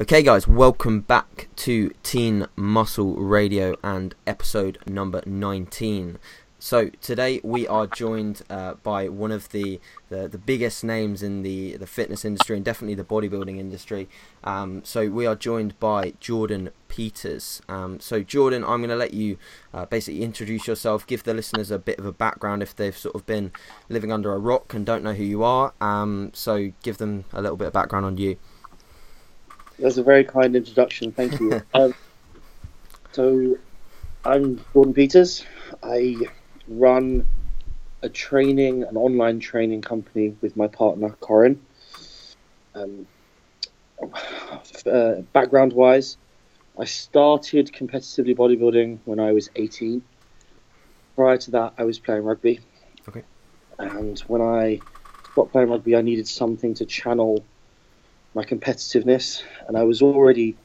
Okay, 0.00 0.22
guys, 0.22 0.48
welcome 0.48 1.02
back 1.02 1.48
to 1.56 1.90
Teen 2.02 2.46
Muscle 2.56 3.16
Radio 3.16 3.76
and 3.84 4.14
episode 4.26 4.78
number 4.86 5.22
19. 5.26 6.16
So 6.58 6.88
today 7.02 7.38
we 7.44 7.68
are 7.68 7.86
joined 7.86 8.40
uh, 8.48 8.74
by 8.82 9.10
one 9.10 9.30
of 9.30 9.50
the, 9.50 9.78
the, 10.08 10.26
the 10.26 10.38
biggest 10.38 10.84
names 10.84 11.22
in 11.22 11.42
the 11.42 11.76
the 11.76 11.86
fitness 11.86 12.24
industry 12.24 12.56
and 12.56 12.64
definitely 12.64 12.94
the 12.94 13.04
bodybuilding 13.04 13.58
industry. 13.58 14.08
Um, 14.42 14.82
so 14.86 15.10
we 15.10 15.26
are 15.26 15.36
joined 15.36 15.78
by 15.78 16.14
Jordan 16.18 16.70
Peters. 16.88 17.60
Um, 17.68 18.00
so 18.00 18.22
Jordan, 18.22 18.64
I'm 18.64 18.78
going 18.78 18.88
to 18.88 18.96
let 18.96 19.12
you 19.12 19.36
uh, 19.74 19.84
basically 19.84 20.22
introduce 20.22 20.66
yourself, 20.66 21.06
give 21.06 21.24
the 21.24 21.34
listeners 21.34 21.70
a 21.70 21.78
bit 21.78 21.98
of 21.98 22.06
a 22.06 22.12
background 22.12 22.62
if 22.62 22.74
they've 22.74 22.96
sort 22.96 23.14
of 23.14 23.26
been 23.26 23.52
living 23.90 24.10
under 24.10 24.32
a 24.32 24.38
rock 24.38 24.72
and 24.72 24.86
don't 24.86 25.04
know 25.04 25.12
who 25.12 25.24
you 25.24 25.44
are. 25.44 25.74
Um, 25.78 26.30
so 26.32 26.72
give 26.82 26.96
them 26.96 27.26
a 27.34 27.42
little 27.42 27.58
bit 27.58 27.66
of 27.66 27.74
background 27.74 28.06
on 28.06 28.16
you. 28.16 28.38
That's 29.80 29.96
a 29.96 30.02
very 30.02 30.24
kind 30.24 30.54
introduction. 30.54 31.10
Thank 31.10 31.40
you. 31.40 31.62
um, 31.74 31.94
so, 33.12 33.56
I'm 34.24 34.62
Jordan 34.74 34.92
Peters. 34.92 35.46
I 35.82 36.16
run 36.68 37.26
a 38.02 38.10
training, 38.10 38.82
an 38.82 38.98
online 38.98 39.40
training 39.40 39.80
company 39.80 40.36
with 40.42 40.54
my 40.54 40.66
partner 40.66 41.10
Corin. 41.20 41.60
Um, 42.74 43.06
uh, 44.86 45.14
background 45.32 45.72
wise, 45.72 46.18
I 46.78 46.84
started 46.84 47.72
competitively 47.72 48.36
bodybuilding 48.36 48.98
when 49.06 49.18
I 49.18 49.32
was 49.32 49.48
18. 49.56 50.02
Prior 51.16 51.38
to 51.38 51.50
that, 51.52 51.74
I 51.78 51.84
was 51.84 51.98
playing 51.98 52.24
rugby. 52.24 52.60
Okay. 53.08 53.24
And 53.78 54.18
when 54.20 54.42
I 54.42 54.80
stopped 55.32 55.52
playing 55.52 55.70
rugby, 55.70 55.96
I 55.96 56.02
needed 56.02 56.28
something 56.28 56.74
to 56.74 56.84
channel 56.84 57.44
my 58.34 58.44
competitiveness, 58.44 59.42
and 59.66 59.76
I 59.76 59.82
was 59.82 60.02
already 60.02 60.56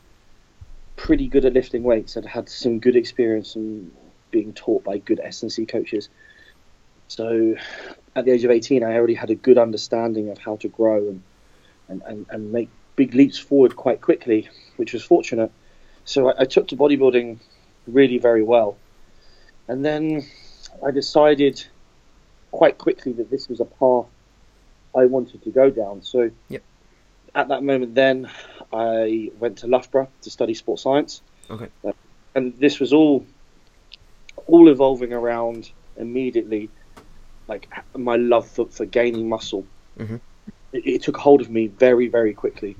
pretty 0.95 1.27
good 1.27 1.45
at 1.45 1.53
lifting 1.53 1.83
weights. 1.83 2.15
I'd 2.15 2.25
had 2.25 2.47
some 2.47 2.79
good 2.79 2.95
experience 2.95 3.55
and 3.55 3.91
being 4.31 4.53
taught 4.53 4.83
by 4.83 4.97
good 4.97 5.19
S&C 5.19 5.65
coaches. 5.65 6.09
So 7.07 7.55
at 8.15 8.25
the 8.25 8.31
age 8.31 8.43
of 8.43 8.51
18, 8.51 8.83
I 8.83 8.95
already 8.95 9.13
had 9.13 9.29
a 9.29 9.35
good 9.35 9.57
understanding 9.57 10.29
of 10.29 10.37
how 10.37 10.57
to 10.57 10.67
grow 10.67 11.09
and, 11.09 11.23
and, 11.89 12.01
and, 12.03 12.25
and 12.29 12.51
make 12.51 12.69
big 12.95 13.13
leaps 13.13 13.37
forward 13.37 13.75
quite 13.75 14.01
quickly, 14.01 14.49
which 14.77 14.93
was 14.93 15.03
fortunate. 15.03 15.51
So 16.05 16.29
I, 16.29 16.41
I 16.41 16.45
took 16.45 16.67
to 16.69 16.77
bodybuilding 16.77 17.39
really 17.87 18.17
very 18.17 18.43
well. 18.43 18.77
And 19.67 19.83
then 19.83 20.25
I 20.85 20.91
decided 20.91 21.63
quite 22.51 22.77
quickly 22.77 23.11
that 23.13 23.29
this 23.29 23.49
was 23.49 23.59
a 23.59 23.65
path 23.65 24.05
I 24.95 25.05
wanted 25.05 25.43
to 25.43 25.49
go 25.49 25.69
down. 25.69 26.03
So 26.03 26.31
yep 26.47 26.63
at 27.35 27.49
that 27.49 27.63
moment, 27.63 27.93
then 27.93 28.29
I 28.73 29.31
went 29.39 29.59
to 29.59 29.67
Loughborough 29.67 30.07
to 30.21 30.29
study 30.29 30.53
sports 30.53 30.83
science. 30.83 31.21
Okay. 31.49 31.67
Uh, 31.83 31.91
and 32.33 32.57
this 32.57 32.79
was 32.79 32.93
all 32.93 33.25
all 34.47 34.69
evolving 34.69 35.11
around 35.11 35.71
immediately, 35.97 36.69
like 37.47 37.67
my 37.95 38.15
love 38.15 38.47
for, 38.47 38.67
for 38.67 38.85
gaining 38.85 39.27
muscle. 39.27 39.65
Mm-hmm. 39.97 40.17
It, 40.71 40.87
it, 40.87 41.03
took 41.03 41.17
hold 41.17 41.41
of 41.41 41.49
me 41.49 41.67
very, 41.67 42.07
very 42.07 42.33
quickly. 42.33 42.75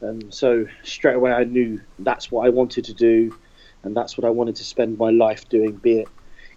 And 0.00 0.24
um, 0.24 0.32
so 0.32 0.66
straight 0.82 1.14
away, 1.14 1.30
I 1.32 1.44
knew 1.44 1.80
that's 2.00 2.32
what 2.32 2.46
I 2.46 2.48
wanted 2.48 2.84
to 2.86 2.94
do, 2.94 3.36
and 3.84 3.96
that's 3.96 4.18
what 4.18 4.24
I 4.24 4.30
wanted 4.30 4.56
to 4.56 4.64
spend 4.64 4.98
my 4.98 5.10
life 5.10 5.48
doing, 5.48 5.72
be 5.76 6.00
it 6.00 6.08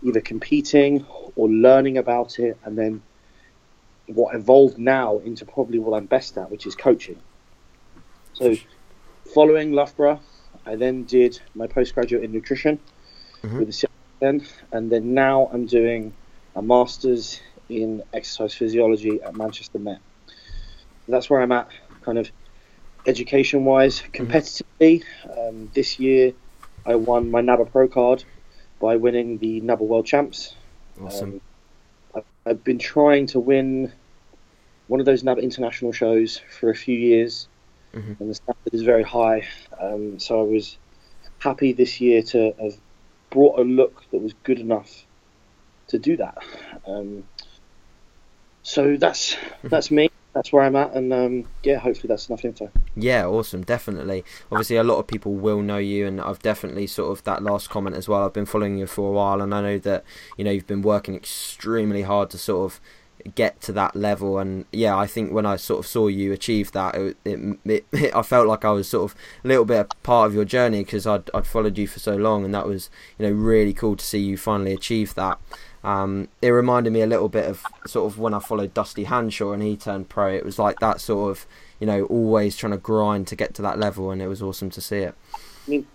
either 0.01 0.21
competing 0.21 1.05
or 1.35 1.49
learning 1.49 1.97
about 1.97 2.39
it, 2.39 2.57
and 2.63 2.77
then 2.77 3.01
what 4.07 4.35
evolved 4.35 4.77
now 4.77 5.19
into 5.19 5.45
probably 5.45 5.79
what 5.79 5.97
I'm 5.97 6.05
best 6.05 6.37
at, 6.37 6.49
which 6.51 6.65
is 6.65 6.75
coaching. 6.75 7.19
So, 8.33 8.55
following 9.33 9.71
Loughborough, 9.73 10.19
I 10.65 10.75
then 10.75 11.03
did 11.03 11.39
my 11.53 11.67
postgraduate 11.67 12.23
in 12.23 12.31
nutrition 12.31 12.79
mm-hmm. 13.41 13.59
with 13.59 13.67
the 13.67 13.87
CIN, 14.21 14.45
and 14.71 14.91
then 14.91 15.13
now 15.13 15.49
I'm 15.53 15.65
doing 15.65 16.13
a 16.55 16.61
master's 16.61 17.41
in 17.69 18.03
exercise 18.13 18.53
physiology 18.53 19.21
at 19.21 19.35
Manchester 19.35 19.79
Met. 19.79 19.99
That's 21.07 21.29
where 21.29 21.41
I'm 21.41 21.51
at, 21.51 21.69
kind 22.01 22.17
of 22.17 22.31
education 23.05 23.65
wise, 23.65 24.01
mm-hmm. 24.01 24.23
competitively. 24.23 25.03
Mm-hmm. 25.23 25.39
Um, 25.39 25.71
this 25.73 25.99
year, 25.99 26.33
I 26.85 26.95
won 26.95 27.31
my 27.31 27.41
NABBA 27.41 27.71
Pro 27.71 27.87
card 27.87 28.23
by 28.79 28.95
winning 28.95 29.37
the 29.37 29.61
NABBA 29.61 29.81
World 29.81 30.05
Champs. 30.05 30.55
Awesome. 31.01 31.33
Um, 31.33 31.41
I've 32.45 32.63
been 32.63 32.79
trying 32.79 33.27
to 33.27 33.39
win 33.39 33.91
one 34.87 34.99
of 34.99 35.05
those 35.05 35.23
NABBA 35.23 35.41
international 35.41 35.91
shows 35.91 36.41
for 36.59 36.69
a 36.69 36.75
few 36.75 36.97
years, 36.97 37.47
mm-hmm. 37.93 38.13
and 38.19 38.29
the 38.29 38.35
standard 38.35 38.73
is 38.73 38.83
very 38.83 39.03
high. 39.03 39.47
Um, 39.79 40.19
so 40.19 40.39
I 40.41 40.43
was 40.43 40.77
happy 41.39 41.73
this 41.73 41.99
year 41.99 42.21
to 42.21 42.53
have 42.61 42.77
brought 43.29 43.59
a 43.59 43.63
look 43.63 44.03
that 44.11 44.19
was 44.19 44.33
good 44.43 44.59
enough 44.59 45.05
to 45.87 45.99
do 45.99 46.17
that. 46.17 46.37
Um, 46.87 47.23
so 48.63 48.97
that's 48.97 49.35
mm-hmm. 49.35 49.67
that's 49.69 49.91
me. 49.91 50.09
That's 50.35 50.51
where 50.51 50.63
I'm 50.63 50.75
at, 50.75 50.93
and 50.93 51.13
um, 51.13 51.47
yeah, 51.63 51.77
hopefully 51.77 52.09
that's 52.09 52.27
enough 52.27 52.43
info. 52.43 52.69
Yeah, 52.93 53.25
awesome, 53.25 53.63
definitely. 53.63 54.25
Obviously, 54.51 54.75
a 54.75 54.83
lot 54.83 54.99
of 54.99 55.07
people 55.07 55.33
will 55.33 55.61
know 55.61 55.77
you, 55.77 56.05
and 56.05 56.19
I've 56.19 56.39
definitely 56.39 56.87
sort 56.87 57.17
of 57.17 57.23
that 57.23 57.41
last 57.41 57.69
comment 57.69 57.95
as 57.95 58.09
well. 58.09 58.25
I've 58.25 58.33
been 58.33 58.45
following 58.45 58.77
you 58.77 58.85
for 58.85 59.07
a 59.07 59.13
while, 59.13 59.41
and 59.41 59.55
I 59.55 59.61
know 59.61 59.79
that 59.79 60.03
you 60.37 60.43
know 60.43 60.51
you've 60.51 60.67
been 60.67 60.81
working 60.81 61.15
extremely 61.15 62.01
hard 62.01 62.29
to 62.31 62.37
sort 62.37 62.69
of 62.69 62.81
get 63.33 63.59
to 63.59 63.71
that 63.71 63.95
level 63.95 64.37
and 64.37 64.65
yeah 64.71 64.95
i 64.95 65.07
think 65.07 65.31
when 65.31 65.47
i 65.47 65.55
sort 65.55 65.79
of 65.79 65.87
saw 65.87 66.05
you 66.05 66.31
achieve 66.31 66.71
that 66.73 66.93
it, 66.93 67.17
it, 67.25 67.85
it, 67.91 68.15
i 68.15 68.21
felt 68.21 68.45
like 68.45 68.63
i 68.63 68.69
was 68.69 68.87
sort 68.87 69.09
of 69.11 69.17
a 69.43 69.47
little 69.47 69.65
bit 69.65 69.79
a 69.79 69.95
part 70.03 70.27
of 70.27 70.35
your 70.35 70.45
journey 70.45 70.83
because 70.83 71.07
I'd, 71.07 71.27
I'd 71.33 71.47
followed 71.47 71.75
you 71.75 71.87
for 71.87 71.97
so 71.97 72.15
long 72.15 72.45
and 72.45 72.53
that 72.53 72.67
was 72.67 72.91
you 73.17 73.25
know 73.25 73.31
really 73.31 73.73
cool 73.73 73.95
to 73.95 74.05
see 74.05 74.19
you 74.19 74.37
finally 74.37 74.73
achieve 74.73 75.15
that 75.15 75.39
um, 75.85 76.27
it 76.41 76.49
reminded 76.49 76.91
me 76.91 77.01
a 77.01 77.07
little 77.07 77.29
bit 77.29 77.45
of 77.45 77.63
sort 77.85 78.11
of 78.11 78.17
when 78.17 78.33
i 78.33 78.39
followed 78.39 78.73
dusty 78.73 79.03
hanshaw 79.03 79.51
and 79.51 79.61
he 79.61 79.77
turned 79.77 80.09
pro. 80.09 80.33
It 80.33 80.43
was 80.43 80.57
like 80.57 80.79
that 80.79 80.99
sort 80.99 81.31
of 81.31 81.45
you 81.79 81.87
know 81.87 82.05
always 82.05 82.57
trying 82.57 82.71
to 82.71 82.77
grind 82.77 83.27
to 83.27 83.35
get 83.35 83.53
to 83.55 83.61
that 83.61 83.77
level 83.77 84.11
and 84.11 84.21
it 84.21 84.27
was 84.27 84.41
awesome 84.41 84.69
to 84.71 84.81
see 84.81 84.97
it. 84.97 85.15
I 85.35 85.69
mean 85.69 85.87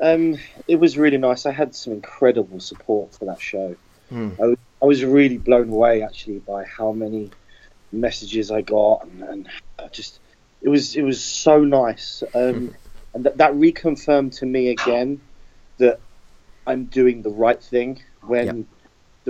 um, 0.00 0.38
it 0.66 0.76
was 0.76 0.96
really 0.96 1.18
nice. 1.18 1.44
I 1.46 1.52
had 1.52 1.74
some 1.74 1.92
incredible 1.92 2.60
support 2.60 3.14
for 3.14 3.26
that 3.26 3.40
show. 3.40 3.76
Hmm. 4.08 4.30
I 4.40 4.46
was 4.46 4.58
I 4.82 4.86
was 4.86 5.04
really 5.04 5.36
blown 5.36 5.68
away 5.68 6.02
actually 6.02 6.38
by 6.38 6.64
how 6.64 6.92
many 6.92 7.30
messages 7.92 8.50
I 8.50 8.62
got, 8.62 9.04
and, 9.04 9.22
and 9.22 9.48
just 9.92 10.20
it 10.62 10.68
was 10.68 10.96
it 10.96 11.02
was 11.02 11.22
so 11.22 11.62
nice, 11.62 12.22
um, 12.34 12.74
and 13.14 13.24
that, 13.24 13.36
that 13.36 13.52
reconfirmed 13.52 14.38
to 14.38 14.46
me 14.46 14.68
again 14.68 15.20
that 15.78 16.00
I'm 16.66 16.84
doing 16.84 17.22
the 17.22 17.30
right 17.30 17.62
thing 17.62 18.02
when 18.22 18.46
yep. 18.46 18.56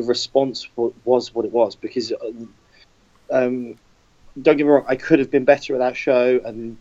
The 0.00 0.06
response 0.06 0.68
was 1.04 1.34
what 1.34 1.44
it 1.44 1.52
was. 1.52 1.76
Because 1.76 2.12
um, 3.30 3.76
don't 4.40 4.56
get 4.56 4.64
me 4.64 4.70
wrong, 4.70 4.84
I 4.88 4.96
could 4.96 5.18
have 5.18 5.30
been 5.30 5.44
better 5.44 5.74
at 5.74 5.78
that 5.78 5.96
show, 5.96 6.40
and 6.44 6.78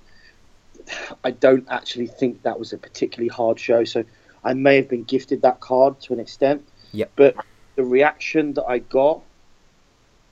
I 1.24 1.32
don't 1.32 1.68
actually 1.70 2.08
think 2.08 2.44
that 2.44 2.58
was 2.60 2.74
a 2.74 2.78
particularly 2.78 3.30
hard 3.30 3.60
show. 3.60 3.84
So 3.84 4.04
I 4.44 4.54
may 4.54 4.78
have 4.78 4.90
been 4.90 5.04
gifted 5.04 5.42
that 5.42 5.60
card 5.60 6.00
to 6.02 6.14
an 6.14 6.20
extent. 6.20 6.68
Yep. 6.92 7.12
But 7.16 7.36
the 7.76 7.84
reaction 7.84 8.54
that 8.54 8.66
I 8.66 8.80
got 8.80 9.22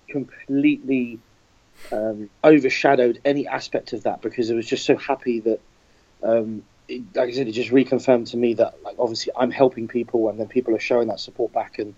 completely 0.10 1.20
um, 1.92 2.30
overshadowed 2.44 3.20
any 3.26 3.48
aspect 3.48 3.94
of 3.94 4.04
that 4.04 4.22
because 4.22 4.50
I 4.50 4.56
was 4.56 4.66
just 4.66 4.86
so 4.86 4.96
happy 4.98 5.42
that, 5.42 5.60
um, 6.24 6.64
it, 6.88 7.04
like 7.16 7.30
I 7.30 7.32
said, 7.32 7.48
it 7.48 7.52
just 7.52 7.70
reconfirmed 7.70 8.32
to 8.32 8.38
me 8.38 8.54
that, 8.56 8.82
like, 8.84 8.96
obviously 8.98 9.34
I'm 9.38 9.52
helping 9.52 9.88
people 9.88 10.30
and 10.30 10.40
then 10.40 10.48
people 10.48 10.76
are 10.76 10.80
showing 10.80 11.10
that 11.10 11.20
support 11.20 11.54
back, 11.54 11.78
and 11.80 11.94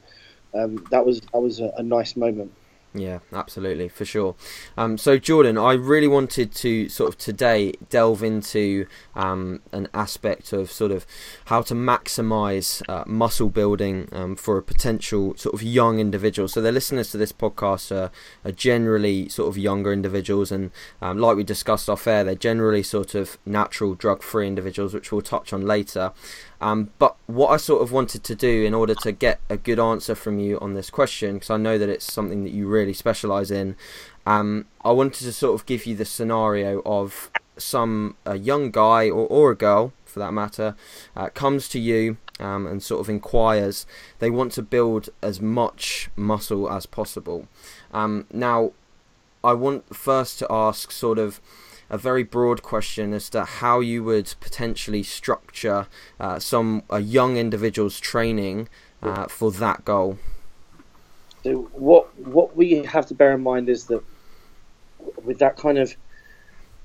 um, 0.56 0.86
that 0.92 1.06
was 1.06 1.22
that 1.34 1.40
was 1.42 1.60
a, 1.62 1.72
a 1.78 1.84
nice 1.84 2.16
moment. 2.18 2.54
Yeah, 2.94 3.20
absolutely, 3.32 3.88
for 3.88 4.04
sure. 4.04 4.36
Um, 4.76 4.98
so, 4.98 5.20
Jordan, 5.20 5.60
I 5.60 5.74
really 5.74 6.08
wanted 6.08 6.52
to 6.56 6.90
sort 6.90 7.10
of 7.10 7.20
today 7.20 7.74
delve 7.90 8.24
into 8.24 8.88
um, 9.16 9.62
an 9.72 9.88
aspect 9.94 10.54
of 10.54 10.72
sort 10.72 10.92
of 10.92 11.06
how 11.46 11.62
to 11.62 11.76
maximize 11.76 12.82
uh, 12.90 13.04
muscle 13.06 13.50
building 13.50 14.10
um, 14.12 14.36
for 14.36 14.58
a 14.58 14.64
potential 14.64 15.38
sort 15.38 15.54
of 15.54 15.62
young 15.62 16.00
individual. 16.00 16.48
So, 16.48 16.62
the 16.62 16.72
listeners 16.72 17.12
to 17.12 17.18
this 17.18 17.32
podcast 17.32 17.96
are, 17.96 18.10
are 18.44 18.52
generally 18.52 19.30
sort 19.30 19.50
of 19.50 19.58
younger 19.58 19.94
individuals, 19.94 20.52
and 20.52 20.72
um, 21.00 21.20
like 21.20 21.38
we 21.38 21.44
discussed 21.44 21.92
off 21.92 22.08
air, 22.08 22.24
they're 22.24 22.34
generally 22.34 22.82
sort 22.82 23.14
of 23.14 23.38
natural 23.46 23.94
drug 23.94 24.24
free 24.24 24.48
individuals, 24.48 24.96
which 24.96 25.12
we'll 25.12 25.22
touch 25.22 25.54
on 25.54 25.62
later. 25.68 26.12
Um, 26.62 26.90
but 27.00 27.16
what 27.28 27.50
I 27.50 27.58
sort 27.58 27.82
of 27.82 27.92
wanted 27.92 28.24
to 28.26 28.36
do 28.36 28.66
in 28.66 28.74
order 28.74 28.94
to 28.96 29.12
get 29.12 29.40
a 29.50 29.56
good 29.56 29.80
answer 29.80 30.14
from 30.14 30.40
you 30.40 30.60
on 30.60 30.74
this 30.74 30.90
question, 30.90 31.36
because 31.36 31.50
I 31.50 31.58
know 31.58 31.78
that 31.78 31.88
it's 31.88 32.12
something 32.12 32.44
that 32.44 32.52
you 32.52 32.68
really 32.68 32.79
specialize 32.94 33.52
in, 33.52 33.76
um, 34.26 34.66
I 34.84 34.92
wanted 34.92 35.24
to 35.24 35.34
sort 35.34 35.60
of 35.60 35.66
give 35.66 35.86
you 35.86 35.96
the 35.96 36.06
scenario 36.06 36.82
of 36.86 37.32
some 37.58 38.16
a 38.26 38.38
young 38.38 38.72
guy 38.72 39.10
or, 39.10 39.28
or 39.28 39.52
a 39.52 39.56
girl, 39.56 39.94
for 40.06 40.20
that 40.20 40.34
matter, 40.34 40.76
uh, 41.16 41.30
comes 41.30 41.68
to 41.70 41.80
you 41.80 42.18
um, 42.40 42.66
and 42.66 42.82
sort 42.82 43.02
of 43.02 43.10
inquires. 43.10 43.86
They 44.20 44.30
want 44.30 44.52
to 44.54 44.62
build 44.62 45.10
as 45.22 45.42
much 45.42 46.10
muscle 46.16 46.70
as 46.70 46.86
possible. 46.86 47.48
Um, 47.92 48.26
now, 48.32 48.72
I 49.44 49.54
want 49.54 49.96
first 49.96 50.40
to 50.40 50.48
ask 50.50 50.92
sort 50.92 51.20
of 51.20 51.40
a 51.90 51.98
very 51.98 52.24
broad 52.24 52.62
question 52.62 53.14
as 53.14 53.30
to 53.32 53.46
how 53.46 53.80
you 53.80 54.04
would 54.04 54.36
potentially 54.40 55.02
structure 55.02 55.88
uh, 56.20 56.40
some 56.40 56.84
a 56.90 57.00
young 57.00 57.38
individual's 57.38 58.00
training 58.00 58.70
uh, 59.02 59.28
for 59.28 59.52
that 59.52 59.86
goal. 59.86 60.20
So 61.44 61.70
what 61.72 62.18
what 62.18 62.56
we 62.56 62.84
have 62.84 63.06
to 63.08 63.16
bear 63.16 63.34
in 63.34 63.42
mind 63.42 63.70
is 63.70 63.86
that 63.86 64.04
with 65.24 65.40
that 65.40 65.58
kind 65.58 65.78
of 65.78 65.96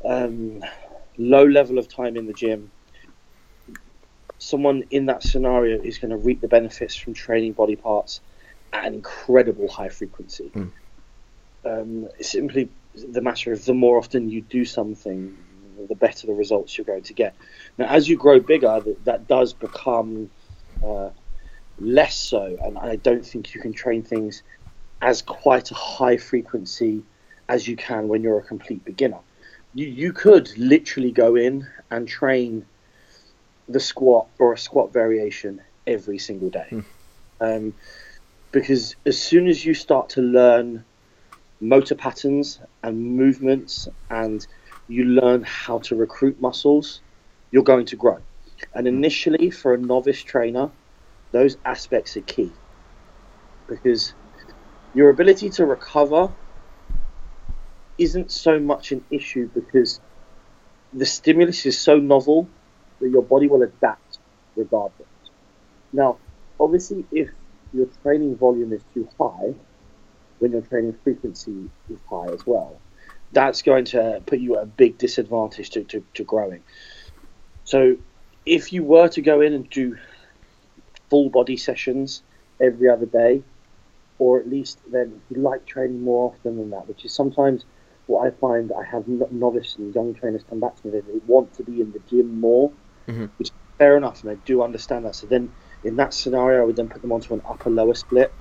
um, 0.04 0.62
low 1.18 1.44
level 1.44 1.78
of 1.78 1.88
time 1.88 2.16
in 2.16 2.26
the 2.26 2.32
gym, 2.32 2.70
someone 4.38 4.84
in 4.90 5.06
that 5.06 5.22
scenario 5.22 5.80
is 5.80 5.98
going 5.98 6.10
to 6.10 6.16
reap 6.16 6.40
the 6.40 6.48
benefits 6.48 6.94
from 6.94 7.14
training 7.14 7.52
body 7.52 7.76
parts 7.76 8.20
at 8.72 8.86
an 8.86 8.94
incredible 8.94 9.68
high 9.68 9.88
frequency. 9.88 10.50
Mm. 10.54 10.72
Um, 11.64 12.08
it's 12.18 12.30
simply 12.30 12.68
the 12.94 13.22
matter 13.22 13.52
of 13.52 13.64
the 13.64 13.74
more 13.74 13.98
often 13.98 14.28
you 14.28 14.42
do 14.42 14.64
something, 14.64 15.34
the 15.88 15.94
better 15.94 16.26
the 16.26 16.34
results 16.34 16.76
you're 16.76 16.84
going 16.84 17.02
to 17.04 17.14
get. 17.14 17.34
Now, 17.78 17.86
as 17.86 18.08
you 18.08 18.16
grow 18.16 18.38
bigger, 18.38 18.80
that, 18.84 19.04
that 19.04 19.26
does 19.26 19.52
become 19.54 20.30
uh, 20.84 21.10
less 21.78 22.16
so, 22.16 22.56
and 22.62 22.78
I 22.78 22.96
don't 22.96 23.24
think 23.24 23.54
you 23.54 23.60
can 23.60 23.72
train 23.72 24.02
things 24.02 24.42
as 25.02 25.22
quite 25.22 25.70
a 25.70 25.74
high 25.74 26.16
frequency 26.16 27.02
as 27.48 27.68
you 27.68 27.76
can 27.76 28.08
when 28.08 28.22
you're 28.22 28.38
a 28.38 28.42
complete 28.42 28.84
beginner. 28.84 29.18
You, 29.74 29.86
you 29.86 30.12
could 30.12 30.56
literally 30.56 31.12
go 31.12 31.36
in 31.36 31.66
and 31.90 32.08
train 32.08 32.64
the 33.68 33.80
squat 33.80 34.28
or 34.38 34.52
a 34.52 34.58
squat 34.58 34.92
variation 34.92 35.60
every 35.86 36.18
single 36.18 36.50
day. 36.50 36.66
Hmm. 36.70 36.80
Um, 37.40 37.74
because 38.52 38.94
as 39.04 39.20
soon 39.20 39.48
as 39.48 39.64
you 39.64 39.74
start 39.74 40.10
to 40.10 40.22
learn 40.22 40.84
motor 41.60 41.94
patterns 41.94 42.60
and 42.82 43.16
movements 43.16 43.88
and 44.10 44.46
you 44.86 45.04
learn 45.04 45.42
how 45.42 45.78
to 45.78 45.96
recruit 45.96 46.40
muscles, 46.40 47.00
you're 47.50 47.64
going 47.64 47.86
to 47.86 47.96
grow. 47.96 48.18
And 48.74 48.86
initially, 48.86 49.50
for 49.50 49.74
a 49.74 49.78
novice 49.78 50.22
trainer, 50.22 50.70
those 51.34 51.56
aspects 51.64 52.16
are 52.16 52.20
key 52.20 52.52
because 53.66 54.14
your 54.94 55.10
ability 55.10 55.50
to 55.50 55.66
recover 55.66 56.32
isn't 57.98 58.30
so 58.30 58.60
much 58.60 58.92
an 58.92 59.04
issue 59.10 59.50
because 59.52 60.00
the 60.92 61.04
stimulus 61.04 61.66
is 61.66 61.76
so 61.76 61.98
novel 61.98 62.48
that 63.00 63.10
your 63.10 63.22
body 63.22 63.48
will 63.48 63.62
adapt 63.62 64.18
regardless. 64.54 65.08
Now, 65.92 66.18
obviously, 66.60 67.04
if 67.10 67.30
your 67.72 67.86
training 68.02 68.36
volume 68.36 68.72
is 68.72 68.84
too 68.94 69.08
high, 69.18 69.54
when 70.38 70.52
your 70.52 70.62
training 70.62 70.94
frequency 71.02 71.68
is 71.90 71.98
high 72.08 72.28
as 72.32 72.46
well, 72.46 72.80
that's 73.32 73.62
going 73.62 73.86
to 73.86 74.22
put 74.24 74.38
you 74.38 74.56
at 74.56 74.62
a 74.62 74.66
big 74.66 74.98
disadvantage 74.98 75.70
to, 75.70 75.82
to, 75.82 76.04
to 76.14 76.22
growing. 76.22 76.62
So, 77.64 77.96
if 78.46 78.72
you 78.72 78.84
were 78.84 79.08
to 79.08 79.20
go 79.20 79.40
in 79.40 79.52
and 79.52 79.68
do 79.68 79.96
full 81.10 81.30
body 81.30 81.56
sessions 81.56 82.22
every 82.60 82.88
other 82.88 83.06
day, 83.06 83.42
or 84.18 84.38
at 84.38 84.48
least 84.48 84.78
then 84.90 85.20
you 85.30 85.40
like 85.40 85.66
training 85.66 86.02
more 86.02 86.32
often 86.32 86.56
than 86.56 86.70
that, 86.70 86.88
which 86.88 87.04
is 87.04 87.12
sometimes 87.12 87.64
what 88.06 88.26
I 88.26 88.30
find 88.30 88.72
I 88.72 88.84
have 88.84 89.08
novice 89.08 89.76
and 89.76 89.94
young 89.94 90.14
trainers 90.14 90.42
come 90.48 90.60
back 90.60 90.76
to 90.76 90.86
me 90.86 90.92
that 90.92 91.06
they 91.06 91.20
want 91.26 91.54
to 91.54 91.62
be 91.62 91.80
in 91.80 91.92
the 91.92 92.00
gym 92.10 92.40
more, 92.40 92.70
mm-hmm. 93.08 93.26
which 93.38 93.48
is 93.48 93.54
fair 93.78 93.96
enough, 93.96 94.22
and 94.22 94.30
I 94.30 94.34
do 94.46 94.62
understand 94.62 95.04
that. 95.04 95.14
So 95.14 95.26
then 95.26 95.50
in 95.82 95.96
that 95.96 96.14
scenario, 96.14 96.62
I 96.62 96.64
would 96.64 96.76
then 96.76 96.88
put 96.88 97.02
them 97.02 97.12
onto 97.12 97.34
an 97.34 97.42
upper 97.48 97.70
lower 97.70 97.94
split 97.94 98.32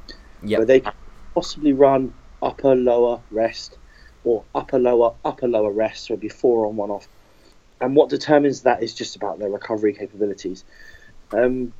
yep. 0.43 0.59
where 0.59 0.65
they 0.65 0.81
can 0.81 0.93
possibly 1.33 1.73
run 1.73 2.13
upper 2.41 2.75
lower 2.75 3.21
rest 3.31 3.77
or 4.23 4.43
upper 4.53 4.79
lower 4.79 5.13
upper 5.25 5.47
lower 5.47 5.71
rest, 5.71 6.05
so 6.05 6.13
it'd 6.13 6.21
be 6.21 6.29
four 6.29 6.67
on 6.67 6.75
one 6.75 6.91
off. 6.91 7.07
And 7.81 7.95
what 7.95 8.09
determines 8.09 8.61
that 8.61 8.83
is 8.83 8.93
just 8.93 9.15
about 9.15 9.39
their 9.39 9.49
recovery 9.49 9.93
capabilities. 9.93 10.63
Um, 11.31 11.73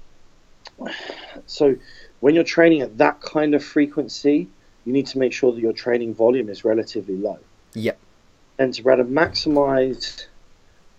so 1.46 1.76
when 2.20 2.36
you're 2.36 2.44
training 2.44 2.82
at 2.82 2.98
that 2.98 3.22
kind 3.22 3.54
of 3.54 3.64
frequency, 3.64 4.50
you 4.86 4.94
need 4.94 5.08
to 5.08 5.20
make 5.20 5.34
sure 5.34 5.52
that 5.52 5.62
your 5.62 5.74
training 5.74 6.14
volume 6.14 6.50
is 6.50 6.66
relatively 6.66 7.16
low. 7.16 7.40
Yep. 7.74 7.98
And 8.60 8.74
to 8.74 8.84
rather 8.84 9.04
maximize 9.04 10.28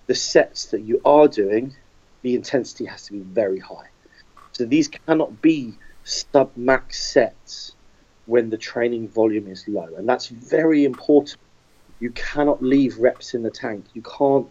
the 0.07 0.15
sets 0.15 0.67
that 0.67 0.83
you 0.83 1.01
are 1.05 1.29
doing, 1.29 1.75
the 2.23 2.35
intensity 2.35 2.85
has 2.87 3.07
to 3.07 3.13
be 3.13 3.21
very 3.21 3.59
high. 3.59 3.89
So 4.53 4.65
these 4.65 4.89
cannot 4.89 5.43
be 5.43 5.75
sub 6.05 6.51
max 6.57 7.03
sets 7.03 7.73
when 8.27 8.51
the 8.51 8.59
training 8.59 9.09
volume 9.09 9.49
is 9.49 9.67
low. 9.69 9.89
And 9.97 10.09
that's 10.09 10.29
very 10.29 10.85
important. 10.85 11.39
You 12.01 12.11
cannot 12.11 12.63
leave 12.63 12.99
reps 12.99 13.35
in 13.35 13.43
the 13.43 13.51
tank. 13.51 13.85
You 13.95 14.03
can't 14.03 14.49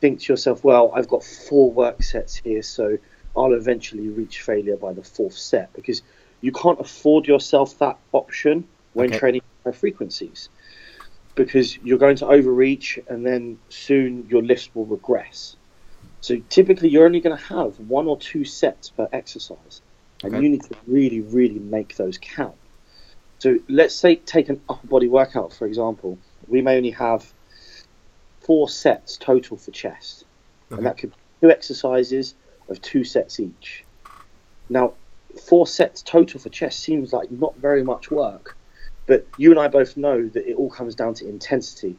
think 0.00 0.20
to 0.20 0.32
yourself, 0.32 0.64
well, 0.64 0.92
I've 0.94 1.08
got 1.08 1.24
four 1.24 1.70
work 1.72 2.02
sets 2.02 2.36
here, 2.36 2.62
so 2.62 2.98
I'll 3.36 3.52
eventually 3.52 4.08
reach 4.08 4.42
failure 4.42 4.76
by 4.76 4.92
the 4.92 5.02
fourth 5.02 5.36
set 5.36 5.72
because 5.72 6.02
you 6.40 6.52
can't 6.52 6.80
afford 6.80 7.26
yourself 7.26 7.78
that 7.78 7.98
option 8.12 8.66
when 8.92 9.10
okay. 9.10 9.18
training 9.18 9.42
high 9.64 9.72
frequencies 9.72 10.48
because 11.34 11.76
you're 11.78 11.98
going 11.98 12.16
to 12.16 12.26
overreach 12.26 12.98
and 13.08 13.24
then 13.24 13.58
soon 13.68 14.26
your 14.28 14.42
lift 14.42 14.74
will 14.74 14.86
regress. 14.86 15.56
So 16.22 16.38
typically, 16.48 16.88
you're 16.88 17.04
only 17.04 17.20
going 17.20 17.36
to 17.36 17.44
have 17.44 17.78
one 17.78 18.06
or 18.06 18.18
two 18.18 18.44
sets 18.44 18.88
per 18.88 19.08
exercise, 19.12 19.82
and 20.24 20.34
okay. 20.34 20.42
you 20.42 20.48
need 20.48 20.62
to 20.64 20.74
really, 20.86 21.20
really 21.20 21.58
make 21.58 21.96
those 21.96 22.18
count. 22.18 22.56
So 23.38 23.58
let's 23.68 23.94
say 23.94 24.16
take 24.16 24.48
an 24.48 24.60
upper 24.68 24.86
body 24.86 25.08
workout 25.08 25.52
for 25.52 25.66
example. 25.66 26.18
We 26.48 26.62
may 26.62 26.78
only 26.78 26.90
have 26.92 27.32
four 28.40 28.68
sets 28.68 29.18
total 29.18 29.56
for 29.56 29.70
chest, 29.72 30.24
okay. 30.72 30.78
and 30.78 30.86
that 30.86 30.96
could 30.98 31.10
be 31.10 31.16
two 31.42 31.50
exercises 31.50 32.34
of 32.68 32.80
two 32.82 33.04
sets 33.04 33.40
each. 33.40 33.84
Now, 34.68 34.94
four 35.40 35.66
sets 35.66 36.02
total 36.02 36.40
for 36.40 36.48
chest 36.48 36.80
seems 36.80 37.12
like 37.12 37.30
not 37.30 37.56
very 37.56 37.82
much 37.82 38.10
work, 38.10 38.56
but 39.06 39.26
you 39.38 39.50
and 39.50 39.60
I 39.60 39.68
both 39.68 39.96
know 39.96 40.28
that 40.28 40.48
it 40.48 40.56
all 40.56 40.70
comes 40.70 40.94
down 40.94 41.14
to 41.14 41.28
intensity 41.28 41.96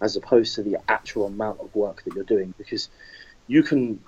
as 0.00 0.16
opposed 0.16 0.54
to 0.54 0.62
the 0.62 0.78
actual 0.88 1.26
amount 1.26 1.60
of 1.60 1.74
work 1.74 2.02
that 2.04 2.14
you're 2.14 2.24
doing 2.24 2.54
because 2.58 2.88
you 3.46 3.62
can 3.62 4.00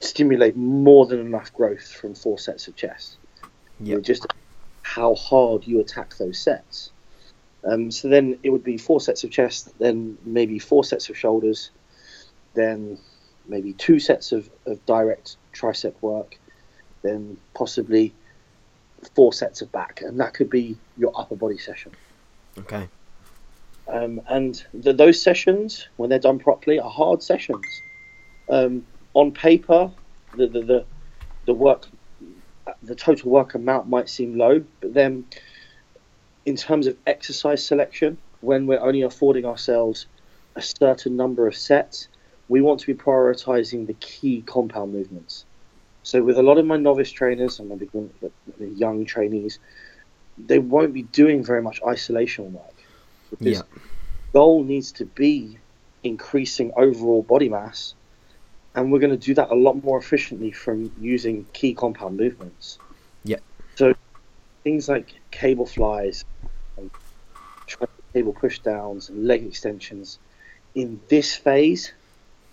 stimulate 0.00 0.56
more 0.56 1.06
than 1.06 1.20
enough 1.20 1.52
growth 1.52 1.86
from 1.88 2.14
four 2.14 2.38
sets 2.38 2.68
of 2.68 2.76
chest. 2.76 3.16
Yeah. 3.80 3.98
Just 3.98 4.26
how 4.82 5.14
hard 5.14 5.66
you 5.66 5.80
attack 5.80 6.16
those 6.16 6.38
sets. 6.38 6.90
Um, 7.64 7.90
so 7.90 8.08
then 8.08 8.38
it 8.42 8.50
would 8.50 8.64
be 8.64 8.76
four 8.76 9.00
sets 9.00 9.22
of 9.24 9.30
chest, 9.30 9.78
then 9.78 10.18
maybe 10.24 10.58
four 10.58 10.82
sets 10.82 11.08
of 11.08 11.16
shoulders, 11.16 11.70
then 12.54 12.98
maybe 13.52 13.72
two 13.74 14.00
sets 14.00 14.32
of, 14.32 14.50
of 14.66 14.84
direct 14.86 15.36
tricep 15.54 15.94
work, 16.00 16.38
then 17.02 17.36
possibly 17.54 18.12
four 19.14 19.32
sets 19.32 19.62
of 19.62 19.70
back, 19.70 20.02
and 20.02 20.18
that 20.18 20.34
could 20.34 20.50
be 20.50 20.76
your 20.96 21.12
upper 21.14 21.36
body 21.36 21.58
session. 21.58 21.92
Okay. 22.58 22.88
Um, 23.88 24.20
and 24.28 24.64
the, 24.72 24.92
those 24.92 25.20
sessions, 25.20 25.88
when 25.96 26.08
they're 26.10 26.18
done 26.18 26.38
properly, 26.38 26.80
are 26.80 26.90
hard 26.90 27.22
sessions. 27.22 27.64
Um, 28.48 28.86
on 29.14 29.32
paper, 29.32 29.90
the, 30.36 30.46
the, 30.46 30.62
the 30.62 30.86
the 31.46 31.54
work, 31.54 31.86
the 32.82 32.94
total 32.94 33.30
work 33.30 33.54
amount 33.54 33.88
might 33.88 34.08
seem 34.08 34.38
low, 34.38 34.64
but 34.80 34.94
then 34.94 35.24
in 36.44 36.56
terms 36.56 36.86
of 36.86 36.96
exercise 37.06 37.64
selection, 37.64 38.18
when 38.40 38.66
we're 38.66 38.80
only 38.80 39.02
affording 39.02 39.44
ourselves 39.44 40.06
a 40.56 40.62
certain 40.62 41.16
number 41.16 41.46
of 41.46 41.56
sets, 41.56 42.08
we 42.48 42.60
want 42.60 42.80
to 42.80 42.86
be 42.86 42.94
prioritizing 42.94 43.86
the 43.86 43.94
key 43.94 44.42
compound 44.42 44.92
movements. 44.92 45.44
So 46.02 46.22
with 46.22 46.38
a 46.38 46.42
lot 46.42 46.58
of 46.58 46.66
my 46.66 46.76
novice 46.76 47.10
trainers 47.10 47.60
and 47.60 47.70
the 47.70 48.68
young 48.68 49.04
trainees, 49.04 49.58
they 50.38 50.58
won't 50.58 50.92
be 50.92 51.02
doing 51.02 51.44
very 51.44 51.62
much 51.62 51.80
isolation 51.86 52.52
work. 52.52 52.74
Because 53.30 53.58
yeah. 53.58 53.80
goal 54.32 54.64
needs 54.64 54.92
to 54.92 55.04
be 55.04 55.58
increasing 56.02 56.72
overall 56.76 57.22
body 57.22 57.48
mass 57.48 57.94
and 58.74 58.90
we're 58.90 58.98
going 58.98 59.10
to 59.10 59.16
do 59.16 59.34
that 59.34 59.50
a 59.50 59.54
lot 59.54 59.82
more 59.82 59.98
efficiently 59.98 60.50
from 60.50 60.92
using 60.98 61.46
key 61.52 61.74
compound 61.74 62.16
movements. 62.16 62.78
Yeah. 63.24 63.38
So 63.74 63.94
things 64.64 64.88
like 64.88 65.14
cable 65.30 65.66
flies, 65.66 66.24
and 66.76 66.90
cable 68.14 68.32
pushdowns, 68.32 69.10
and 69.10 69.26
leg 69.26 69.44
extensions 69.44 70.18
in 70.74 71.00
this 71.08 71.34
phase 71.34 71.92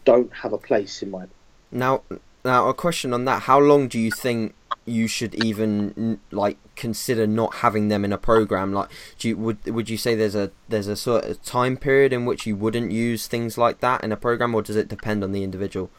don't 0.09 0.33
have 0.33 0.53
a 0.53 0.57
place 0.57 1.03
in 1.03 1.11
my. 1.11 1.25
Now, 1.71 2.01
now 2.43 2.67
a 2.67 2.73
question 2.73 3.13
on 3.13 3.25
that: 3.25 3.43
How 3.43 3.59
long 3.59 3.87
do 3.87 3.99
you 3.99 4.11
think 4.11 4.55
you 4.85 5.07
should 5.07 5.35
even 5.35 6.19
like 6.31 6.57
consider 6.75 7.27
not 7.27 7.55
having 7.55 7.89
them 7.89 8.03
in 8.03 8.11
a 8.11 8.17
program? 8.17 8.73
Like, 8.73 8.89
do 9.19 9.29
you, 9.29 9.37
would 9.37 9.63
would 9.65 9.89
you 9.89 9.97
say 9.97 10.15
there's 10.15 10.35
a 10.35 10.51
there's 10.67 10.87
a 10.87 10.95
sort 10.95 11.25
of 11.25 11.43
time 11.43 11.77
period 11.77 12.11
in 12.11 12.25
which 12.25 12.47
you 12.47 12.55
wouldn't 12.55 12.91
use 12.91 13.27
things 13.27 13.57
like 13.57 13.81
that 13.81 14.03
in 14.03 14.11
a 14.11 14.17
program, 14.17 14.55
or 14.55 14.61
does 14.63 14.75
it 14.75 14.87
depend 14.87 15.23
on 15.23 15.31
the 15.31 15.43
individual? 15.43 15.91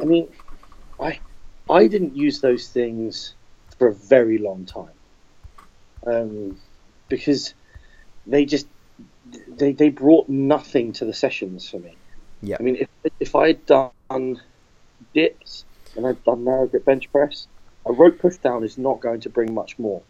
I 0.00 0.04
mean, 0.04 0.28
I 1.00 1.18
I 1.68 1.88
didn't 1.88 2.16
use 2.16 2.40
those 2.40 2.68
things 2.68 3.34
for 3.78 3.88
a 3.88 3.94
very 3.94 4.38
long 4.38 4.64
time 4.64 4.96
um, 6.06 6.56
because 7.08 7.54
they 8.26 8.44
just 8.44 8.68
they, 9.48 9.72
they 9.72 9.88
brought 9.88 10.28
nothing 10.28 10.92
to 10.92 11.04
the 11.04 11.12
sessions 11.12 11.68
for 11.68 11.80
me. 11.80 11.96
Yeah. 12.42 12.58
I 12.60 12.62
mean, 12.62 12.76
if 12.76 12.88
if 13.20 13.34
I'd 13.34 13.64
done 13.66 14.40
dips 15.12 15.64
and 15.96 16.06
I'd 16.06 16.22
done 16.24 16.44
narrow 16.44 16.66
grip 16.66 16.84
bench 16.84 17.10
press, 17.12 17.46
a 17.86 17.92
rope 17.92 18.18
push 18.18 18.36
down 18.38 18.64
is 18.64 18.78
not 18.78 19.00
going 19.00 19.20
to 19.20 19.30
bring 19.30 19.52
much 19.54 19.78
more. 19.78 20.02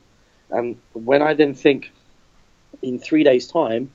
And 0.50 0.76
when 0.92 1.22
I 1.22 1.34
then 1.34 1.54
think 1.54 1.92
in 2.82 2.98
three 2.98 3.24
days' 3.24 3.46
time, 3.46 3.90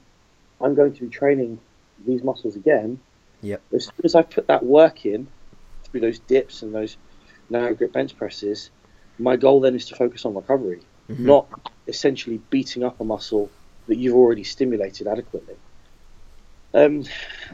I'm 0.61 0.75
going 0.75 0.93
to 0.93 1.01
be 1.01 1.09
training 1.09 1.59
these 2.05 2.23
muscles 2.23 2.55
again. 2.55 2.99
Yep. 3.41 3.61
As 3.73 3.85
soon 3.85 4.01
as 4.03 4.15
I 4.15 4.21
put 4.21 4.47
that 4.47 4.65
work 4.65 5.05
in 5.05 5.27
through 5.85 6.01
those 6.01 6.19
dips 6.19 6.61
and 6.61 6.73
those 6.75 6.97
narrow 7.49 7.73
grip 7.73 7.93
bench 7.93 8.17
presses, 8.17 8.69
my 9.17 9.35
goal 9.35 9.61
then 9.61 9.75
is 9.75 9.85
to 9.85 9.95
focus 9.95 10.25
on 10.25 10.33
recovery, 10.33 10.81
Mhm. 11.09 11.19
not 11.19 11.47
essentially 11.87 12.41
beating 12.49 12.83
up 12.83 12.99
a 12.99 13.03
muscle 13.03 13.49
that 13.87 13.97
you've 13.97 14.15
already 14.15 14.43
stimulated 14.43 15.07
adequately. 15.07 15.55
Um, 16.73 17.03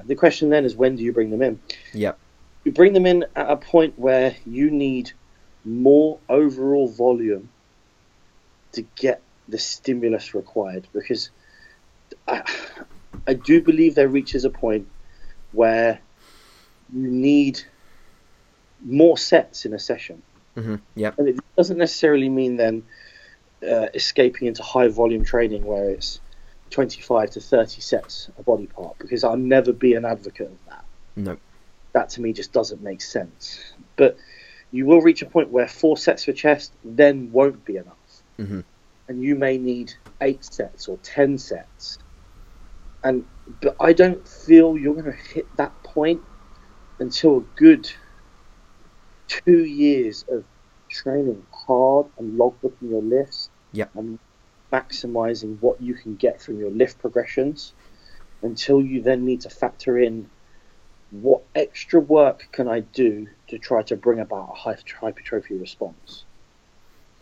the 0.06 0.16
question 0.16 0.50
then 0.50 0.66
is 0.66 0.76
when 0.76 0.96
do 0.96 1.04
you 1.04 1.14
bring 1.14 1.30
them 1.30 1.42
in? 1.42 1.60
Yep. 1.94 2.20
You 2.64 2.72
bring 2.72 2.94
them 2.94 3.06
in 3.06 3.26
at 3.36 3.50
a 3.50 3.58
point 3.58 3.98
where 3.98 4.36
you 4.46 4.70
need 4.70 5.12
more 5.64 6.20
overall 6.30 6.88
volume 6.88 7.50
to 8.74 8.82
get 8.96 9.22
the 9.48 9.58
stimulus 9.58 10.34
required 10.34 10.88
because 10.94 11.30
I, 12.28 12.44
I 13.28 13.34
do 13.34 13.62
believe 13.62 13.96
there 13.96 14.08
reaches 14.08 14.46
a 14.46 14.50
point 14.50 14.88
where 15.52 16.00
you 16.94 17.08
need 17.08 17.62
more 18.86 19.18
sets 19.18 19.66
in 19.66 19.74
a 19.74 19.80
session. 19.80 20.22
hmm 20.56 20.76
Yep. 20.96 21.20
And 21.20 21.28
it 21.30 21.40
doesn't 21.58 21.78
necessarily 21.78 22.30
mean 22.30 22.58
then 22.58 22.84
uh, 23.64 23.88
escaping 23.94 24.48
into 24.48 24.64
high 24.64 24.88
volume 24.88 25.24
training 25.24 25.64
where 25.64 25.90
it's 25.90 26.20
25 26.72 27.32
to 27.32 27.40
30 27.42 27.82
sets 27.82 28.30
a 28.38 28.44
body 28.44 28.68
part 28.68 28.98
because 29.00 29.24
I'll 29.24 29.38
never 29.38 29.72
be 29.74 29.94
an 29.94 30.06
advocate 30.06 30.52
of 30.52 30.58
that. 30.68 30.86
No. 31.16 31.38
That 31.94 32.10
to 32.10 32.22
me 32.22 32.34
just 32.34 32.52
doesn't 32.54 32.82
make 32.82 33.02
sense. 33.02 33.74
But 33.96 34.18
you 34.72 34.86
will 34.86 35.02
reach 35.02 35.22
a 35.22 35.26
point 35.26 35.50
where 35.50 35.68
four 35.68 35.98
sets 35.98 36.26
for 36.26 36.34
chest 36.34 36.76
then 36.84 37.32
won't 37.32 37.66
be 37.66 37.78
enough. 37.78 38.24
hmm 38.38 38.62
And 39.08 39.22
you 39.24 39.36
may 39.36 39.58
need 39.58 39.94
eight 40.22 40.44
sets 40.44 40.88
or 40.88 40.98
10 40.98 41.38
sets. 41.38 41.98
And 43.04 43.26
but 43.62 43.76
I 43.80 43.94
don't 43.94 44.28
feel 44.28 44.78
you're 44.78 44.96
going 44.96 45.06
to 45.06 45.34
hit 45.34 45.56
that 45.58 45.84
point 45.84 46.22
until 47.00 47.38
a 47.38 47.42
good 47.56 47.90
two 49.28 49.64
years 49.66 50.26
of 50.30 50.46
training 50.90 51.46
hard 51.52 52.08
and 52.18 52.40
logbooking 52.40 52.90
your 52.90 53.02
lifts 53.04 53.50
Yep. 53.74 53.92
and 53.96 54.20
maximizing 54.72 55.58
what 55.62 55.82
you 55.82 55.94
can 55.94 56.16
get 56.16 56.42
from 56.42 56.60
your 56.60 56.72
lift 56.72 57.00
progressions 57.00 57.74
until 58.42 58.82
you 58.82 59.02
then 59.02 59.26
need 59.26 59.42
to 59.42 59.50
factor 59.50 59.98
in 59.98 60.30
what 61.12 61.42
extra 61.56 62.00
work 62.00 62.48
can 62.52 62.68
I 62.68 62.82
do 62.82 63.28
to 63.48 63.58
try 63.58 63.84
to 63.84 63.96
bring 63.96 64.20
about 64.20 64.50
a 64.54 64.76
hypertrophy 65.00 65.56
response. 65.56 66.26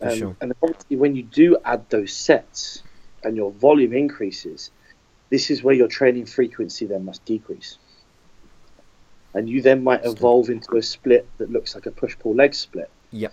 Um, 0.00 0.18
sure. 0.18 0.36
And 0.40 0.52
obviously, 0.62 0.96
when 0.96 1.14
you 1.14 1.22
do 1.22 1.56
add 1.64 1.88
those 1.90 2.12
sets 2.12 2.82
and 3.22 3.36
your 3.36 3.52
volume 3.52 3.92
increases, 3.92 4.70
this 5.30 5.50
is 5.50 5.62
where 5.62 5.74
your 5.74 5.88
training 5.88 6.26
frequency 6.26 6.86
then 6.86 7.04
must 7.04 7.24
decrease. 7.24 7.78
And 9.32 9.48
you 9.48 9.62
then 9.62 9.82
might 9.82 10.04
evolve 10.04 10.48
into 10.48 10.76
a 10.76 10.82
split 10.82 11.26
that 11.38 11.50
looks 11.50 11.74
like 11.74 11.86
a 11.86 11.90
push 11.90 12.16
pull 12.18 12.34
leg 12.34 12.54
split. 12.54 12.90
Yep. 13.10 13.32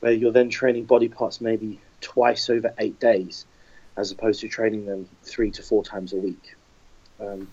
Where 0.00 0.12
you're 0.12 0.32
then 0.32 0.48
training 0.50 0.84
body 0.84 1.08
parts 1.08 1.40
maybe 1.40 1.80
twice 2.06 2.48
over 2.48 2.72
eight 2.78 2.98
days, 3.00 3.46
as 3.96 4.12
opposed 4.12 4.40
to 4.40 4.48
training 4.48 4.86
them 4.86 5.08
three 5.22 5.50
to 5.50 5.62
four 5.62 5.82
times 5.82 6.12
a 6.12 6.16
week. 6.16 6.54
Um, 7.20 7.50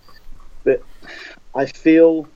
but 0.63 0.83
I 1.55 1.65
feel 1.65 2.27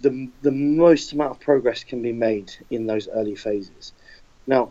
the 0.00 0.28
the 0.42 0.50
most 0.50 1.12
amount 1.12 1.30
of 1.32 1.40
progress 1.40 1.84
can 1.84 2.02
be 2.02 2.12
made 2.12 2.52
in 2.70 2.86
those 2.86 3.08
early 3.08 3.36
phases. 3.36 3.92
Now, 4.46 4.70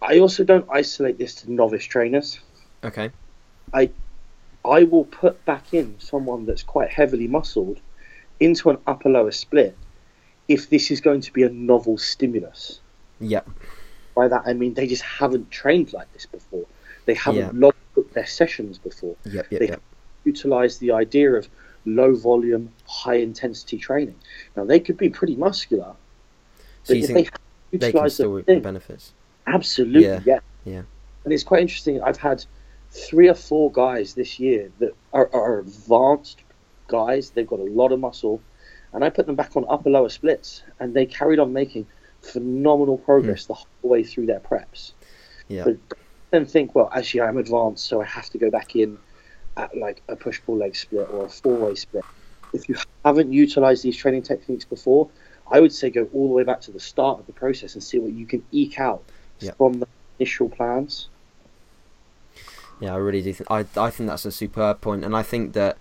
I 0.00 0.20
also 0.20 0.44
don't 0.44 0.66
isolate 0.70 1.18
this 1.18 1.34
to 1.36 1.52
novice 1.52 1.84
trainers. 1.84 2.38
Okay. 2.84 3.10
I 3.74 3.90
I 4.64 4.84
will 4.84 5.04
put 5.04 5.44
back 5.44 5.74
in 5.74 5.98
someone 5.98 6.46
that's 6.46 6.62
quite 6.62 6.90
heavily 6.90 7.26
muscled 7.26 7.80
into 8.38 8.70
an 8.70 8.78
upper 8.86 9.10
lower 9.10 9.32
split 9.32 9.76
if 10.48 10.70
this 10.70 10.90
is 10.90 11.00
going 11.00 11.20
to 11.22 11.32
be 11.32 11.42
a 11.42 11.50
novel 11.50 11.98
stimulus. 11.98 12.80
Yep. 13.20 13.48
By 14.14 14.28
that 14.28 14.42
I 14.46 14.52
mean 14.52 14.74
they 14.74 14.86
just 14.86 15.02
haven't 15.02 15.50
trained 15.50 15.92
like 15.92 16.12
this 16.12 16.26
before. 16.26 16.66
They 17.06 17.14
haven't 17.14 17.40
Yeah. 17.40 17.50
logged 17.54 18.14
their 18.14 18.26
sessions 18.26 18.78
before. 18.78 19.16
Yep. 19.24 19.46
Yep. 19.50 19.60
They 19.60 19.68
Yep. 19.68 19.82
Utilize 20.24 20.78
the 20.78 20.92
idea 20.92 21.32
of 21.32 21.48
low 21.86 22.14
volume, 22.14 22.70
high 22.86 23.14
intensity 23.16 23.78
training. 23.78 24.16
Now 24.56 24.64
they 24.64 24.80
could 24.80 24.96
be 24.98 25.08
pretty 25.08 25.36
muscular, 25.36 25.94
So 26.84 26.88
but 26.88 26.96
you 26.98 27.04
if 27.04 27.06
think 27.06 27.30
they 27.72 27.78
they 27.78 27.92
can 27.92 28.10
still 28.10 28.34
the 28.36 28.42
thing, 28.42 28.60
benefits? 28.60 29.12
Absolutely, 29.46 30.02
Yeah, 30.02 30.20
yeah. 30.24 30.40
yeah. 30.64 30.82
And 31.24 31.32
it's 31.32 31.42
quite 31.42 31.60
interesting. 31.62 32.02
I've 32.02 32.18
had 32.18 32.44
three 32.90 33.28
or 33.28 33.34
four 33.34 33.70
guys 33.72 34.14
this 34.14 34.38
year 34.38 34.70
that 34.78 34.92
are, 35.12 35.30
are 35.32 35.60
advanced 35.60 36.42
guys. 36.88 37.30
They've 37.30 37.46
got 37.46 37.60
a 37.60 37.64
lot 37.64 37.92
of 37.92 38.00
muscle, 38.00 38.42
and 38.92 39.04
I 39.04 39.10
put 39.10 39.26
them 39.26 39.36
back 39.36 39.56
on 39.56 39.64
upper 39.68 39.90
lower 39.90 40.08
splits, 40.08 40.62
and 40.80 40.92
they 40.94 41.06
carried 41.06 41.38
on 41.38 41.52
making 41.52 41.86
phenomenal 42.22 42.98
progress 42.98 43.46
hmm. 43.46 43.52
the 43.52 43.54
whole 43.54 43.90
way 43.90 44.02
through 44.02 44.26
their 44.26 44.40
preps. 44.40 44.92
Yeah. 45.48 45.64
But 45.64 45.76
then 46.30 46.46
think, 46.46 46.74
well, 46.74 46.90
actually, 46.94 47.22
I'm 47.22 47.38
advanced, 47.38 47.84
so 47.86 48.00
I 48.00 48.04
have 48.04 48.30
to 48.30 48.38
go 48.38 48.50
back 48.50 48.76
in 48.76 48.98
at 49.56 49.76
like 49.76 50.02
a 50.08 50.16
push 50.16 50.40
pull 50.44 50.56
leg 50.56 50.76
split 50.76 51.08
or 51.10 51.26
a 51.26 51.28
four 51.28 51.56
way 51.56 51.74
split. 51.74 52.04
If 52.52 52.68
you 52.68 52.76
haven't 53.04 53.32
utilized 53.32 53.82
these 53.82 53.96
training 53.96 54.22
techniques 54.22 54.64
before, 54.64 55.08
I 55.50 55.60
would 55.60 55.72
say 55.72 55.90
go 55.90 56.08
all 56.12 56.28
the 56.28 56.34
way 56.34 56.44
back 56.44 56.60
to 56.62 56.70
the 56.70 56.80
start 56.80 57.18
of 57.18 57.26
the 57.26 57.32
process 57.32 57.74
and 57.74 57.82
see 57.82 57.98
what 57.98 58.12
you 58.12 58.26
can 58.26 58.44
eke 58.52 58.78
out 58.78 59.02
Yep. 59.40 59.56
from 59.56 59.72
the 59.80 59.86
initial 60.18 60.50
plans. 60.50 61.08
Yeah, 62.78 62.94
I 62.94 62.96
really 62.98 63.22
do 63.22 63.32
think 63.32 63.50
I 63.50 63.64
I 63.76 63.90
think 63.90 64.08
that's 64.08 64.24
a 64.24 64.32
superb 64.32 64.80
point, 64.80 65.04
and 65.04 65.16
I 65.16 65.22
think 65.22 65.52
that 65.54 65.76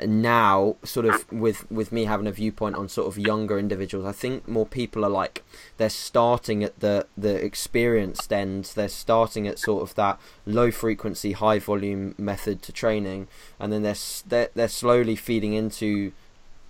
now, 0.00 0.76
sort 0.82 1.06
of 1.06 1.30
with 1.30 1.70
with 1.70 1.92
me 1.92 2.06
having 2.06 2.26
a 2.26 2.32
viewpoint 2.32 2.74
on 2.74 2.88
sort 2.88 3.06
of 3.06 3.18
younger 3.18 3.58
individuals, 3.58 4.04
I 4.04 4.12
think 4.12 4.48
more 4.48 4.66
people 4.66 5.04
are 5.04 5.10
like 5.10 5.44
they're 5.76 5.88
starting 5.88 6.64
at 6.64 6.80
the 6.80 7.06
the 7.16 7.34
experienced 7.34 8.32
end. 8.32 8.72
They're 8.74 8.88
starting 8.88 9.46
at 9.46 9.58
sort 9.58 9.82
of 9.82 9.94
that 9.94 10.18
low 10.46 10.70
frequency, 10.72 11.32
high 11.32 11.60
volume 11.60 12.14
method 12.18 12.60
to 12.62 12.72
training, 12.72 13.28
and 13.60 13.72
then 13.72 13.82
they're 13.82 13.94
they're, 14.26 14.50
they're 14.54 14.68
slowly 14.68 15.14
feeding 15.14 15.52
into 15.52 16.12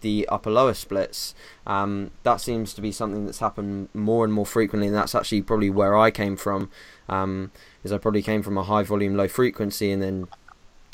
the 0.03 0.29
upper 0.29 0.51
lower 0.51 0.75
splits. 0.75 1.35
Um, 1.67 2.11
that 2.25 2.43
seems 2.43 2.75
to 2.75 2.83
be 2.83 2.93
something 2.93 3.25
that's 3.25 3.39
happened 3.39 3.89
more 3.95 4.25
and 4.25 4.35
more 4.35 4.45
frequently, 4.45 4.89
and 4.89 4.97
that's 4.97 5.15
actually 5.15 5.41
probably 5.41 5.71
where 5.71 5.97
I 5.97 6.11
came 6.11 6.37
from. 6.37 6.71
Um, 7.09 7.53
is 7.83 7.91
I 7.91 7.97
probably 7.99 8.23
came 8.23 8.43
from 8.43 8.59
a 8.59 8.65
high 8.65 8.83
volume, 8.83 9.17
low 9.17 9.29
frequency, 9.29 9.91
and 9.91 10.03
then 10.03 10.29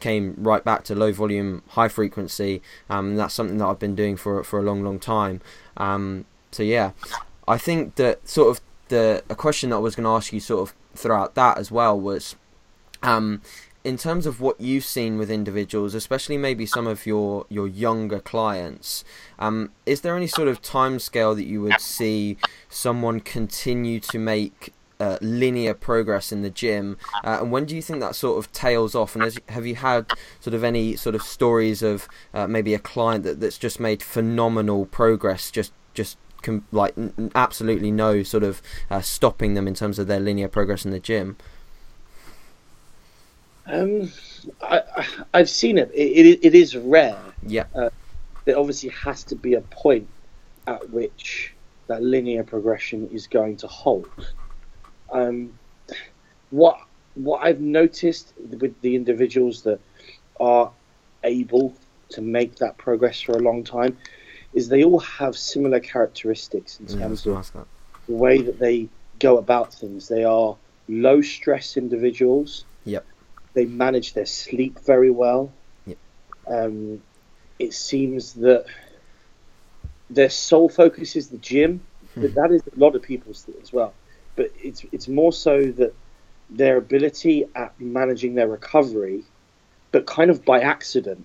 came 0.00 0.34
right 0.38 0.64
back 0.64 0.84
to 0.84 0.94
low 0.94 1.12
volume, 1.12 1.62
high 1.68 1.88
frequency. 1.88 2.62
Um, 2.88 3.10
and 3.10 3.18
that's 3.18 3.34
something 3.34 3.58
that 3.58 3.66
I've 3.66 3.78
been 3.78 3.94
doing 3.94 4.16
for 4.16 4.42
for 4.42 4.58
a 4.58 4.62
long, 4.62 4.82
long 4.82 4.98
time. 4.98 5.40
Um, 5.76 6.24
so 6.50 6.62
yeah, 6.62 6.92
I 7.46 7.58
think 7.58 7.96
that 7.96 8.28
sort 8.28 8.56
of 8.56 8.60
the 8.88 9.22
a 9.28 9.34
question 9.34 9.70
that 9.70 9.76
I 9.76 9.80
was 9.80 9.94
going 9.96 10.04
to 10.04 10.10
ask 10.10 10.32
you 10.32 10.40
sort 10.40 10.68
of 10.68 10.74
throughout 10.94 11.34
that 11.34 11.58
as 11.58 11.70
well 11.70 11.98
was, 11.98 12.36
um, 13.02 13.40
in 13.82 13.96
terms 13.96 14.26
of 14.26 14.40
what 14.40 14.60
you've 14.60 14.84
seen 14.84 15.16
with 15.16 15.30
individuals, 15.30 15.94
especially 15.94 16.36
maybe 16.36 16.66
some 16.66 16.86
of 16.86 17.06
your 17.06 17.46
your 17.48 17.66
younger 17.66 18.20
clients, 18.20 19.04
um, 19.38 19.70
is 19.86 20.02
there 20.02 20.16
any 20.16 20.26
sort 20.26 20.48
of 20.48 20.60
time 20.60 20.98
scale 20.98 21.34
that 21.34 21.46
you 21.46 21.62
would 21.62 21.80
see 21.80 22.36
someone 22.68 23.20
continue 23.20 24.00
to 24.00 24.18
make 24.18 24.72
uh, 25.00 25.18
linear 25.20 25.74
progress 25.74 26.30
in 26.30 26.42
the 26.42 26.50
gym, 26.50 26.98
uh, 27.24 27.38
and 27.40 27.50
when 27.50 27.64
do 27.64 27.74
you 27.74 27.82
think 27.82 28.00
that 28.00 28.14
sort 28.14 28.38
of 28.38 28.52
tails 28.52 28.94
off? 28.94 29.14
And 29.14 29.24
has, 29.24 29.38
have 29.48 29.66
you 29.66 29.76
had 29.76 30.12
sort 30.40 30.54
of 30.54 30.62
any 30.62 30.94
sort 30.96 31.14
of 31.14 31.22
stories 31.22 31.82
of 31.82 32.06
uh, 32.34 32.46
maybe 32.46 32.74
a 32.74 32.78
client 32.78 33.24
that, 33.24 33.40
that's 33.40 33.58
just 33.58 33.80
made 33.80 34.02
phenomenal 34.02 34.86
progress, 34.86 35.50
just 35.50 35.72
just 35.94 36.18
com- 36.42 36.66
like 36.70 36.96
n- 36.96 37.32
absolutely 37.34 37.90
no 37.90 38.22
sort 38.22 38.44
of 38.44 38.62
uh, 38.90 39.00
stopping 39.00 39.54
them 39.54 39.66
in 39.66 39.74
terms 39.74 39.98
of 39.98 40.06
their 40.06 40.20
linear 40.20 40.48
progress 40.48 40.84
in 40.84 40.90
the 40.90 41.00
gym? 41.00 41.36
Um, 43.66 44.10
I, 44.62 44.82
I've 45.32 45.50
seen 45.50 45.78
it. 45.78 45.90
It, 45.94 46.26
it. 46.26 46.44
it 46.44 46.54
is 46.54 46.76
rare. 46.76 47.18
Yeah, 47.46 47.64
There 48.44 48.58
obviously 48.58 48.90
has 48.90 49.24
to 49.24 49.36
be 49.36 49.54
a 49.54 49.60
point 49.60 50.08
at 50.66 50.90
which 50.90 51.54
that 51.86 52.02
linear 52.02 52.44
progression 52.44 53.08
is 53.08 53.26
going 53.26 53.56
to 53.58 53.66
hold. 53.66 54.08
Um, 55.12 55.52
what 56.50 56.78
what 57.14 57.42
I've 57.42 57.60
noticed 57.60 58.32
with 58.38 58.80
the 58.80 58.94
individuals 58.94 59.62
that 59.62 59.80
are 60.38 60.70
able 61.24 61.74
to 62.10 62.22
make 62.22 62.56
that 62.56 62.78
progress 62.78 63.20
for 63.20 63.32
a 63.32 63.40
long 63.40 63.62
time 63.64 63.96
is 64.54 64.68
they 64.68 64.84
all 64.84 64.98
have 65.00 65.36
similar 65.36 65.80
characteristics 65.80 66.80
in 66.80 66.86
yeah 66.98 67.06
was 67.06 67.22
terms 67.22 67.24
gonna 67.24 67.38
of 67.38 67.52
that. 67.52 67.66
the 68.08 68.14
way 68.14 68.42
that 68.42 68.58
they 68.58 68.88
go 69.18 69.38
about 69.38 69.72
things. 69.72 70.08
They 70.08 70.24
are 70.24 70.56
low 70.88 71.20
stress 71.20 71.76
individuals. 71.76 72.64
Yep. 72.84 73.06
They 73.54 73.66
manage 73.66 74.14
their 74.14 74.26
sleep 74.26 74.80
very 74.80 75.10
well. 75.10 75.52
Yep. 75.86 75.98
Um, 76.48 77.02
it 77.58 77.74
seems 77.74 78.34
that 78.34 78.64
their 80.08 80.30
sole 80.30 80.68
focus 80.68 81.14
is 81.14 81.28
the 81.28 81.38
gym. 81.38 81.80
Hmm. 82.14 82.22
But 82.22 82.34
that 82.34 82.50
is 82.50 82.62
a 82.62 82.78
lot 82.78 82.96
of 82.96 83.02
people's 83.02 83.46
as 83.62 83.72
well. 83.72 83.94
But 84.36 84.52
it's 84.62 84.84
it's 84.92 85.08
more 85.08 85.32
so 85.32 85.70
that 85.72 85.94
their 86.48 86.76
ability 86.76 87.46
at 87.54 87.78
managing 87.80 88.34
their 88.34 88.48
recovery, 88.48 89.24
but 89.92 90.06
kind 90.06 90.30
of 90.30 90.44
by 90.44 90.60
accident, 90.60 91.24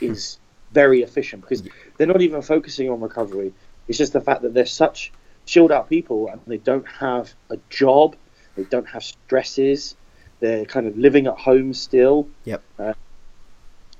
is 0.00 0.38
very 0.72 1.02
efficient 1.02 1.42
because 1.42 1.62
they're 1.96 2.06
not 2.06 2.22
even 2.22 2.42
focusing 2.42 2.88
on 2.90 3.00
recovery. 3.00 3.52
It's 3.88 3.98
just 3.98 4.12
the 4.12 4.20
fact 4.20 4.42
that 4.42 4.54
they're 4.54 4.66
such 4.66 5.12
chilled 5.46 5.72
out 5.72 5.88
people 5.88 6.28
and 6.28 6.40
they 6.46 6.58
don't 6.58 6.86
have 6.86 7.32
a 7.50 7.58
job, 7.70 8.16
they 8.56 8.64
don't 8.64 8.86
have 8.86 9.02
stresses, 9.02 9.96
they're 10.38 10.64
kind 10.64 10.86
of 10.86 10.96
living 10.96 11.26
at 11.26 11.38
home 11.38 11.74
still. 11.74 12.28
Yep. 12.44 12.62
Uh, 12.78 12.94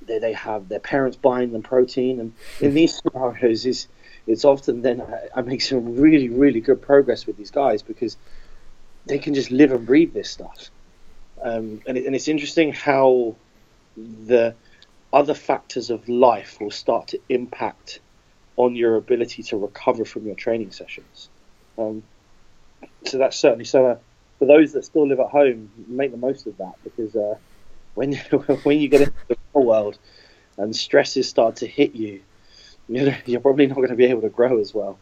they, 0.05 0.19
they 0.19 0.33
have 0.33 0.69
their 0.69 0.79
parents 0.79 1.17
buying 1.17 1.51
them 1.51 1.61
protein, 1.61 2.19
and 2.19 2.33
in 2.59 2.73
these 2.73 2.97
scenarios, 2.97 3.65
is 3.65 3.87
it's 4.27 4.45
often 4.45 4.81
then 4.81 5.01
I, 5.01 5.39
I 5.39 5.41
make 5.41 5.61
some 5.61 5.95
really 5.95 6.29
really 6.29 6.61
good 6.61 6.81
progress 6.81 7.25
with 7.25 7.37
these 7.37 7.51
guys 7.51 7.81
because 7.81 8.17
they 9.05 9.17
can 9.17 9.33
just 9.33 9.51
live 9.51 9.71
and 9.71 9.85
breathe 9.85 10.13
this 10.13 10.29
stuff. 10.29 10.69
Um, 11.41 11.81
and, 11.87 11.97
it, 11.97 12.05
and 12.05 12.15
it's 12.15 12.27
interesting 12.27 12.71
how 12.71 13.35
the 13.97 14.55
other 15.11 15.33
factors 15.33 15.89
of 15.89 16.07
life 16.07 16.59
will 16.61 16.71
start 16.71 17.07
to 17.09 17.19
impact 17.29 17.99
on 18.57 18.75
your 18.75 18.95
ability 18.95 19.43
to 19.43 19.57
recover 19.57 20.05
from 20.05 20.25
your 20.25 20.35
training 20.35 20.71
sessions. 20.71 21.29
Um, 21.77 22.03
so 23.05 23.17
that's 23.17 23.37
certainly 23.37 23.65
so. 23.65 23.87
Uh, 23.87 23.97
for 24.39 24.45
those 24.45 24.73
that 24.73 24.85
still 24.85 25.07
live 25.07 25.19
at 25.19 25.29
home, 25.29 25.71
make 25.87 26.11
the 26.11 26.17
most 26.17 26.47
of 26.47 26.57
that 26.57 26.73
because 26.83 27.15
uh, 27.15 27.35
when 27.95 28.13
when 28.63 28.79
you 28.79 28.87
get 28.87 29.01
into 29.01 29.13
the 29.27 29.37
real 29.53 29.65
world 29.65 29.97
and 30.57 30.75
stresses 30.75 31.27
start 31.27 31.57
to 31.57 31.67
hit 31.67 31.95
you, 31.95 32.21
you're 33.25 33.39
probably 33.39 33.67
not 33.67 33.75
going 33.75 33.89
to 33.89 33.95
be 33.95 34.05
able 34.05 34.21
to 34.21 34.29
grow 34.29 34.59
as 34.59 34.73
well 34.73 34.97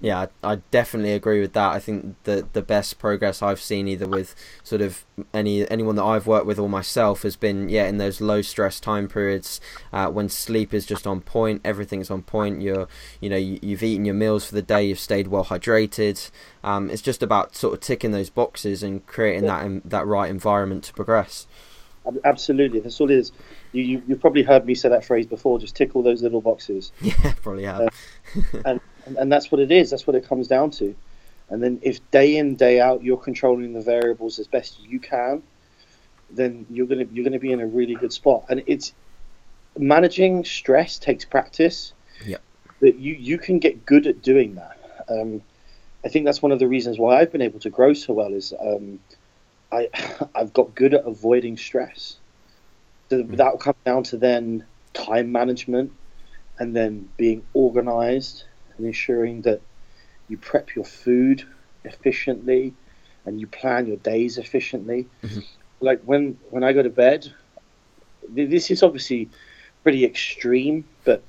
yeah, 0.00 0.26
I, 0.44 0.52
I, 0.52 0.56
definitely 0.70 1.12
agree 1.12 1.40
with 1.40 1.54
that. 1.54 1.72
I 1.72 1.80
think 1.80 2.14
the 2.22 2.46
the 2.52 2.62
best 2.62 3.00
progress 3.00 3.42
I've 3.42 3.60
seen 3.60 3.88
either 3.88 4.06
with 4.06 4.34
sort 4.62 4.80
of 4.80 5.04
any 5.34 5.68
anyone 5.68 5.96
that 5.96 6.04
I've 6.04 6.26
worked 6.26 6.46
with 6.46 6.58
or 6.58 6.68
myself 6.68 7.22
has 7.22 7.34
been 7.34 7.68
yeah 7.68 7.86
in 7.86 7.98
those 7.98 8.20
low 8.20 8.40
stress 8.40 8.78
time 8.78 9.08
periods 9.08 9.60
uh, 9.92 10.08
when 10.08 10.28
sleep 10.28 10.72
is 10.72 10.86
just 10.86 11.06
on 11.06 11.20
point, 11.20 11.62
everything's 11.64 12.10
on 12.10 12.22
point. 12.22 12.62
You're 12.62 12.86
you 13.20 13.28
know 13.28 13.36
you, 13.36 13.58
have 13.70 13.82
eaten 13.82 14.04
your 14.04 14.14
meals 14.14 14.46
for 14.46 14.54
the 14.54 14.62
day, 14.62 14.86
you've 14.86 15.00
stayed 15.00 15.28
well 15.28 15.46
hydrated. 15.46 16.30
Um, 16.62 16.90
it's 16.90 17.02
just 17.02 17.22
about 17.22 17.56
sort 17.56 17.74
of 17.74 17.80
ticking 17.80 18.12
those 18.12 18.30
boxes 18.30 18.84
and 18.84 19.04
creating 19.06 19.44
yeah. 19.44 19.66
that 19.66 19.90
that 19.90 20.06
right 20.06 20.30
environment 20.30 20.84
to 20.84 20.92
progress. 20.92 21.48
Absolutely, 22.24 22.80
that's 22.80 23.00
all 23.00 23.10
it 23.10 23.18
is. 23.18 23.32
You, 23.72 23.82
you 23.82 24.02
you've 24.06 24.20
probably 24.20 24.42
heard 24.42 24.64
me 24.64 24.74
say 24.74 24.88
that 24.88 25.04
phrase 25.04 25.26
before. 25.26 25.58
Just 25.58 25.76
tick 25.76 25.94
all 25.94 26.02
those 26.02 26.22
little 26.22 26.40
boxes. 26.40 26.92
Yeah, 27.02 27.32
probably 27.42 27.64
have. 27.64 27.80
Uh, 27.80 27.88
and 28.64 28.80
and, 29.06 29.16
and 29.16 29.32
that's 29.32 29.50
what 29.50 29.60
it 29.60 29.70
is. 29.70 29.90
That's 29.90 30.06
what 30.06 30.16
it 30.16 30.26
comes 30.28 30.48
down 30.48 30.70
to. 30.72 30.94
And 31.50 31.62
then 31.62 31.78
if 31.82 32.10
day 32.10 32.36
in 32.36 32.56
day 32.56 32.80
out 32.80 33.02
you're 33.02 33.16
controlling 33.16 33.72
the 33.72 33.80
variables 33.80 34.38
as 34.38 34.46
best 34.46 34.78
you 34.80 35.00
can, 35.00 35.42
then 36.30 36.66
you're 36.70 36.86
gonna 36.86 37.06
you're 37.12 37.24
gonna 37.24 37.38
be 37.38 37.52
in 37.52 37.60
a 37.60 37.66
really 37.66 37.94
good 37.94 38.12
spot. 38.12 38.44
And 38.48 38.62
it's 38.66 38.92
managing 39.76 40.44
stress 40.44 40.98
takes 40.98 41.24
practice. 41.24 41.92
Yeah. 42.24 42.38
But 42.80 42.98
you 42.98 43.14
you 43.14 43.38
can 43.38 43.58
get 43.58 43.86
good 43.86 44.06
at 44.06 44.22
doing 44.22 44.54
that. 44.56 44.78
Um, 45.08 45.42
I 46.04 46.08
think 46.08 46.26
that's 46.26 46.42
one 46.42 46.52
of 46.52 46.58
the 46.58 46.68
reasons 46.68 46.98
why 46.98 47.18
I've 47.18 47.32
been 47.32 47.42
able 47.42 47.60
to 47.60 47.70
grow 47.70 47.92
so 47.92 48.12
well 48.12 48.32
is 48.32 48.52
um, 48.60 49.00
I 49.72 49.88
I've 50.34 50.52
got 50.52 50.74
good 50.74 50.94
at 50.94 51.04
avoiding 51.04 51.56
stress. 51.56 52.17
So 53.10 53.22
mm. 53.22 53.36
that 53.36 53.52
will 53.52 53.58
come 53.58 53.74
down 53.84 54.02
to 54.04 54.16
then 54.16 54.64
time 54.94 55.32
management 55.32 55.92
and 56.58 56.74
then 56.74 57.08
being 57.16 57.42
organized 57.54 58.44
and 58.76 58.86
ensuring 58.86 59.42
that 59.42 59.60
you 60.28 60.36
prep 60.36 60.74
your 60.74 60.84
food 60.84 61.44
efficiently 61.84 62.74
and 63.24 63.40
you 63.40 63.46
plan 63.46 63.86
your 63.86 63.96
days 63.98 64.38
efficiently. 64.38 65.06
Mm-hmm. 65.22 65.40
Like 65.80 66.02
when 66.02 66.38
when 66.50 66.64
I 66.64 66.72
go 66.72 66.82
to 66.82 66.90
bed, 66.90 67.32
this 68.28 68.70
is 68.70 68.82
obviously 68.82 69.28
pretty 69.82 70.04
extreme, 70.04 70.84
but 71.04 71.22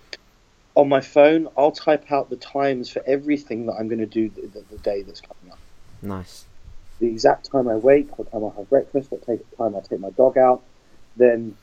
on 0.76 0.90
my 0.90 1.02
phone, 1.02 1.48
I'll 1.58 1.72
type 1.72 2.12
out 2.12 2.30
the 2.30 2.36
times 2.36 2.90
for 2.90 3.04
everything 3.06 3.66
that 3.68 3.74
I'm 3.74 3.88
going 3.88 4.00
to 4.00 4.06
do 4.06 4.30
the, 4.30 4.42
the, 4.48 4.64
the, 4.72 4.78
day 4.78 5.02
that's 5.02 5.22
coming 5.22 5.52
up. 5.52 5.60
Nice. 6.02 6.46
The 7.00 7.08
exact 7.08 7.52
time 7.52 7.68
I 7.68 7.76
wake, 7.76 8.18
what 8.18 8.32
time 8.32 8.46
I 8.46 8.50
have 8.56 8.70
breakfast, 8.70 9.12
what 9.12 9.26
time 9.26 9.76
I 9.76 9.80
take 9.82 10.00
my 10.00 10.10
dog 10.12 10.38
out, 10.38 10.64
then 11.18 11.56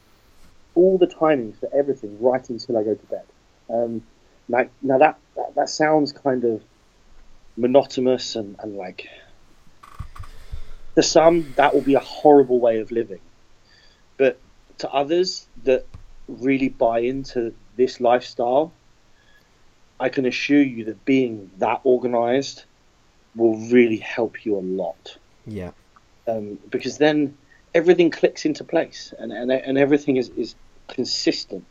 all 0.77 0.99
the 0.99 1.07
timings 1.07 1.59
for 1.59 1.69
everything 1.75 2.21
right 2.21 2.49
until 2.49 2.79
I 2.79 2.85
go 2.85 2.95
to 2.95 3.07
bed. 3.07 3.25
Um, 3.69 4.03
now, 4.49 4.69
now 4.83 4.99
that, 4.99 5.19
that, 5.35 5.55
that 5.57 5.69
sounds 5.69 6.12
kind 6.12 6.45
of 6.45 6.62
monotonous 7.57 8.37
and, 8.37 8.57
and 8.61 8.77
like 8.77 9.09
to 10.95 11.03
some 11.03 11.53
that 11.57 11.75
will 11.75 11.83
be 11.83 11.95
a 11.95 12.01
horrible 12.01 12.61
way 12.61 12.79
of 12.81 12.91
living, 12.91 13.21
but 14.17 14.41
to 14.79 14.91
others 14.91 15.47
that 15.65 15.87
really 16.29 16.69
buy 16.69 17.01
into 17.01 17.55
this 17.77 18.01
lifestyle, 18.01 18.73
I 19.99 20.09
can 20.09 20.27
assure 20.27 20.62
you 20.62 20.85
that 20.85 21.05
being 21.05 21.51
that 21.59 21.81
organized 21.85 22.65
will 23.35 23.57
really 23.69 23.99
help 23.99 24.45
you 24.45 24.57
a 24.57 24.61
lot. 24.61 25.19
Yeah. 25.47 25.71
Um, 26.27 26.59
because 26.71 26.99
then 26.99 27.37
everything 27.75 28.11
clicks 28.11 28.45
into 28.45 28.65
place 28.65 29.12
and, 29.19 29.33
and, 29.33 29.53
and 29.53 29.79
everything 29.79 30.17
is, 30.17 30.31
is 30.31 30.55
consistent. 30.88 31.64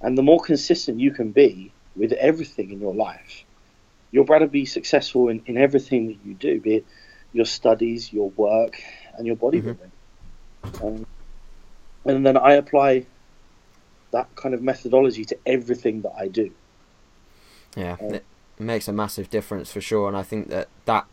And 0.00 0.18
the 0.18 0.22
more 0.22 0.40
consistent 0.40 1.00
you 1.00 1.10
can 1.10 1.32
be, 1.32 1.72
with 1.96 2.12
everything 2.12 2.70
in 2.70 2.80
your 2.80 2.94
life. 2.94 3.44
You'll 4.10 4.24
rather 4.24 4.46
be 4.46 4.64
successful 4.64 5.28
in, 5.28 5.42
in 5.46 5.56
everything 5.56 6.08
that 6.08 6.18
you 6.24 6.34
do, 6.34 6.60
be 6.60 6.76
it 6.76 6.86
your 7.32 7.44
studies, 7.44 8.12
your 8.12 8.30
work, 8.30 8.80
and 9.18 9.26
your 9.26 9.34
bodybuilding. 9.36 9.90
Mm-hmm. 10.62 10.86
Um, 10.86 11.06
and 12.04 12.24
then 12.24 12.36
I 12.36 12.52
apply 12.52 13.06
that 14.12 14.34
kind 14.36 14.54
of 14.54 14.62
methodology 14.62 15.24
to 15.24 15.38
everything 15.44 16.02
that 16.02 16.12
I 16.16 16.28
do. 16.28 16.52
Yeah, 17.76 17.96
um, 18.00 18.14
it 18.14 18.24
makes 18.56 18.86
a 18.86 18.92
massive 18.92 19.30
difference 19.30 19.72
for 19.72 19.80
sure, 19.80 20.06
and 20.06 20.16
I 20.16 20.22
think 20.22 20.48
that 20.50 20.68
that 20.84 21.06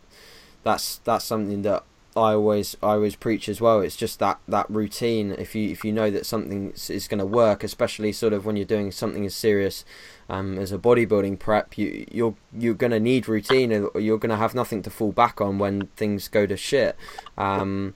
that's 0.62 0.98
that's 0.98 1.24
something 1.24 1.62
that 1.62 1.82
I 2.14 2.34
always 2.34 2.76
I 2.82 2.92
always 2.92 3.16
preach 3.16 3.48
as 3.48 3.60
well. 3.60 3.80
It's 3.80 3.96
just 3.96 4.18
that 4.18 4.38
that 4.46 4.68
routine. 4.68 5.32
If 5.38 5.54
you 5.54 5.70
if 5.70 5.84
you 5.84 5.92
know 5.92 6.10
that 6.10 6.26
something 6.26 6.72
is 6.88 7.08
going 7.08 7.20
to 7.20 7.26
work, 7.26 7.64
especially 7.64 8.12
sort 8.12 8.32
of 8.32 8.44
when 8.44 8.56
you're 8.56 8.66
doing 8.66 8.92
something 8.92 9.24
as 9.24 9.34
serious 9.34 9.84
um, 10.28 10.58
as 10.58 10.72
a 10.72 10.78
bodybuilding 10.78 11.38
prep, 11.38 11.78
you 11.78 12.06
you're 12.10 12.34
you're 12.56 12.74
going 12.74 12.90
to 12.90 13.00
need 13.00 13.28
routine, 13.28 13.70
you're 13.70 14.18
going 14.18 14.30
to 14.30 14.36
have 14.36 14.54
nothing 14.54 14.82
to 14.82 14.90
fall 14.90 15.12
back 15.12 15.40
on 15.40 15.58
when 15.58 15.86
things 15.96 16.28
go 16.28 16.44
to 16.44 16.56
shit. 16.56 16.96
Um, 17.38 17.94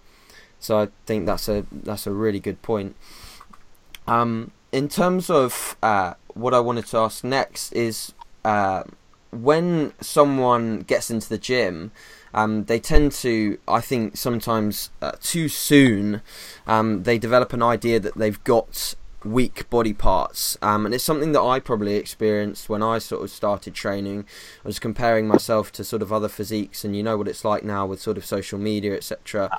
so 0.59 0.81
I 0.81 0.89
think 1.05 1.27
that's 1.27 1.49
a 1.49 1.67
that's 1.71 2.07
a 2.07 2.13
really 2.13 2.41
good 2.41 2.63
point. 2.63 2.97
Um, 4.07 4.53
in 4.73 4.89
terms 4.89 5.29
of 5.29 5.77
uh, 5.83 6.15
what 6.35 6.55
I 6.55 6.61
wanted 6.61 6.87
to 6.87 6.99
ask 6.99 7.23
next 7.23 7.73
is 7.73 8.15
uh, 8.45 8.85
when 9.31 9.93
someone 10.01 10.81
gets 10.81 11.11
into 11.11 11.29
the 11.29 11.39
gym 11.39 11.93
um, 12.37 12.66
they 12.66 12.79
tend 12.79 13.12
to, 13.12 13.59
I 13.66 13.81
think, 13.81 14.16
sometimes 14.16 14.90
uh, 15.01 15.12
too 15.20 15.49
soon, 15.49 16.20
um, 16.66 17.03
they 17.05 17.18
develop 17.18 17.53
an 17.55 17.62
idea 17.62 17.99
that 17.99 18.16
they've 18.16 18.42
got 18.44 18.94
weak 19.25 19.68
body 19.70 19.92
parts. 19.92 20.57
Um, 20.62 20.87
and 20.87 20.94
it's 20.94 21.03
something 21.03 21.33
that 21.33 21.40
I 21.40 21.59
probably 21.59 21.96
experienced 21.96 22.68
when 22.68 22.83
I 22.83 22.99
sort 22.99 23.22
of 23.25 23.31
started 23.31 23.75
training. 23.75 24.27
I 24.64 24.68
was 24.68 24.79
comparing 24.79 25.27
myself 25.27 25.72
to 25.72 25.85
sort 25.85 26.03
of 26.03 26.12
other 26.12 26.29
physiques 26.29 26.85
and 26.85 26.94
you 26.94 27.03
know 27.03 27.16
what 27.16 27.27
it's 27.27 27.44
like 27.44 27.64
now 27.64 27.87
with 27.87 28.01
sort 28.01 28.16
of 28.16 28.25
social 28.25 28.59
media 28.59 28.94
etc 28.94 29.51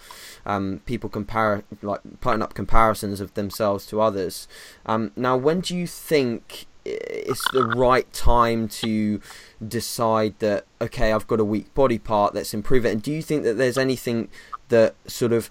um, 0.45 0.81
people 0.85 1.09
compare 1.09 1.63
like 1.81 1.99
putting 2.21 2.41
up 2.41 2.53
comparisons 2.53 3.19
of 3.19 3.33
themselves 3.33 3.85
to 3.87 3.99
others. 3.99 4.47
Um, 4.85 5.11
now 5.15 5.35
when 5.35 5.59
do 5.59 5.75
you 5.75 5.87
think 5.87 6.67
it's 6.87 7.43
the 7.51 7.65
right 7.65 8.11
time 8.13 8.67
to 8.67 9.21
decide 9.65 10.35
that 10.39 10.65
okay 10.81 11.11
I've 11.11 11.27
got 11.27 11.39
a 11.39 11.45
weak 11.45 11.73
body 11.73 11.97
part 11.97 12.33
let's 12.33 12.53
improve 12.53 12.85
it. 12.85 12.91
And 12.91 13.01
do 13.01 13.11
you 13.11 13.21
think 13.21 13.43
that 13.43 13.57
there's 13.57 13.77
anything 13.77 14.29
that 14.69 14.95
sort 15.05 15.33
of 15.33 15.49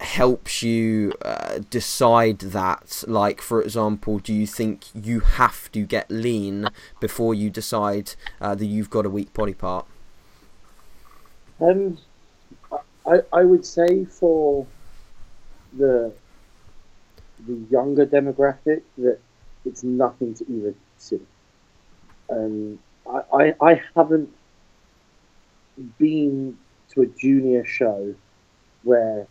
helps 0.00 0.62
you 0.62 1.12
uh, 1.22 1.60
decide 1.70 2.40
that? 2.40 3.04
Like 3.06 3.40
for 3.40 3.62
example 3.62 4.18
do 4.18 4.32
you 4.32 4.46
think 4.46 4.86
you 4.94 5.20
have 5.20 5.70
to 5.72 5.84
get 5.84 6.10
lean 6.10 6.68
before 7.00 7.34
you 7.34 7.50
decide 7.50 8.14
uh, 8.40 8.54
that 8.54 8.66
you've 8.66 8.90
got 8.90 9.06
a 9.06 9.10
weak 9.10 9.32
body 9.32 9.54
part? 9.54 9.86
Um 11.60 11.98
I, 13.06 13.20
I 13.32 13.44
would 13.44 13.66
say 13.66 14.04
for 14.06 14.66
the 15.76 16.12
the 17.46 17.54
younger 17.70 18.06
demographic 18.06 18.82
that 18.98 19.18
it's 19.64 19.82
nothing 19.82 20.34
to 20.34 20.44
even 20.44 20.74
consider. 20.92 21.24
Um, 22.30 22.78
I, 23.10 23.22
I, 23.32 23.54
I 23.60 23.82
haven't 23.96 24.30
been 25.98 26.58
to 26.90 27.02
a 27.02 27.06
junior 27.06 27.64
show 27.64 28.14
where 28.82 29.26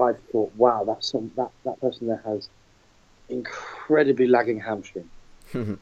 I've 0.00 0.20
thought, 0.32 0.52
wow, 0.56 0.84
that's 0.84 1.10
some, 1.10 1.30
that, 1.36 1.50
that 1.64 1.80
person 1.80 2.08
there 2.08 2.22
has 2.24 2.48
incredibly 3.28 4.26
lagging 4.26 4.60
hamstring. 4.60 5.08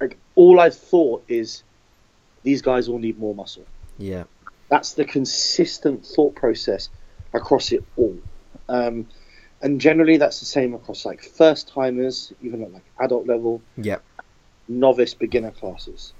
like 0.00 0.18
all 0.34 0.60
I've 0.60 0.76
thought 0.76 1.24
is 1.28 1.62
these 2.42 2.62
guys 2.62 2.88
all 2.88 2.98
need 2.98 3.18
more 3.18 3.34
muscle. 3.34 3.64
Yeah. 3.98 4.24
That's 4.68 4.94
the 4.94 5.04
consistent 5.04 6.04
thought 6.04 6.34
process 6.34 6.88
across 7.32 7.72
it 7.72 7.84
all. 7.96 8.16
Um, 8.68 9.06
and 9.64 9.80
generally, 9.80 10.18
that's 10.18 10.40
the 10.40 10.46
same 10.46 10.74
across 10.74 11.06
like 11.06 11.22
first 11.22 11.72
timers, 11.74 12.32
even 12.40 12.62
at 12.62 12.72
like 12.72 12.92
adult 13.00 13.26
level, 13.26 13.64
Yep. 13.76 14.04
novice, 14.68 15.14
beginner 15.14 15.52
classes. 15.52 16.14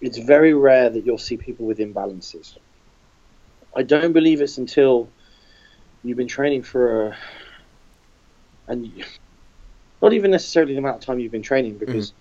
It's 0.00 0.18
very 0.18 0.54
rare 0.54 0.90
that 0.90 1.04
you'll 1.06 1.18
see 1.18 1.38
people 1.38 1.66
with 1.66 1.78
imbalances. 1.78 2.56
I 3.74 3.82
don't 3.82 4.12
believe 4.12 4.42
it's 4.42 4.58
until 4.58 5.10
you've 6.02 6.18
been 6.18 6.28
training 6.28 6.64
for 6.64 7.08
a, 7.08 7.18
and 8.68 8.86
you- 8.86 9.04
not 10.02 10.12
even 10.12 10.30
necessarily 10.30 10.74
the 10.74 10.78
amount 10.78 10.96
of 10.96 11.02
time 11.02 11.18
you've 11.18 11.32
been 11.32 11.42
training 11.42 11.78
because 11.78 12.10
mm. 12.10 12.16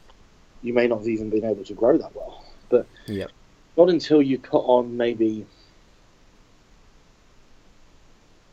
you 0.62 0.74
may 0.74 0.88
not 0.88 1.00
have 1.00 1.08
even 1.10 1.30
been 1.30 1.46
able 1.46 1.66
to 1.66 1.74
grow 1.74 1.98
that 1.98 2.16
well. 2.16 2.46
But 2.70 2.88
Yep. 3.08 3.32
not 3.78 3.90
until 3.90 4.22
you 4.22 4.40
put 4.40 4.62
on 4.62 4.98
maybe 4.98 5.48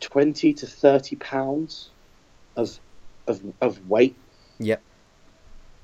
20 0.02 0.54
to 0.54 0.66
30 0.66 1.16
pounds 1.16 1.90
of, 2.56 2.78
of, 3.26 3.42
of 3.60 3.88
weight 3.88 4.16
Yep. 4.58 4.82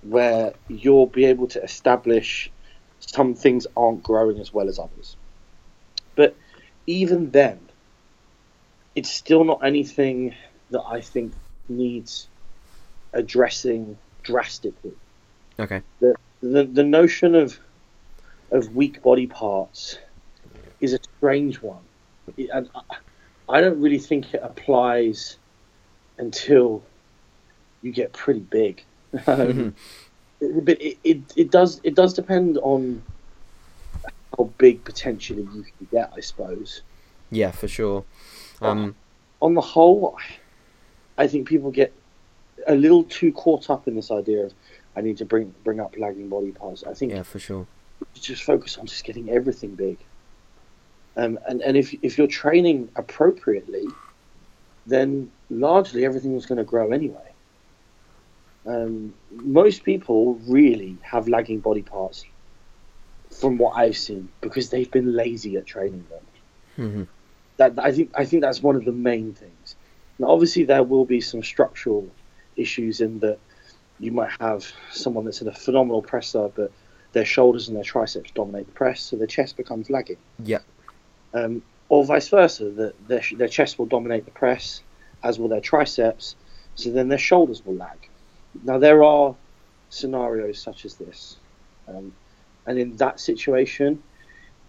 where 0.02 0.54
you'll 0.68 1.06
be 1.06 1.24
able 1.26 1.48
to 1.48 1.62
establish 1.62 2.52
some 3.00 3.34
things 3.34 3.66
aren't 3.76 4.02
growing 4.02 4.38
as 4.40 4.52
well 4.52 4.68
as 4.68 4.78
others. 4.78 5.16
But 6.16 6.36
even 6.86 7.30
then, 7.30 7.70
it's 8.94 9.10
still 9.10 9.44
not 9.44 9.64
anything 9.64 10.34
that 10.70 10.82
I 10.82 11.00
think 11.00 11.34
needs 11.68 12.28
addressing 13.12 13.98
drastically. 14.22 14.96
Okay. 15.58 15.82
The 16.00 16.14
the, 16.42 16.64
the 16.64 16.84
notion 16.84 17.34
of 17.34 17.58
of 18.52 18.74
weak 18.74 19.02
body 19.02 19.26
parts 19.26 19.98
is 20.80 20.94
a 20.94 20.98
strange 21.18 21.60
one, 21.60 21.84
and 22.36 22.68
I- 23.48 23.60
don't 23.60 23.80
really 23.80 23.98
think 23.98 24.34
it 24.34 24.40
applies 24.42 25.36
until 26.18 26.82
you 27.82 27.92
get 27.92 28.12
pretty 28.12 28.40
big. 28.40 28.82
Um, 29.26 29.74
it- 30.40 30.64
but 30.64 30.80
it, 30.82 30.98
it, 31.04 31.18
it 31.36 31.50
does 31.50 31.80
it 31.82 31.94
does 31.94 32.12
depend 32.14 32.58
on 32.58 33.02
how 34.36 34.44
big 34.58 34.84
potentially 34.84 35.42
you 35.42 35.64
can 35.78 35.88
get, 35.90 36.12
I 36.16 36.20
suppose. 36.20 36.82
Yeah, 37.30 37.50
for 37.50 37.68
sure. 37.68 38.04
Um, 38.62 38.94
On 39.40 39.54
the 39.54 39.60
whole, 39.60 40.16
I 41.16 41.26
think 41.28 41.48
people 41.48 41.70
get 41.70 41.92
a 42.66 42.74
little 42.74 43.04
too 43.04 43.32
caught 43.32 43.70
up 43.70 43.86
in 43.88 43.94
this 43.94 44.10
idea 44.10 44.44
of 44.46 44.52
I 44.96 45.00
need 45.00 45.16
to 45.18 45.24
bring 45.24 45.54
bring 45.64 45.80
up 45.80 45.94
lagging 45.98 46.28
body 46.28 46.50
parts. 46.52 46.84
I 46.84 46.92
think 46.94 47.12
yeah, 47.12 47.22
for 47.22 47.38
sure. 47.38 47.66
just 48.14 48.42
focus 48.42 48.76
on 48.78 48.86
just 48.86 49.04
getting 49.04 49.30
everything 49.30 49.74
big. 49.74 49.98
Um, 51.18 51.38
and 51.48 51.60
and 51.62 51.76
if 51.76 51.92
if 52.02 52.16
you're 52.16 52.28
training 52.28 52.90
appropriately, 52.94 53.86
then 54.86 55.30
largely 55.50 56.04
everything 56.04 56.36
is 56.36 56.46
going 56.46 56.58
to 56.58 56.64
grow 56.64 56.92
anyway. 56.92 57.34
Um, 58.64 59.14
most 59.32 59.82
people 59.82 60.40
really 60.48 60.96
have 61.02 61.26
lagging 61.26 61.58
body 61.58 61.82
parts, 61.82 62.24
from 63.40 63.58
what 63.58 63.76
I've 63.76 63.96
seen, 63.96 64.28
because 64.40 64.70
they've 64.70 64.90
been 64.90 65.14
lazy 65.14 65.56
at 65.56 65.66
training 65.66 66.04
them. 66.08 66.26
hmm 66.76 67.02
That 67.56 67.72
I 67.78 67.90
think 67.90 68.12
I 68.14 68.24
think 68.24 68.42
that's 68.42 68.62
one 68.62 68.76
of 68.76 68.84
the 68.84 68.92
main 68.92 69.34
things. 69.34 69.74
Now, 70.20 70.28
obviously, 70.28 70.64
there 70.64 70.84
will 70.84 71.04
be 71.04 71.20
some 71.20 71.42
structural 71.42 72.08
issues 72.56 73.00
in 73.00 73.18
that 73.20 73.38
you 73.98 74.12
might 74.12 74.30
have 74.40 74.64
someone 74.92 75.24
that's 75.24 75.42
in 75.42 75.48
a 75.48 75.54
phenomenal 75.54 76.02
presser, 76.02 76.48
but 76.54 76.70
their 77.12 77.24
shoulders 77.24 77.66
and 77.66 77.76
their 77.76 77.84
triceps 77.84 78.30
dominate 78.30 78.66
the 78.66 78.72
press, 78.72 79.00
so 79.00 79.16
their 79.16 79.26
chest 79.26 79.56
becomes 79.56 79.90
lagging. 79.90 80.18
Yep. 80.44 80.64
Um, 81.34 81.62
or 81.88 82.04
vice 82.04 82.28
versa, 82.28 82.70
that 82.70 83.08
their, 83.08 83.22
their 83.36 83.48
chest 83.48 83.78
will 83.78 83.86
dominate 83.86 84.24
the 84.24 84.30
press, 84.30 84.82
as 85.22 85.38
will 85.38 85.48
their 85.48 85.60
triceps, 85.60 86.36
so 86.74 86.90
then 86.90 87.08
their 87.08 87.18
shoulders 87.18 87.64
will 87.64 87.74
lag. 87.74 88.08
Now, 88.62 88.78
there 88.78 89.02
are 89.02 89.34
scenarios 89.90 90.60
such 90.60 90.84
as 90.84 90.94
this. 90.94 91.36
Um, 91.88 92.14
and 92.66 92.78
in 92.78 92.96
that 92.96 93.20
situation, 93.20 94.02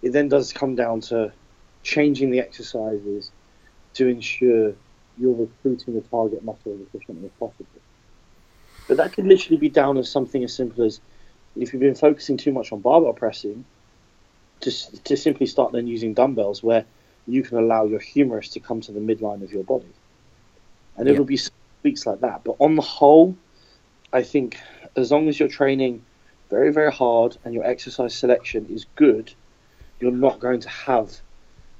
it 0.01 0.11
then 0.11 0.29
does 0.29 0.53
come 0.53 0.75
down 0.75 1.01
to 1.01 1.33
changing 1.83 2.31
the 2.31 2.39
exercises 2.39 3.31
to 3.95 4.07
ensure 4.07 4.73
you're 5.17 5.35
recruiting 5.35 5.95
the 5.95 6.01
target 6.01 6.43
muscle 6.43 6.73
as 6.73 6.79
efficiently 6.81 7.25
as 7.25 7.31
possible. 7.39 7.65
But 8.87 8.97
that 8.97 9.13
could 9.13 9.27
literally 9.27 9.57
be 9.57 9.69
down 9.69 9.97
as 9.97 10.09
something 10.09 10.43
as 10.43 10.53
simple 10.53 10.85
as 10.85 11.01
if 11.55 11.73
you've 11.73 11.81
been 11.81 11.95
focusing 11.95 12.37
too 12.37 12.53
much 12.53 12.71
on 12.71 12.79
barbell 12.79 13.13
pressing, 13.13 13.65
to, 14.61 14.71
to 15.03 15.17
simply 15.17 15.45
start 15.45 15.71
then 15.71 15.87
using 15.87 16.13
dumbbells 16.13 16.61
where 16.63 16.85
you 17.27 17.43
can 17.43 17.57
allow 17.57 17.85
your 17.85 17.99
humerus 17.99 18.49
to 18.49 18.59
come 18.59 18.81
to 18.81 18.91
the 18.91 18.99
midline 18.99 19.43
of 19.43 19.51
your 19.51 19.63
body. 19.63 19.87
And 20.97 21.07
Yeah. 21.07 21.13
it'll 21.13 21.25
be 21.25 21.39
tweaks 21.81 22.05
like 22.05 22.21
that. 22.21 22.43
But 22.43 22.55
on 22.59 22.75
the 22.75 22.81
whole, 22.81 23.35
I 24.11 24.23
think 24.23 24.57
as 24.95 25.11
long 25.11 25.29
as 25.29 25.39
you're 25.39 25.49
training 25.49 26.03
very, 26.49 26.71
very 26.71 26.91
hard 26.91 27.37
and 27.45 27.53
your 27.53 27.63
exercise 27.63 28.13
selection 28.15 28.65
is 28.69 28.85
good, 28.95 29.33
you're 29.99 30.11
not 30.11 30.39
going 30.39 30.59
to 30.61 30.69
have 30.69 31.15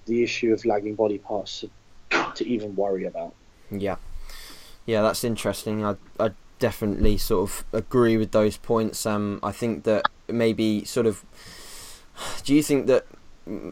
the 0.06 0.24
issue 0.24 0.54
of 0.54 0.64
lagging 0.66 0.96
body 0.96 1.18
parts 1.18 1.62
to, 1.62 2.32
to 2.36 2.48
even 2.48 2.76
worry 2.76 3.06
about. 3.06 3.34
Yeah, 3.72 3.96
yeah, 4.86 5.02
that's 5.02 5.24
interesting. 5.24 5.86
I 5.86 5.96
I 6.20 6.32
definitely 6.60 7.18
sort 7.18 7.50
of 7.50 7.66
agree 7.72 8.18
with 8.18 8.32
those 8.32 8.58
points. 8.58 9.06
Um, 9.06 9.40
I 9.44 9.52
think 9.52 9.84
that 9.84 10.06
maybe 10.28 10.86
sort 10.86 11.06
of. 11.08 11.24
Do 12.44 12.54
you 12.54 12.64
think 12.64 12.88
that 12.88 13.06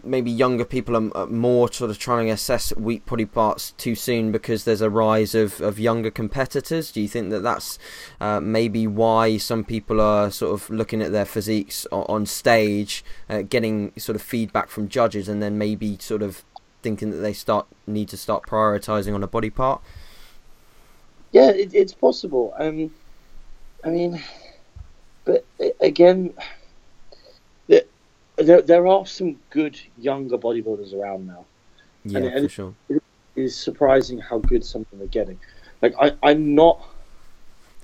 maybe 0.04 0.32
younger 0.32 0.66
people 0.66 0.96
are 0.96 1.28
more 1.28 1.72
sort 1.72 1.92
of 1.92 2.00
trying 2.00 2.28
to 2.28 2.34
assess 2.34 2.76
weak 2.76 3.06
body 3.06 3.26
parts 3.26 3.72
too 3.72 3.94
soon 3.94 4.32
because 4.32 4.64
there's 4.64 4.82
a 4.82 4.90
rise 4.90 5.36
of, 5.36 5.62
of 5.62 5.80
younger 5.80 6.10
competitors? 6.10 6.92
Do 6.92 7.02
you 7.02 7.08
think 7.08 7.30
that 7.30 7.44
that's 7.44 7.78
uh, 8.20 8.40
maybe 8.40 8.88
why 8.88 9.38
some 9.38 9.64
people 9.64 10.02
are 10.02 10.32
sort 10.32 10.54
of 10.54 10.70
looking 10.70 11.02
at 11.02 11.12
their 11.12 11.26
physiques 11.26 11.86
on, 11.92 12.26
stage, 12.26 13.04
uh, 13.30 13.44
getting 13.44 13.92
sort 13.98 14.16
of 14.16 14.22
feedback 14.22 14.70
from 14.70 14.90
judges, 14.90 15.30
and 15.30 15.42
then 15.42 15.58
maybe 15.58 15.98
sort 16.00 16.24
of 16.24 16.44
thinking 16.82 17.12
that 17.12 17.18
they 17.18 17.34
start 17.34 17.68
need 17.86 18.10
to 18.10 18.18
start 18.18 18.44
prioritizing 18.44 19.14
on 19.14 19.24
a 19.24 19.28
body 19.28 19.50
part? 19.50 19.82
Yeah, 21.32 21.50
it, 21.50 21.74
it's 21.74 21.94
possible. 21.94 22.54
Um, 22.58 22.92
I 23.84 23.90
mean, 23.90 24.24
but 25.26 25.46
again, 25.80 26.34
there 28.38 28.62
there 28.62 28.88
are 28.88 29.06
some 29.06 29.38
good 29.50 29.80
younger 29.98 30.38
bodybuilders 30.38 30.94
around 30.94 31.28
now. 31.28 31.46
Yeah, 32.06 32.20
And- 32.20 32.28
and- 32.28 32.46
for 32.46 32.50
sure. 32.50 32.74
It 32.90 33.02
is 33.36 33.56
surprising 33.56 34.18
how 34.20 34.40
good 34.40 34.66
some 34.66 34.82
of 34.82 34.90
them 34.92 35.02
are 35.04 35.08
getting. 35.12 35.40
Like 35.82 35.94
I, 36.00 36.14
I'm 36.24 36.56
not, 36.56 36.82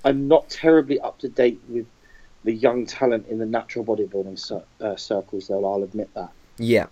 I'm 0.03 0.27
not 0.27 0.49
terribly 0.49 0.99
up 0.99 1.19
to 1.19 1.29
date 1.29 1.59
with 1.69 1.85
the 2.43 2.51
young 2.53 2.85
talent 2.85 3.27
in 3.27 3.37
the 3.37 3.45
natural 3.45 3.85
bodybuilding 3.85 4.39
cir- 4.39 4.63
uh, 4.81 4.95
circles. 4.95 5.47
Though 5.47 5.63
I'll 5.71 5.83
admit 5.83 6.09
that. 6.15 6.31
Yeah, 6.57 6.87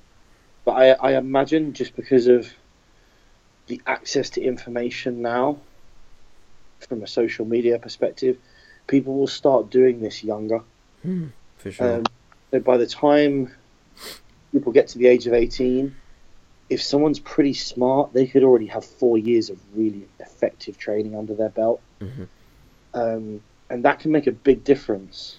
But 0.66 0.72
I, 0.74 0.92
I 0.92 1.18
imagine 1.18 1.74
just 1.74 1.96
because 1.96 2.28
of 2.28 2.52
the 3.68 3.80
access 3.88 4.30
to 4.32 4.42
information 4.42 5.22
now, 5.22 5.58
from 6.88 7.04
a 7.04 7.08
social 7.08 7.46
media 7.46 7.78
perspective, 7.80 8.38
people 8.88 9.16
will 9.16 9.28
start 9.28 9.70
doing 9.70 10.02
this 10.02 10.24
younger. 10.24 10.62
for 11.58 11.72
sure. 11.72 11.98
Um, 11.98 12.04
so 12.52 12.60
by 12.60 12.78
the 12.78 12.86
time 12.86 13.52
people 14.52 14.72
get 14.72 14.90
to 14.90 14.98
the 14.98 15.08
age 15.08 15.26
of 15.26 15.34
18, 15.34 15.96
if 16.70 16.82
someone's 16.82 17.20
pretty 17.20 17.54
smart, 17.54 18.14
they 18.14 18.28
could 18.28 18.44
already 18.44 18.68
have 18.68 18.86
four 18.86 19.18
years 19.18 19.50
of 19.50 19.58
really 19.74 20.08
effective 20.20 20.78
training 20.78 21.16
under 21.16 21.34
their 21.34 21.50
belt. 21.50 21.82
Mhm. 22.02 22.28
Um, 22.94 23.42
and 23.70 23.86
that 23.86 24.00
can 24.00 24.12
make 24.12 24.28
a 24.28 24.32
big 24.32 24.64
difference. 24.64 25.38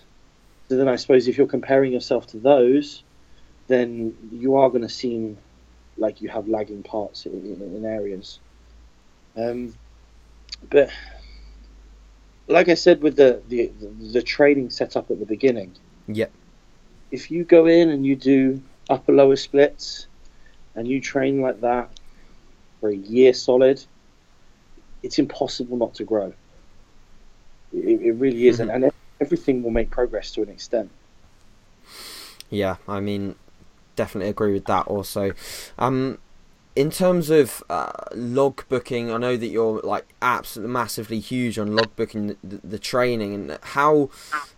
So 0.68 0.76
then 0.76 0.88
I 0.88 0.96
suppose 0.96 1.28
if 1.28 1.36
you're 1.36 1.46
comparing 1.46 1.92
yourself 1.92 2.26
to 2.28 2.38
those, 2.38 3.02
then 3.66 4.16
you 4.32 4.56
are 4.56 4.70
going 4.70 4.82
to 4.82 4.88
seem 4.88 5.36
like 5.98 6.22
you 6.22 6.30
have 6.30 6.48
lagging 6.48 6.82
parts 6.82 7.26
in, 7.26 7.32
in, 7.32 7.76
in 7.76 7.84
areas. 7.84 8.40
Um, 9.36 9.74
but 10.70 10.90
like 12.48 12.68
I 12.68 12.74
said 12.74 13.02
with 13.02 13.16
the, 13.16 13.42
the, 13.48 13.70
the 14.12 14.22
training 14.22 14.70
setup 14.70 15.10
at 15.10 15.18
the 15.18 15.26
beginning, 15.26 15.74
Yep. 16.08 16.32
If 17.12 17.30
you 17.30 17.44
go 17.44 17.66
in 17.66 17.90
and 17.90 18.04
you 18.04 18.16
do 18.16 18.60
upper 18.90 19.12
lower 19.12 19.36
splits 19.36 20.06
and 20.74 20.88
you 20.88 21.00
train 21.00 21.40
like 21.40 21.60
that 21.60 21.90
for 22.80 22.88
a 22.88 22.96
year 22.96 23.34
solid, 23.34 23.84
it's 25.02 25.18
impossible 25.18 25.76
not 25.76 25.94
to 25.94 26.04
grow. 26.04 26.32
It, 27.72 28.00
it 28.00 28.12
really 28.12 28.48
is, 28.48 28.60
and, 28.60 28.70
and 28.70 28.90
everything 29.20 29.62
will 29.62 29.70
make 29.70 29.90
progress 29.90 30.32
to 30.32 30.42
an 30.42 30.48
extent. 30.48 30.90
Yeah, 32.50 32.76
I 32.88 33.00
mean, 33.00 33.36
definitely 33.94 34.30
agree 34.30 34.54
with 34.54 34.64
that. 34.66 34.86
Also, 34.86 35.32
um, 35.78 36.18
in 36.74 36.90
terms 36.90 37.28
of 37.28 37.62
uh, 37.68 37.92
log 38.14 38.66
booking, 38.68 39.12
I 39.12 39.18
know 39.18 39.36
that 39.36 39.46
you're 39.46 39.80
like 39.80 40.06
absolutely 40.22 40.72
massively 40.72 41.20
huge 41.20 41.58
on 41.58 41.76
log 41.76 41.94
booking 41.96 42.36
the, 42.42 42.60
the, 42.64 42.78
training, 42.78 43.34
and 43.34 43.58
how 43.62 44.08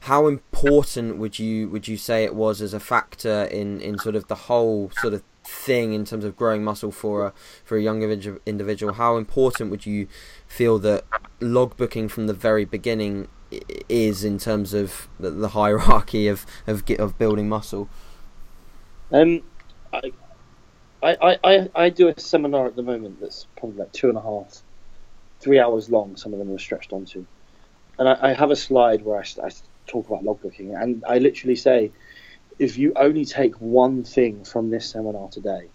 how 0.01 0.29
important 0.29 1.17
would 1.19 1.39
you 1.39 1.69
would 1.71 1.89
you 1.89 1.97
say 1.97 2.25
it 2.25 2.35
was 2.35 2.63
as 2.63 2.73
a 2.73 2.81
factor 2.81 3.45
in, 3.45 3.81
in 3.81 3.99
sort 3.99 4.15
of 4.15 4.29
the 4.29 4.35
whole 4.35 4.91
sort 5.01 5.15
of 5.15 5.23
thing 5.43 5.93
in 5.93 6.05
terms 6.05 6.25
of 6.25 6.37
growing 6.37 6.63
muscle 6.63 6.93
for 6.93 7.27
a 7.27 7.33
for 7.65 7.77
a 7.77 7.83
young 7.83 8.03
individual? 8.47 8.95
How 8.95 9.17
important 9.17 9.71
would 9.71 9.85
you 9.85 10.07
feel 10.47 10.79
that 10.81 11.05
log 11.41 11.77
booking 11.77 12.09
from 12.09 12.29
the 12.29 12.35
very 12.35 12.65
beginning 12.65 13.27
is 13.89 14.25
in 14.25 14.39
terms 14.39 14.73
of 14.73 15.09
the, 15.19 15.31
the 15.31 15.49
hierarchy 15.49 16.29
of, 16.29 16.47
of 16.69 16.85
of 16.99 17.19
building 17.19 17.49
muscle? 17.49 17.89
Um, 19.11 19.43
I, 21.05 21.39
I, 21.45 21.69
I 21.75 21.91
do 21.91 22.09
a 22.09 22.19
seminar 22.19 22.67
at 22.67 22.77
the 22.77 22.83
moment 22.83 23.21
that's 23.21 23.47
probably 23.59 23.79
like 23.79 23.93
two 23.93 24.09
and 24.09 24.17
a 24.17 24.23
half, 24.23 24.63
three 25.41 25.61
hours 25.61 25.91
long. 25.91 26.17
Some 26.17 26.33
of 26.33 26.39
them 26.39 26.51
are 26.51 26.59
stretched 26.59 26.93
onto, 26.93 27.27
and 27.99 28.09
I, 28.09 28.31
I 28.31 28.33
have 28.33 28.51
a 28.51 28.57
slide 28.57 29.03
where 29.03 29.19
I, 29.19 29.25
I 29.45 29.51
talk 29.87 30.09
about 30.09 30.25
logbooking, 30.25 30.81
and 30.81 31.05
I 31.07 31.19
literally 31.19 31.57
say, 31.57 31.93
if 32.59 32.79
you 32.79 32.95
only 32.97 33.27
take 33.27 33.55
one 33.57 34.03
thing 34.03 34.45
from 34.45 34.71
this 34.71 34.89
seminar 34.91 35.29
today, 35.29 35.69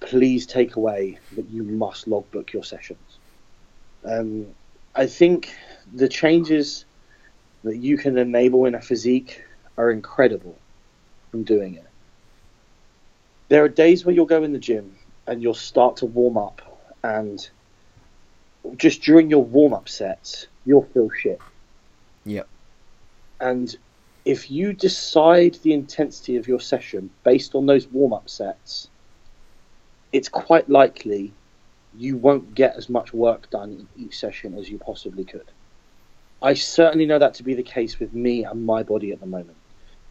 please 0.00 0.46
take 0.46 0.76
away 0.76 1.18
that 1.36 1.48
you 1.48 1.62
must 1.62 2.06
logbook 2.06 2.52
your 2.52 2.64
sessions. 2.64 3.18
Um, 4.04 4.48
I 4.94 5.06
think 5.06 5.54
the 5.94 6.08
changes 6.08 6.84
that 7.64 7.78
you 7.78 7.96
can 7.96 8.18
enable 8.18 8.66
in 8.66 8.74
a 8.74 8.80
physique 8.82 9.42
are 9.78 9.90
incredible 9.90 10.58
from 11.30 11.44
doing 11.44 11.74
it 11.76 11.86
there 13.48 13.64
are 13.64 13.68
days 13.68 14.04
where 14.04 14.14
you'll 14.14 14.26
go 14.26 14.42
in 14.42 14.52
the 14.52 14.58
gym 14.58 14.96
and 15.26 15.42
you'll 15.42 15.54
start 15.54 15.96
to 15.98 16.06
warm 16.06 16.36
up, 16.36 16.62
and 17.02 17.48
just 18.76 19.02
during 19.02 19.30
your 19.30 19.44
warm 19.44 19.74
up 19.74 19.88
sets, 19.88 20.46
you'll 20.64 20.88
feel 20.92 21.10
shit. 21.10 21.40
Yep. 22.24 22.48
And 23.40 23.76
if 24.24 24.50
you 24.50 24.72
decide 24.72 25.54
the 25.62 25.72
intensity 25.72 26.36
of 26.36 26.48
your 26.48 26.60
session 26.60 27.10
based 27.22 27.54
on 27.54 27.66
those 27.66 27.86
warm 27.88 28.12
up 28.12 28.28
sets, 28.28 28.88
it's 30.12 30.28
quite 30.28 30.68
likely 30.68 31.32
you 31.96 32.16
won't 32.16 32.54
get 32.54 32.76
as 32.76 32.88
much 32.88 33.12
work 33.12 33.48
done 33.50 33.86
in 33.96 34.04
each 34.04 34.18
session 34.18 34.58
as 34.58 34.68
you 34.68 34.78
possibly 34.78 35.24
could. 35.24 35.46
I 36.42 36.54
certainly 36.54 37.06
know 37.06 37.18
that 37.18 37.34
to 37.34 37.42
be 37.42 37.54
the 37.54 37.62
case 37.62 37.98
with 37.98 38.12
me 38.12 38.44
and 38.44 38.66
my 38.66 38.82
body 38.82 39.12
at 39.12 39.20
the 39.20 39.26
moment 39.26 39.56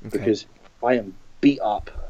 okay. 0.06 0.18
because 0.18 0.46
I 0.84 0.96
am 0.96 1.16
beat 1.42 1.60
up 1.62 2.05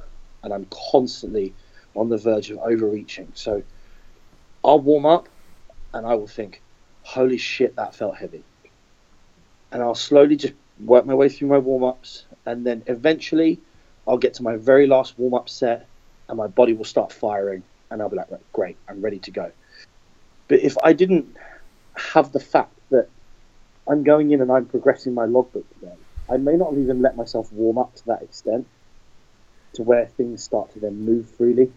and 0.46 0.54
I'm 0.54 0.68
constantly 0.92 1.54
on 1.96 2.10
the 2.10 2.18
verge 2.18 2.52
of 2.52 2.60
overreaching. 2.60 3.32
So 3.34 3.64
I'll 4.64 4.80
warm 4.80 5.06
up 5.06 5.28
and 5.94 6.06
I 6.06 6.14
will 6.16 6.28
think, 6.28 6.62
holy 7.02 7.38
shit, 7.38 7.76
that 7.76 7.96
felt 7.96 8.16
heavy. 8.16 8.44
And 9.72 9.82
I'll 9.82 9.96
slowly 9.96 10.36
just 10.36 10.54
work 10.80 11.06
my 11.06 11.16
way 11.16 11.30
through 11.30 11.48
my 11.50 11.58
warm 11.58 11.84
ups. 11.84 12.26
And 12.46 12.66
then 12.66 12.84
eventually 12.88 13.60
I'll 14.08 14.18
get 14.18 14.36
to 14.36 14.44
my 14.44 14.56
very 14.56 14.88
last 14.88 15.18
warm 15.18 15.34
up 15.34 15.50
set 15.50 15.88
and 16.30 16.38
my 16.38 16.48
body 16.48 16.74
will 16.74 16.86
start 16.86 17.12
firing. 17.12 17.64
And 17.90 18.02
I'll 18.02 18.10
be 18.10 18.18
like, 18.18 18.28
great, 18.54 18.78
I'm 18.88 19.02
ready 19.02 19.20
to 19.20 19.32
go. 19.32 19.52
But 20.48 20.60
if 20.60 20.78
I 20.84 20.94
didn't 20.94 21.36
have 21.96 22.32
the 22.32 22.40
fact 22.40 22.74
that 22.92 23.10
I'm 23.88 24.04
going 24.04 24.32
in 24.32 24.42
and 24.42 24.52
I'm 24.52 24.66
progressing 24.66 25.14
my 25.14 25.26
logbook 25.26 25.68
today, 25.74 25.96
I 26.30 26.38
may 26.38 26.56
not 26.56 26.72
have 26.72 26.80
even 26.80 27.02
let 27.02 27.16
myself 27.16 27.52
warm 27.52 27.78
up 27.78 27.96
to 27.96 28.06
that 28.08 28.22
extent 28.22 28.68
to 29.76 29.84
where 29.84 30.06
things 30.06 30.44
start 30.44 30.74
to 30.74 30.80
then 30.80 31.06
move 31.06 31.30
freely. 31.30 31.72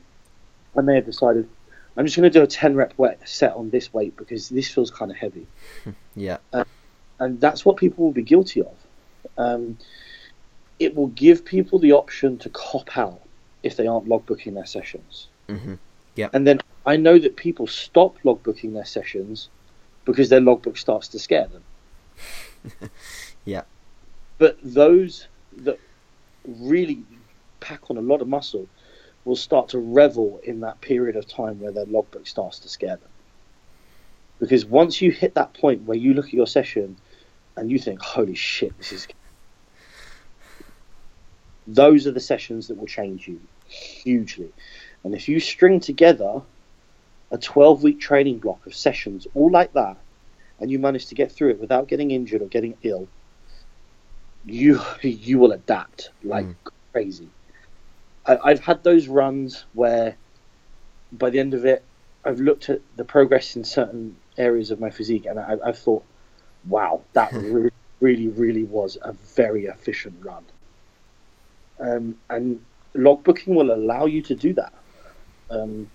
I 0.77 0.81
may 0.81 0.97
have 0.97 1.07
decided 1.07 1.49
I'm 1.97 2.07
just 2.07 2.17
going 2.17 2.31
to 2.31 2.39
do 2.39 2.45
a 2.45 2.47
10 2.47 2.77
rep 2.77 2.95
wet 2.97 3.29
set 3.29 3.55
on 3.55 3.71
this 3.71 3.93
weight 3.93 4.17
because 4.17 4.49
this 4.49 4.73
feels 4.73 4.91
kind 4.91 5.11
of 5.11 5.17
heavy. 5.17 5.49
yeah. 6.17 6.39
Uh, 6.53 6.65
and 7.19 7.41
that's 7.41 7.65
what 7.65 7.77
people 7.77 8.05
will 8.05 8.13
be 8.13 8.23
guilty 8.23 8.63
of. 8.63 8.75
Um, 9.37 9.79
it 10.79 10.95
will 10.95 11.09
give 11.09 11.45
people 11.45 11.81
the 11.81 11.93
option 11.93 12.39
to 12.39 12.49
cop 12.51 12.97
out 12.97 13.21
if 13.65 13.77
they 13.77 13.89
aren't 13.89 14.07
logbooking 14.07 14.55
their 14.55 14.67
sessions. 14.67 15.27
Mm-hmm. 15.49 15.75
Yeah. 16.15 16.29
And 16.33 16.47
then 16.47 16.61
I 16.87 16.97
know 16.97 17.19
that 17.19 17.37
people 17.37 17.67
stop 17.67 18.17
logbooking 18.25 18.75
their 18.75 18.85
sessions 18.85 19.49
because 20.05 20.29
their 20.29 20.41
logbook 20.41 20.77
starts 20.77 21.09
to 21.09 21.19
scare 21.19 21.49
them. 21.49 22.91
yeah. 23.45 23.63
But 24.39 24.59
those 24.63 25.27
that 25.59 25.81
really 26.47 27.03
pack 27.61 27.91
on 27.91 27.97
a 27.97 28.01
lot 28.01 28.21
of 28.21 28.29
muscle 28.29 28.67
will 29.25 29.37
start 29.37 29.69
to 29.71 29.79
revel 29.79 30.41
in 30.45 30.61
that 30.61 30.81
period 30.81 31.17
of 31.17 31.27
time 31.27 31.61
where 31.61 31.73
their 31.73 31.87
logbook 31.87 32.27
starts 32.27 32.59
to 32.61 32.69
scare 32.69 32.97
them. 32.97 33.11
Because 34.39 34.65
once 34.65 35.03
you 35.03 35.11
hit 35.11 35.35
that 35.35 35.53
point 35.55 35.83
where 35.83 35.97
you 35.97 36.15
look 36.15 36.27
at 36.27 36.35
your 36.35 36.47
session 36.47 36.97
and 37.57 37.71
you 37.71 37.79
think, 37.79 38.01
holy 38.01 38.35
shit, 38.35 38.77
this 38.79 38.93
is. 38.93 39.09
Those 41.67 42.07
are 42.07 42.13
the 42.13 42.21
sessions 42.21 42.69
that 42.69 42.79
will 42.79 42.87
change 42.87 43.29
you 43.29 43.41
hugely. 43.67 44.51
And 45.05 45.15
if 45.15 45.29
you 45.29 45.41
string 45.41 45.81
together 45.81 46.41
a 47.31 47.39
12 47.39 47.83
week 47.83 48.01
training 48.01 48.39
block 48.39 48.65
of 48.67 48.75
sessions, 48.75 49.27
all 49.35 49.51
like 49.51 49.73
that, 49.75 49.97
and 50.61 50.71
you 50.71 50.79
manage 50.79 51.07
to 51.07 51.15
get 51.15 51.31
through 51.31 51.51
it 51.51 51.61
without 51.61 51.89
getting 51.89 52.11
injured 52.11 52.43
or 52.43 52.47
getting 52.47 52.77
ill, 52.83 53.09
you 54.45 54.81
you 55.03 55.39
will 55.39 55.53
adapt 55.53 56.11
like 56.25 56.47
mm. 56.47 56.55
crazy. 56.93 57.29
I, 58.29 58.51
have 58.51 58.61
had 58.61 58.85
those 58.85 59.09
runs 59.09 59.65
where 59.73 60.17
by 61.13 61.31
the 61.31 61.39
end 61.39 61.55
of 61.55 61.65
it, 61.65 61.83
I've 62.25 62.41
looked 62.41 62.69
at 62.69 62.81
the 62.97 63.05
progress 63.05 63.57
in 63.57 63.65
certain 63.65 64.17
areas 64.37 64.71
of 64.71 64.81
my 64.81 64.91
physique, 64.91 65.27
and 65.27 65.39
I, 65.39 65.57
have 65.65 65.79
thought, 65.79 66.05
wow, 66.69 67.03
that 67.15 67.33
really, 67.33 67.71
really, 68.01 68.29
really 68.29 68.65
was 68.65 68.99
a 69.01 69.13
very 69.13 69.65
efficient 69.65 70.17
run. 70.23 70.45
Um, 71.81 72.19
and 72.29 72.63
logbooking 72.95 73.55
will 73.55 73.73
allow 73.73 74.07
you 74.07 74.21
to 74.23 74.35
do 74.35 74.53
that. 74.55 74.75
Um, 75.51 75.91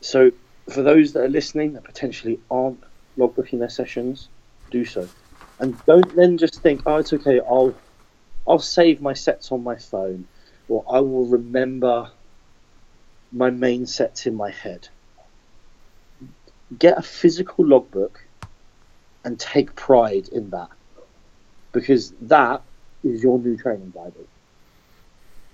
so, 0.00 0.30
for 0.70 0.82
those 0.82 1.12
that 1.12 1.24
are 1.24 1.28
listening 1.28 1.74
that 1.74 1.84
potentially 1.84 2.40
aren't 2.50 2.82
logbooking 3.18 3.58
their 3.58 3.68
sessions, 3.68 4.28
do 4.70 4.84
so, 4.84 5.06
and 5.58 5.76
don't 5.84 6.14
then 6.16 6.38
just 6.38 6.62
think, 6.62 6.82
oh, 6.86 6.96
it's 6.96 7.12
okay. 7.12 7.40
I'll 7.40 7.74
I'll 8.48 8.60
save 8.60 9.02
my 9.02 9.12
sets 9.12 9.52
on 9.52 9.62
my 9.62 9.76
phone 9.76 10.26
or 10.70 10.84
I 10.88 11.00
will 11.00 11.26
remember 11.26 12.10
my 13.32 13.50
main 13.50 13.86
sets 13.86 14.26
in 14.26 14.36
my 14.36 14.50
head. 14.50 14.88
Get 16.78 16.96
a 16.96 17.02
physical 17.02 17.66
logbook 17.66 18.24
and 19.24 19.38
take 19.38 19.74
pride 19.74 20.28
in 20.28 20.50
that 20.50 20.70
because 21.72 22.12
that 22.22 22.62
is 23.02 23.20
your 23.20 23.40
new 23.40 23.56
training 23.56 23.90
Bible. 23.90 24.26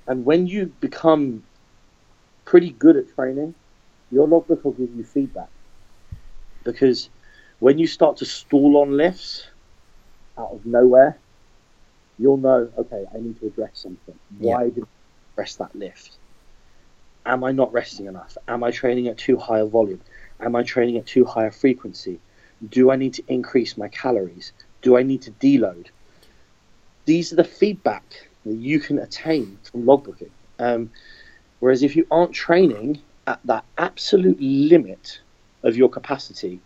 And 0.07 0.27
when 0.27 0.47
you 0.47 0.67
become 0.67 1.43
pretty 2.45 2.71
good 2.71 2.97
at 2.97 3.13
training, 3.15 3.55
your 4.13 4.29
logbook 4.29 4.65
will 4.65 4.73
give 4.73 4.95
you 4.95 5.03
feedback. 5.03 5.49
Because 6.63 7.09
when 7.59 7.79
you 7.79 7.87
start 7.87 8.19
to 8.19 8.27
stall 8.27 8.77
on 8.77 8.99
lifts 8.99 9.49
out 10.37 10.51
of 10.53 10.67
nowhere, 10.67 11.17
you'll 12.19 12.37
know, 12.37 12.71
okay, 12.77 13.07
I 13.15 13.19
need 13.19 13.41
to 13.41 13.47
address 13.47 13.71
something. 13.75 14.19
Why 14.39 14.65
yeah. 14.65 14.71
did 14.71 14.87
rest 15.37 15.59
that 15.59 15.75
lift? 15.75 16.17
Am 17.25 17.45
I 17.45 17.53
not 17.53 17.73
resting 17.73 18.07
enough? 18.07 18.37
Am 18.49 18.63
I 18.65 18.71
training 18.71 19.09
at 19.09 19.19
too 19.19 19.37
high 19.37 19.59
a 19.59 19.67
volume? 19.67 20.01
Am 20.41 20.55
I 20.55 20.63
training 20.63 20.97
at 20.97 21.07
too 21.07 21.25
high 21.25 21.47
a 21.47 21.51
frequency? 21.51 22.21
Do 22.69 22.91
I 22.91 22.97
need 22.97 23.15
to 23.15 23.25
increase 23.29 23.77
my 23.77 23.89
calories? 23.89 24.53
Do 24.83 24.97
I 24.97 25.03
need 25.03 25.23
to 25.23 25.31
deload? 25.33 25.87
These 27.05 27.33
are 27.33 27.37
the 27.37 27.45
feedback 27.45 28.29
that 28.45 28.55
you 28.55 28.81
can 28.81 28.99
attain 28.99 29.59
from 29.71 29.85
logbooking. 29.85 30.31
Um, 30.59 30.91
whereas 31.61 31.83
if 31.83 31.97
you 31.97 32.07
aren't 32.11 32.33
training 32.33 33.01
at 33.27 33.41
that 33.45 33.65
absolute 33.77 34.41
limit 34.41 35.21
of 35.63 35.77
your 35.77 35.89
capacity, 35.89 36.61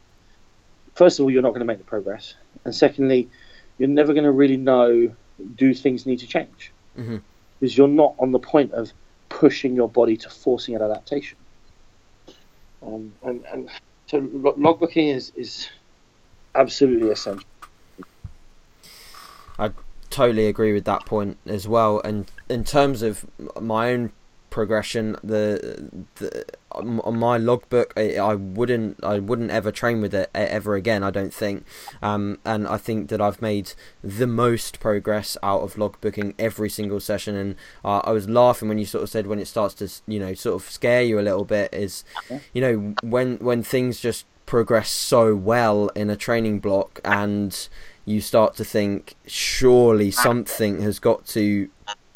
first 0.95 1.19
of 1.19 1.25
all, 1.25 1.31
you're 1.31 1.43
not 1.43 1.51
going 1.51 1.61
to 1.61 1.67
make 1.67 1.79
the 1.79 1.85
progress. 1.85 2.35
And 2.65 2.75
secondly, 2.75 3.29
you're 3.79 3.89
never 3.89 4.13
going 4.13 4.25
to 4.25 4.31
really 4.31 4.59
know 4.59 5.15
do 5.57 5.73
things 5.73 6.05
need 6.05 6.19
to 6.19 6.27
change. 6.27 6.71
Mm-hmm 6.99 7.19
because 7.61 7.77
you're 7.77 7.89
not 7.89 8.15
on 8.19 8.33
the 8.33 8.39
point 8.39 8.73
of 8.73 8.93
pushing 9.29 9.77
your 9.77 9.89
body 9.89 10.17
to 10.17 10.31
forcing 10.31 10.75
an 10.75 10.83
adaptation. 10.83 11.37
Um, 12.83 13.13
and, 13.23 13.45
and 13.53 13.69
so 14.07 14.23
logbooking 14.23 15.15
is, 15.15 15.33
is 15.37 15.69
absolutely 16.55 17.11
essential. 17.11 17.45
I 19.59 19.71
totally 20.09 20.47
agree 20.47 20.73
with 20.73 20.87
that 20.87 21.05
point 21.05 21.37
as 21.47 21.69
well. 21.69 22.01
And 22.01 22.31
in 22.49 22.65
terms 22.65 23.03
of 23.03 23.27
my 23.61 23.93
own 23.93 24.13
progression. 24.51 25.17
The, 25.23 26.05
the 26.17 26.45
on 26.73 27.19
my 27.19 27.37
logbook, 27.37 27.93
I, 27.97 28.17
I, 28.17 28.35
wouldn't 28.35 29.03
I 29.03 29.19
wouldn't 29.19 29.51
ever 29.51 29.73
train 29.73 30.01
with 30.01 30.15
it 30.15 30.31
ever 30.35 30.75
again. 30.75 31.03
I 31.03 31.11
don't 31.11 31.35
think, 31.35 31.65
um, 32.01 32.39
and 32.45 32.67
I 32.67 32.77
think 32.77 33.09
that 33.11 33.21
I've 33.21 33.43
made 33.43 33.73
the 34.03 34.27
most 34.27 34.79
progress 34.81 35.37
out 35.43 35.63
of 35.63 35.75
logbooking 35.75 36.35
every 36.39 36.71
single 36.71 37.01
session. 37.01 37.35
And 37.35 37.57
uh, 37.85 38.01
I 38.05 38.13
was 38.13 38.29
laughing 38.29 38.69
when 38.69 38.79
you 38.79 38.87
sort 38.87 39.03
of 39.03 39.11
said 39.11 39.27
when 39.27 39.39
it 39.39 39.47
starts 39.47 39.75
to 39.75 39.89
you 40.07 40.21
know 40.21 40.35
sort 40.35 40.63
of 40.63 40.71
scare 40.71 41.03
you 41.03 41.19
a 41.19 41.23
little 41.23 41.45
bit 41.45 41.73
is, 41.73 42.05
you 42.53 42.61
know 42.61 42.95
when 43.03 43.37
when 43.39 43.63
things 43.63 44.01
just 44.01 44.27
progress 44.47 44.91
so 44.91 45.35
well 45.35 45.89
in 45.91 46.11
a 46.11 46.17
training 46.17 46.59
block 46.59 47.01
and 47.05 47.69
you 48.05 48.21
start 48.21 48.57
to 48.57 48.65
think 48.65 49.15
surely 49.27 50.11
something 50.11 50.83
has 50.83 50.99
got 50.99 51.25
to 51.25 51.69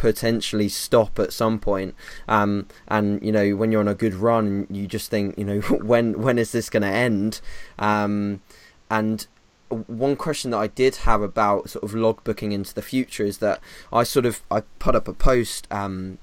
potentially 0.04 0.68
stop 0.68 1.18
at 1.18 1.32
some 1.32 1.58
point. 1.58 1.94
Um, 2.28 2.66
and 2.88 3.24
you 3.24 3.32
know, 3.32 3.56
when 3.56 3.72
you're 3.72 3.80
on 3.80 3.88
a 3.88 3.94
good 3.94 4.12
run, 4.12 4.66
you 4.68 4.86
just 4.86 5.10
think, 5.10 5.38
you 5.38 5.44
know, 5.46 5.60
when 5.92 6.20
when 6.20 6.36
is 6.38 6.52
this 6.52 6.68
going 6.68 6.82
to 6.82 6.88
end? 6.88 7.40
Um, 7.78 8.42
and 8.90 9.26
one 9.70 10.14
question 10.14 10.50
that 10.50 10.58
I 10.58 10.66
did 10.66 10.96
have 10.96 11.22
about 11.22 11.70
sort 11.70 11.84
of 11.84 11.94
log 11.94 12.22
booking 12.22 12.52
into 12.52 12.74
the 12.74 12.82
future 12.82 13.24
is 13.24 13.38
that 13.38 13.60
I 13.90 14.02
sort 14.02 14.26
of 14.26 14.42
I 14.50 14.60
put 14.78 14.94
up 14.94 15.08
a 15.08 15.14
post 15.14 15.66
um, 15.70 16.18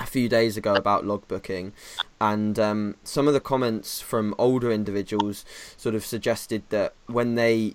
a 0.00 0.06
few 0.06 0.28
days 0.28 0.56
ago 0.56 0.74
about 0.74 1.04
logbooking, 1.04 1.72
and 2.20 2.58
um, 2.58 2.96
some 3.04 3.26
of 3.28 3.34
the 3.34 3.40
comments 3.40 4.00
from 4.00 4.34
older 4.38 4.70
individuals 4.70 5.44
sort 5.76 5.94
of 5.94 6.04
suggested 6.04 6.62
that 6.70 6.94
when 7.06 7.34
they 7.34 7.74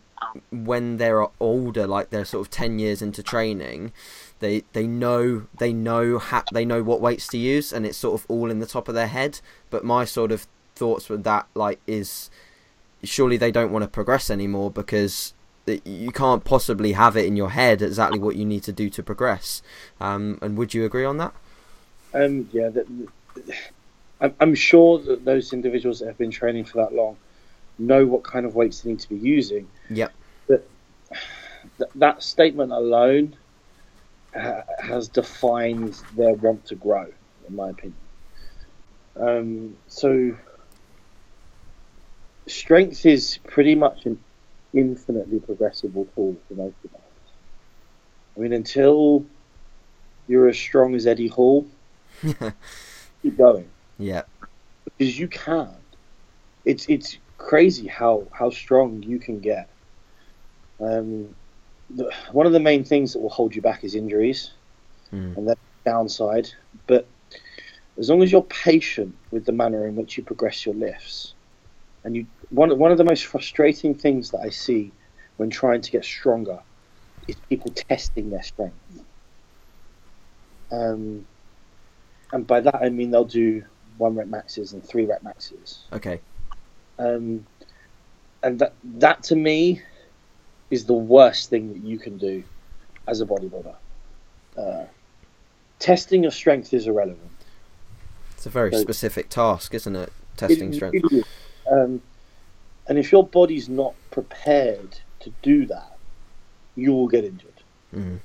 when 0.51 0.97
they're 0.97 1.27
older, 1.39 1.85
like 1.85 2.09
they're 2.09 2.25
sort 2.25 2.47
of 2.47 2.51
ten 2.51 2.79
years 2.79 3.01
into 3.01 3.21
training, 3.21 3.91
they 4.39 4.63
they 4.73 4.87
know 4.87 5.47
they 5.57 5.73
know 5.73 6.17
ha- 6.17 6.45
they 6.53 6.65
know 6.65 6.81
what 6.83 7.01
weights 7.01 7.27
to 7.29 7.37
use, 7.37 7.73
and 7.73 7.85
it's 7.85 7.97
sort 7.97 8.19
of 8.19 8.25
all 8.29 8.49
in 8.49 8.59
the 8.59 8.65
top 8.65 8.87
of 8.87 8.95
their 8.95 9.07
head. 9.07 9.39
But 9.69 9.83
my 9.83 10.05
sort 10.05 10.31
of 10.31 10.47
thoughts 10.75 11.09
with 11.09 11.23
that 11.23 11.47
like 11.53 11.79
is 11.85 12.29
surely 13.03 13.37
they 13.37 13.51
don't 13.51 13.71
want 13.71 13.83
to 13.83 13.87
progress 13.87 14.29
anymore 14.29 14.71
because 14.71 15.33
you 15.85 16.11
can't 16.11 16.43
possibly 16.43 16.93
have 16.93 17.15
it 17.15 17.25
in 17.25 17.37
your 17.37 17.51
head 17.51 17.81
exactly 17.81 18.19
what 18.19 18.35
you 18.35 18.45
need 18.45 18.63
to 18.63 18.73
do 18.73 18.89
to 18.89 19.03
progress. 19.03 19.61
Um, 19.99 20.39
and 20.41 20.57
would 20.57 20.73
you 20.73 20.83
agree 20.85 21.05
on 21.05 21.17
that? 21.17 21.33
Um, 22.13 22.49
yeah, 22.51 22.69
I'm 24.39 24.55
sure 24.55 24.99
that 24.99 25.25
those 25.25 25.53
individuals 25.53 25.99
that 25.99 26.07
have 26.07 26.17
been 26.17 26.31
training 26.31 26.65
for 26.65 26.77
that 26.77 26.93
long 26.93 27.17
know 27.77 28.05
what 28.05 28.23
kind 28.23 28.45
of 28.45 28.55
weights 28.55 28.81
they 28.81 28.91
need 28.91 28.99
to 28.99 29.09
be 29.09 29.17
using. 29.17 29.67
Yeah. 29.89 30.09
But 30.47 30.69
th- 31.77 31.89
that 31.95 32.23
statement 32.23 32.71
alone 32.71 33.35
ha- 34.33 34.63
has 34.79 35.09
defined 35.09 36.01
their 36.15 36.33
want 36.33 36.67
to 36.67 36.75
grow, 36.75 37.07
in 37.47 37.55
my 37.55 37.69
opinion. 37.69 37.97
Um, 39.15 39.75
so, 39.87 40.37
strength 42.47 43.05
is 43.05 43.39
pretty 43.47 43.75
much 43.75 44.05
an 44.05 44.19
infinitely 44.73 45.39
progressible 45.39 46.05
tool 46.15 46.37
for 46.47 46.53
most 46.55 46.77
of 46.85 46.93
us. 46.95 47.01
I 48.35 48.39
mean, 48.39 48.53
until 48.53 49.25
you're 50.27 50.47
as 50.47 50.57
strong 50.57 50.95
as 50.95 51.05
Eddie 51.05 51.27
Hall, 51.27 51.67
keep 53.21 53.37
going. 53.37 53.69
Yeah. 53.99 54.23
Because 54.85 55.17
you 55.17 55.27
can. 55.27 55.69
It's 56.65 56.85
it's 56.87 57.17
crazy 57.37 57.87
how 57.87 58.27
how 58.31 58.49
strong 58.49 59.03
you 59.03 59.19
can 59.19 59.39
get. 59.39 59.69
Um, 60.79 61.35
the, 61.89 62.11
one 62.31 62.45
of 62.45 62.53
the 62.53 62.59
main 62.59 62.83
things 62.83 63.13
that 63.13 63.19
will 63.19 63.29
hold 63.29 63.55
you 63.55 63.61
back 63.61 63.83
is 63.83 63.95
injuries, 63.95 64.51
mm. 65.13 65.35
and 65.37 65.47
that's 65.47 65.59
downside. 65.85 66.49
But 66.87 67.07
as 67.97 68.09
long 68.09 68.23
as 68.23 68.31
you're 68.31 68.43
patient 68.43 69.15
with 69.31 69.45
the 69.45 69.51
manner 69.51 69.87
in 69.87 69.95
which 69.95 70.17
you 70.17 70.23
progress 70.23 70.65
your 70.65 70.75
lifts, 70.75 71.33
and 72.03 72.15
you 72.15 72.25
one 72.49 72.77
one 72.77 72.91
of 72.91 72.97
the 72.97 73.03
most 73.03 73.25
frustrating 73.25 73.93
things 73.93 74.31
that 74.31 74.39
I 74.39 74.49
see 74.49 74.91
when 75.37 75.49
trying 75.49 75.81
to 75.81 75.91
get 75.91 76.05
stronger 76.05 76.59
is 77.27 77.35
people 77.49 77.71
testing 77.71 78.29
their 78.29 78.43
strength. 78.43 78.75
Um, 80.71 81.25
and 82.33 82.45
by 82.45 82.59
that 82.59 82.75
I 82.75 82.89
mean 82.89 83.11
they'll 83.11 83.23
do 83.23 83.63
one 83.97 84.15
rep 84.15 84.27
maxes 84.27 84.73
and 84.73 84.83
three 84.83 85.05
rep 85.05 85.23
maxes. 85.23 85.79
Okay. 85.93 86.19
Um, 86.99 87.45
and 88.41 88.59
that 88.59 88.73
that 88.83 89.23
to 89.23 89.35
me 89.35 89.81
is 90.69 90.85
the 90.85 90.93
worst 90.93 91.49
thing 91.49 91.71
that 91.71 91.83
you 91.83 91.97
can 91.97 92.17
do 92.17 92.43
as 93.07 93.21
a 93.21 93.25
bodybuilder. 93.25 93.75
Uh, 94.57 94.85
testing 95.79 96.23
your 96.23 96.31
strength 96.31 96.73
is 96.73 96.87
irrelevant. 96.87 97.31
It's 98.35 98.45
a 98.45 98.49
very 98.49 98.71
so, 98.71 98.81
specific 98.81 99.29
task, 99.29 99.73
isn't 99.73 99.95
it? 99.95 100.11
Testing 100.35 100.73
it, 100.73 100.75
strength. 100.75 101.13
It 101.13 101.25
um, 101.71 102.01
and 102.87 102.97
if 102.97 103.11
your 103.11 103.25
body's 103.25 103.69
not 103.69 103.93
prepared 104.11 104.99
to 105.21 105.31
do 105.41 105.65
that, 105.67 105.97
you 106.75 106.91
will 106.91 107.07
get 107.07 107.23
injured. 107.23 107.63
Mm. 107.95 108.19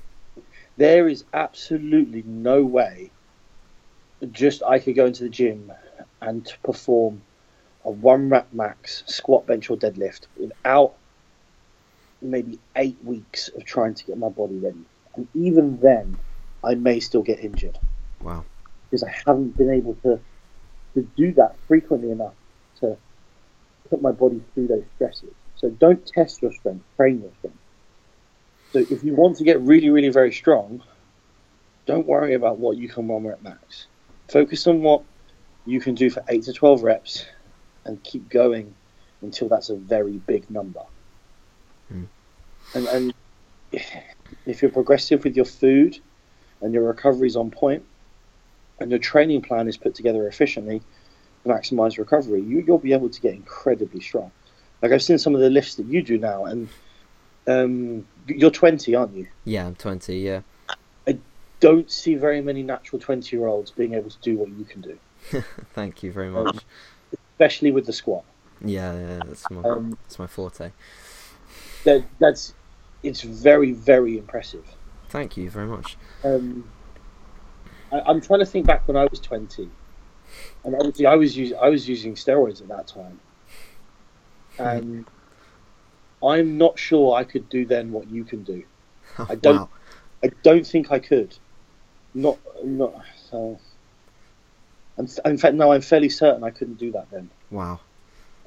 There 0.77 1.07
is 1.07 1.23
absolutely 1.33 2.23
no 2.25 2.63
way 2.63 3.11
just 4.31 4.63
I 4.63 4.79
could 4.79 4.95
go 4.95 5.05
into 5.05 5.23
the 5.23 5.29
gym 5.29 5.71
and 6.21 6.51
perform 6.63 7.21
a 7.85 7.91
one 7.91 8.29
rep 8.29 8.51
max 8.53 9.03
squat, 9.07 9.47
bench, 9.47 9.69
or 9.69 9.77
deadlift 9.77 10.27
without 10.37 10.95
maybe 12.21 12.59
eight 12.75 12.97
weeks 13.03 13.47
of 13.49 13.63
trying 13.63 13.93
to 13.93 14.05
get 14.05 14.17
my 14.17 14.29
body 14.29 14.57
ready. 14.57 14.83
And 15.15 15.27
even 15.33 15.79
then, 15.79 16.17
I 16.63 16.75
may 16.75 16.99
still 16.99 17.23
get 17.23 17.39
injured. 17.39 17.77
Wow. 18.21 18.45
Because 18.89 19.03
I 19.03 19.13
haven't 19.25 19.57
been 19.57 19.71
able 19.71 19.95
to, 20.03 20.19
to 20.95 21.01
do 21.15 21.31
that 21.33 21.55
frequently 21.67 22.11
enough 22.11 22.33
to 22.81 22.97
put 23.89 24.01
my 24.01 24.11
body 24.11 24.41
through 24.53 24.67
those 24.67 24.83
stresses. 24.95 25.33
So 25.55 25.69
don't 25.69 26.05
test 26.05 26.41
your 26.41 26.53
strength, 26.53 26.83
train 26.97 27.21
your 27.21 27.31
strength. 27.39 27.57
So 28.71 28.79
if 28.79 29.03
you 29.03 29.15
want 29.15 29.37
to 29.37 29.43
get 29.43 29.59
really, 29.61 29.89
really 29.89 30.09
very 30.09 30.31
strong, 30.31 30.83
don't 31.85 32.05
worry 32.05 32.33
about 32.33 32.59
what 32.59 32.77
you 32.77 32.87
can 32.87 33.07
one 33.07 33.25
rep 33.25 33.41
max. 33.41 33.87
Focus 34.29 34.67
on 34.67 34.81
what 34.81 35.03
you 35.65 35.79
can 35.79 35.95
do 35.95 36.09
for 36.09 36.23
8 36.27 36.43
to 36.43 36.53
12 36.53 36.83
reps 36.83 37.25
and 37.85 38.01
keep 38.03 38.29
going 38.29 38.73
until 39.21 39.49
that's 39.49 39.69
a 39.69 39.75
very 39.75 40.17
big 40.17 40.49
number. 40.49 40.83
Mm. 41.91 42.07
And, 42.75 42.87
and 42.87 43.13
if 44.45 44.61
you're 44.61 44.71
progressive 44.71 45.23
with 45.23 45.35
your 45.35 45.45
food 45.45 45.99
and 46.61 46.73
your 46.73 46.83
recovery 46.83 47.27
is 47.27 47.35
on 47.35 47.51
point 47.51 47.83
and 48.79 48.89
your 48.89 48.99
training 48.99 49.41
plan 49.41 49.67
is 49.67 49.77
put 49.77 49.95
together 49.95 50.27
efficiently 50.27 50.81
to 51.43 51.49
maximize 51.49 51.97
recovery, 51.97 52.41
you, 52.41 52.63
you'll 52.65 52.77
be 52.77 52.93
able 52.93 53.09
to 53.09 53.21
get 53.21 53.33
incredibly 53.33 53.99
strong. 53.99 54.31
Like 54.81 54.91
I've 54.91 55.03
seen 55.03 55.17
some 55.17 55.35
of 55.35 55.41
the 55.41 55.49
lifts 55.49 55.75
that 55.75 55.87
you 55.87 56.01
do 56.01 56.17
now, 56.17 56.45
and 56.45 56.69
um, 57.47 58.07
you're 58.27 58.51
20, 58.51 58.95
aren't 58.95 59.13
you? 59.13 59.27
Yeah, 59.43 59.67
I'm 59.67 59.75
20. 59.75 60.17
Yeah. 60.17 60.41
Don't 61.59 61.91
see 61.91 62.15
very 62.15 62.41
many 62.41 62.63
natural 62.63 63.01
20 63.01 63.35
year 63.35 63.47
olds 63.47 63.71
being 63.71 63.93
able 63.93 64.09
to 64.09 64.17
do 64.21 64.37
what 64.37 64.49
you 64.49 64.65
can 64.65 64.81
do. 64.81 64.97
Thank 65.73 66.03
you 66.03 66.11
very 66.11 66.29
much. 66.29 66.55
Um, 66.55 66.59
especially 67.33 67.71
with 67.71 67.85
the 67.85 67.93
squat. 67.93 68.23
Yeah, 68.63 68.93
yeah, 68.97 69.21
that's 69.25 69.49
my 69.49 69.61
um, 69.69 69.97
that's 70.03 70.19
my 70.19 70.27
forte. 70.27 70.71
That 71.85 72.03
that's 72.19 72.53
it's 73.03 73.21
very 73.21 73.71
very 73.71 74.17
impressive. 74.17 74.65
Thank 75.09 75.37
you 75.37 75.49
very 75.49 75.65
much. 75.65 75.97
Um, 76.23 76.69
I, 77.91 78.11
am 78.11 78.21
trying 78.21 78.41
to 78.41 78.45
think 78.45 78.67
back 78.67 78.87
when 78.87 78.97
I 78.97 79.05
was 79.05 79.19
20, 79.19 79.69
and 80.65 80.75
obviously 80.75 81.05
I 81.05 81.15
was 81.15 81.37
using 81.37 81.57
I 81.57 81.69
was 81.69 81.87
using 81.87 82.15
steroids 82.15 82.61
at 82.61 82.67
that 82.67 82.87
time, 82.87 83.19
and 84.57 85.05
I'm 86.21 86.57
not 86.57 86.77
sure 86.77 87.15
I 87.15 87.23
could 87.23 87.49
do 87.49 87.65
then 87.65 87.91
what 87.91 88.09
you 88.09 88.23
can 88.23 88.43
do. 88.43 88.63
Oh, 89.17 89.27
I 89.29 89.35
don't. 89.35 89.55
Wow. 89.55 89.69
I 90.21 90.31
don't 90.43 90.67
think 90.67 90.91
I 90.91 90.99
could. 90.99 91.37
Not 92.13 92.37
not 92.63 92.93
so. 93.29 93.59
in 94.97 95.37
fact, 95.37 95.55
no, 95.55 95.71
I'm 95.71 95.81
fairly 95.81 96.09
certain 96.09 96.43
I 96.43 96.49
couldn't 96.49 96.79
do 96.79 96.91
that 96.91 97.09
then. 97.11 97.29
Wow. 97.51 97.79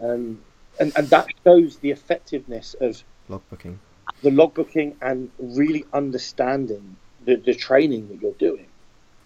Um, 0.00 0.40
and 0.80 0.92
and 0.96 1.08
that 1.08 1.28
shows 1.44 1.76
the 1.76 1.90
effectiveness 1.90 2.74
of 2.80 3.02
logbooking, 3.30 3.78
the 4.22 4.30
logbooking, 4.30 4.94
and 5.00 5.30
really 5.38 5.84
understanding 5.92 6.96
the, 7.24 7.36
the 7.36 7.54
training 7.54 8.08
that 8.08 8.20
you're 8.20 8.32
doing. 8.32 8.66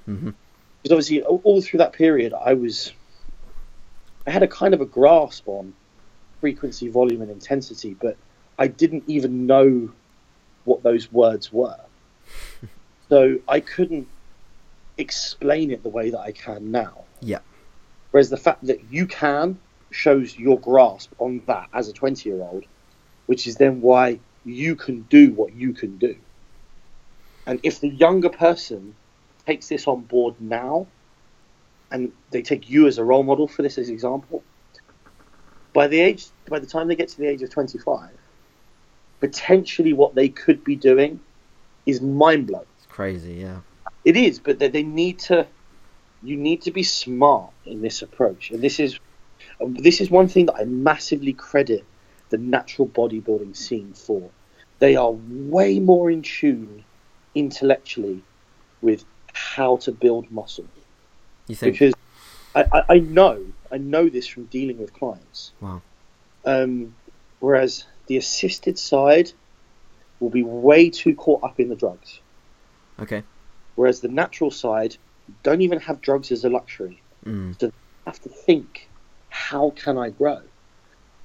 Mm-hmm. 0.08 0.30
Because 0.82 0.92
obviously, 0.92 1.22
all, 1.22 1.40
all 1.44 1.60
through 1.60 1.78
that 1.78 1.92
period, 1.92 2.32
I 2.32 2.54
was, 2.54 2.92
I 4.26 4.30
had 4.30 4.42
a 4.42 4.48
kind 4.48 4.74
of 4.74 4.80
a 4.80 4.86
grasp 4.86 5.48
on 5.48 5.74
frequency, 6.40 6.88
volume, 6.88 7.22
and 7.22 7.30
intensity, 7.30 7.94
but 7.94 8.16
I 8.58 8.68
didn't 8.68 9.04
even 9.06 9.46
know 9.46 9.90
what 10.64 10.82
those 10.82 11.10
words 11.12 11.52
were. 11.52 11.80
so 13.08 13.38
I 13.48 13.60
couldn't 13.60 14.08
explain 14.98 15.70
it 15.70 15.82
the 15.82 15.88
way 15.88 16.10
that 16.10 16.20
I 16.20 16.32
can 16.32 16.70
now. 16.70 17.04
Yeah. 17.20 17.40
Whereas 18.10 18.30
the 18.30 18.36
fact 18.36 18.66
that 18.66 18.90
you 18.90 19.06
can 19.06 19.58
shows 19.90 20.38
your 20.38 20.58
grasp 20.58 21.12
on 21.18 21.42
that 21.46 21.68
as 21.72 21.88
a 21.88 21.92
20 21.92 22.28
year 22.28 22.42
old, 22.42 22.64
which 23.26 23.46
is 23.46 23.56
then 23.56 23.80
why 23.80 24.18
you 24.44 24.76
can 24.76 25.02
do 25.02 25.32
what 25.32 25.54
you 25.54 25.72
can 25.72 25.98
do. 25.98 26.16
And 27.46 27.60
if 27.62 27.80
the 27.80 27.88
younger 27.88 28.28
person 28.28 28.94
takes 29.46 29.68
this 29.68 29.86
on 29.86 30.02
board 30.02 30.34
now, 30.40 30.86
and 31.90 32.12
they 32.30 32.42
take 32.42 32.68
you 32.68 32.86
as 32.86 32.98
a 32.98 33.04
role 33.04 33.22
model 33.22 33.46
for 33.46 33.62
this 33.62 33.78
as 33.78 33.88
example. 33.88 34.42
By 35.72 35.88
the 35.88 36.00
age, 36.00 36.26
by 36.48 36.58
the 36.58 36.66
time 36.66 36.88
they 36.88 36.96
get 36.96 37.08
to 37.10 37.18
the 37.18 37.26
age 37.26 37.42
of 37.42 37.50
25, 37.50 38.10
potentially 39.20 39.92
what 39.92 40.14
they 40.14 40.28
could 40.28 40.64
be 40.64 40.74
doing 40.74 41.20
is 41.84 42.00
mind 42.00 42.46
blowing. 42.46 42.66
It's 42.78 42.86
crazy, 42.86 43.34
yeah. 43.34 43.60
It 44.06 44.16
is, 44.16 44.38
but 44.38 44.60
they, 44.60 44.68
they 44.68 44.84
need 44.84 45.18
to. 45.30 45.46
You 46.22 46.36
need 46.36 46.62
to 46.62 46.70
be 46.70 46.84
smart 46.84 47.50
in 47.66 47.82
this 47.82 48.02
approach, 48.02 48.50
and 48.52 48.62
this 48.62 48.80
is 48.80 48.98
this 49.60 50.00
is 50.00 50.10
one 50.10 50.28
thing 50.28 50.46
that 50.46 50.54
I 50.54 50.64
massively 50.64 51.32
credit 51.32 51.84
the 52.30 52.38
natural 52.38 52.86
bodybuilding 52.86 53.56
scene 53.56 53.92
for. 53.92 54.30
They 54.78 54.94
are 54.94 55.10
way 55.10 55.80
more 55.80 56.10
in 56.10 56.22
tune 56.22 56.84
intellectually 57.34 58.22
with 58.80 59.04
how 59.32 59.76
to 59.78 59.92
build 59.92 60.30
muscle. 60.30 60.66
You 61.48 61.56
think? 61.56 61.74
Because 61.74 61.94
I, 62.54 62.64
I, 62.72 62.82
I 62.94 62.98
know 63.00 63.44
I 63.72 63.78
know 63.78 64.08
this 64.08 64.28
from 64.28 64.44
dealing 64.44 64.78
with 64.78 64.92
clients. 64.94 65.52
Wow. 65.60 65.82
Um, 66.44 66.94
whereas 67.40 67.86
the 68.06 68.18
assisted 68.18 68.78
side 68.78 69.32
will 70.20 70.30
be 70.30 70.44
way 70.44 70.90
too 70.90 71.16
caught 71.16 71.42
up 71.42 71.58
in 71.58 71.68
the 71.68 71.76
drugs. 71.76 72.20
Okay. 73.00 73.24
Whereas 73.76 74.00
the 74.00 74.08
natural 74.08 74.50
side 74.50 74.96
don't 75.42 75.60
even 75.60 75.80
have 75.80 76.00
drugs 76.00 76.32
as 76.32 76.44
a 76.44 76.50
luxury. 76.50 77.02
Mm. 77.24 77.58
So 77.60 77.68
they 77.68 77.72
have 78.06 78.20
to 78.22 78.28
think, 78.28 78.88
how 79.28 79.70
can 79.70 79.96
I 79.98 80.10
grow? 80.10 80.40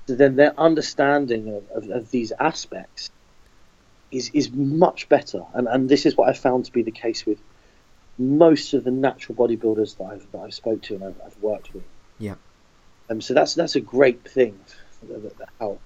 So 0.07 0.15
then 0.15 0.35
their 0.35 0.59
understanding 0.59 1.49
of, 1.55 1.83
of, 1.83 1.89
of 1.89 2.11
these 2.11 2.31
aspects 2.39 3.09
is 4.11 4.29
is 4.33 4.51
much 4.51 5.07
better. 5.07 5.43
And 5.53 5.67
and 5.67 5.87
this 5.87 6.05
is 6.05 6.17
what 6.17 6.29
I 6.29 6.33
found 6.33 6.65
to 6.65 6.71
be 6.71 6.83
the 6.83 6.91
case 6.91 7.25
with 7.25 7.39
most 8.17 8.73
of 8.73 8.83
the 8.83 8.91
natural 8.91 9.35
bodybuilders 9.37 9.97
that 9.97 10.03
I've 10.03 10.31
that 10.31 10.39
I've 10.39 10.53
spoke 10.53 10.81
to 10.83 10.95
and 10.95 11.03
I've, 11.03 11.21
I've 11.25 11.37
worked 11.41 11.73
with. 11.73 11.83
Yeah. 12.19 12.35
Um, 13.09 13.21
so 13.21 13.33
that's 13.33 13.55
that's 13.55 13.75
a 13.75 13.81
great 13.81 14.27
thing, 14.27 14.59
how 15.59 15.77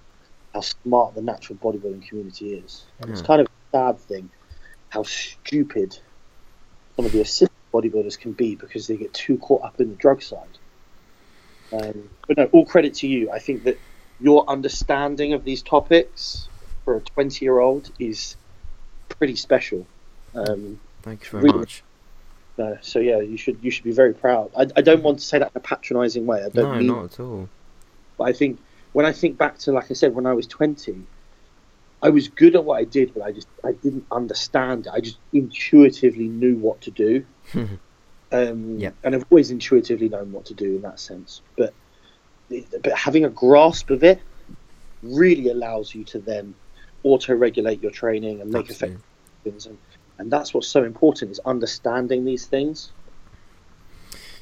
how 0.54 0.62
smart 0.62 1.14
the 1.14 1.22
natural 1.22 1.60
bodybuilding 1.60 2.08
community 2.08 2.54
is. 2.54 2.86
And 3.00 3.12
It's 3.12 3.22
kind 3.22 3.42
of 3.42 3.48
a 3.48 3.78
sad 3.78 4.00
thing 4.00 4.30
how 4.90 5.04
stupid 5.04 6.00
some 6.96 7.06
of 7.06 7.12
the 7.12 7.22
assisted 7.22 7.50
bodybuilders 7.74 8.18
can 8.20 8.32
be 8.32 8.56
because 8.56 8.88
they 8.88 8.96
get 8.98 9.14
too 9.14 9.38
caught 9.38 9.64
up 9.64 9.80
in 9.82 9.90
the 9.90 9.96
drug 9.96 10.22
side. 10.22 10.48
Um, 11.74 12.10
but 12.28 12.38
no, 12.38 12.46
all 12.52 12.66
credit 12.66 12.94
to 12.96 13.08
you. 13.08 13.32
I 13.32 13.40
think 13.40 13.64
that 13.66 13.78
your 14.20 14.48
understanding 14.50 15.34
of 15.34 15.44
these 15.44 15.62
topics 15.62 16.48
for 16.86 16.96
a 16.98 17.02
20 17.02 17.44
year 17.44 17.60
old 17.60 17.92
is 18.00 18.38
pretty 19.10 19.36
special. 19.36 19.86
Um, 20.34 20.80
Thank 21.02 21.24
you 21.26 21.30
very 21.32 21.44
Really? 21.44 21.60
much. 21.60 21.84
uh, 22.58 22.76
so 22.82 23.00
yeah, 23.00 23.20
you 23.20 23.38
should 23.38 23.58
you 23.62 23.70
should 23.72 23.84
be 23.84 23.92
very 23.92 24.14
proud. 24.14 24.52
I, 24.58 24.62
I 24.76 24.82
don't 24.82 25.04
want 25.04 25.20
to 25.20 25.26
say 25.26 25.40
that 25.40 25.52
in 25.54 25.58
a 25.58 25.60
patronising 25.60 26.26
way. 26.26 26.40
I 26.44 26.50
don't 26.50 26.56
No, 26.56 26.78
mean 26.78 26.88
not 26.88 27.06
at 27.06 27.20
all. 27.20 27.50
But 28.18 28.26
I 28.26 28.34
think 28.34 28.60
when 28.94 29.06
I 29.06 29.12
think 29.12 29.38
back 29.38 29.58
to, 29.60 29.72
like 29.74 29.92
I 29.92 29.94
said, 29.94 30.16
when 30.16 30.26
I 30.26 30.34
was 30.34 30.48
20, 30.48 30.96
I 32.06 32.10
was 32.10 32.28
good 32.28 32.56
at 32.56 32.64
what 32.64 32.78
I 32.78 32.84
did, 32.84 33.16
but 33.16 33.24
I 33.24 33.32
just 33.32 33.48
I 33.64 33.72
didn't 33.72 34.06
understand 34.12 34.86
it. 34.86 34.92
I 34.94 35.00
just 35.00 35.18
intuitively 35.34 36.28
knew 36.28 36.56
what 36.56 36.80
to 36.82 36.92
do. 36.92 37.26
um, 38.32 38.78
Yeah. 38.80 38.92
And 39.04 39.16
I've 39.16 39.26
always 39.32 39.50
intuitively 39.50 40.08
known 40.08 40.32
what 40.32 40.46
to 40.46 40.54
do 40.54 40.76
in 40.76 40.82
that 40.84 41.00
sense. 41.00 41.42
But 41.58 41.74
but 42.84 42.94
having 42.94 43.26
a 43.26 43.30
grasp 43.30 43.90
of 43.90 44.04
it 44.04 44.22
really 45.02 45.50
allows 45.50 45.96
you 45.96 46.04
to 46.06 46.20
then 46.20 46.54
auto-regulate 47.02 47.82
your 47.82 47.92
training 47.92 48.42
and 48.42 48.52
make 48.52 48.70
Absolutely. 48.70 48.98
effective 48.98 49.04
decisions. 49.44 49.66
And, 49.66 49.78
and 50.20 50.32
that's 50.32 50.54
what's 50.54 50.68
so 50.68 50.84
important 50.84 51.32
is 51.32 51.40
understanding 51.40 52.24
these 52.24 52.46
things. 52.46 52.92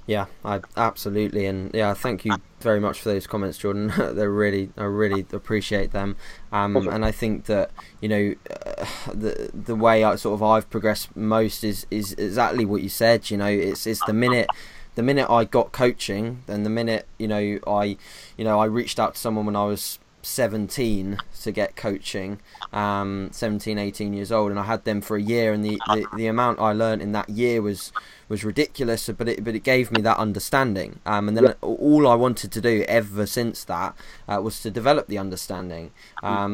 Yeah, 0.06 0.26
I 0.43 0.60
absolutely, 0.76 1.45
and 1.45 1.74
yeah, 1.74 1.93
thank 1.93 2.26
you 2.26 2.41
very 2.60 2.82
much 2.82 2.99
for 2.99 3.10
those 3.10 3.26
comments, 3.26 3.58
Jordan. 3.58 3.93
They're 3.97 4.30
really, 4.30 4.70
I 4.78 4.84
really 4.84 5.26
appreciate 5.32 5.91
them, 5.91 6.18
um, 6.51 6.76
and 6.89 7.06
I 7.06 7.12
think 7.12 7.45
that 7.45 7.72
you 8.01 8.10
know, 8.10 8.36
uh, 8.51 8.86
the 9.14 9.49
the 9.54 9.76
way 9.76 10.04
I 10.04 10.16
sort 10.18 10.34
of 10.34 10.43
I've 10.43 10.70
progressed 10.70 11.16
most 11.16 11.64
is 11.64 11.88
is 11.89 12.14
exactly 12.14 12.66
what 12.66 12.82
you 12.84 12.89
said. 12.89 13.32
You 13.32 13.38
know, 13.38 13.45
it's 13.45 13.88
it's 13.88 14.04
the 14.06 14.14
minute, 14.14 14.47
the 14.95 15.04
minute 15.04 15.30
I 15.30 15.45
got 15.45 15.72
coaching, 15.72 16.43
and 16.49 16.66
the 16.66 16.70
minute 16.70 17.08
you 17.18 17.30
know 17.30 17.60
I, 17.66 17.97
you 18.38 18.43
know, 18.43 18.60
I 18.60 18.66
reached 18.66 18.99
out 18.99 19.14
to 19.16 19.20
someone 19.22 19.45
when 19.45 19.56
I 19.56 19.64
was 19.66 19.99
17 20.26 21.18
to 21.41 21.51
get 21.51 21.76
coaching 21.76 22.39
um 22.72 23.28
17 23.34 23.78
18 23.78 24.14
years 24.14 24.32
old 24.32 24.51
and 24.51 24.58
i 24.60 24.64
had 24.64 24.86
them 24.86 25.01
for 25.01 25.18
a 25.18 25.22
year 25.22 25.51
and 25.51 25.66
the 25.66 25.78
the, 25.88 26.06
the 26.16 26.28
amount 26.28 26.60
i 26.62 26.72
learned 26.72 27.01
in 27.01 27.12
that 27.12 27.28
year 27.30 27.62
was 27.62 27.91
was 28.34 28.43
ridiculous 28.53 29.01
but 29.19 29.27
it 29.34 29.38
but 29.45 29.53
it 29.59 29.63
gave 29.73 29.86
me 29.95 30.01
that 30.07 30.17
understanding. 30.27 30.91
Um 31.11 31.23
and 31.27 31.36
then 31.38 31.45
Yeah. 31.47 31.53
all 31.88 32.03
i 32.13 32.15
wanted 32.25 32.49
to 32.57 32.61
do 32.71 32.75
ever 32.99 33.25
since 33.38 33.57
that 33.73 33.91
uh, 34.29 34.39
was 34.47 34.55
to 34.63 34.69
develop 34.79 35.05
the 35.07 35.19
understanding. 35.25 35.86
Um 36.31 36.53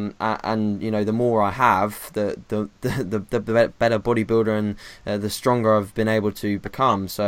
and 0.51 0.61
you 0.85 0.91
know 0.95 1.03
the 1.11 1.17
more 1.23 1.37
i 1.49 1.51
have 1.67 1.91
the 2.17 2.27
the 2.51 2.59
the, 2.81 3.19
the, 3.31 3.39
the 3.49 3.53
better 3.83 3.99
bodybuilder 4.07 4.53
and 4.61 4.69
uh, 5.09 5.17
the 5.25 5.29
stronger 5.39 5.69
i've 5.75 5.93
been 6.01 6.11
able 6.17 6.31
to 6.43 6.49
become. 6.69 7.01
So 7.19 7.25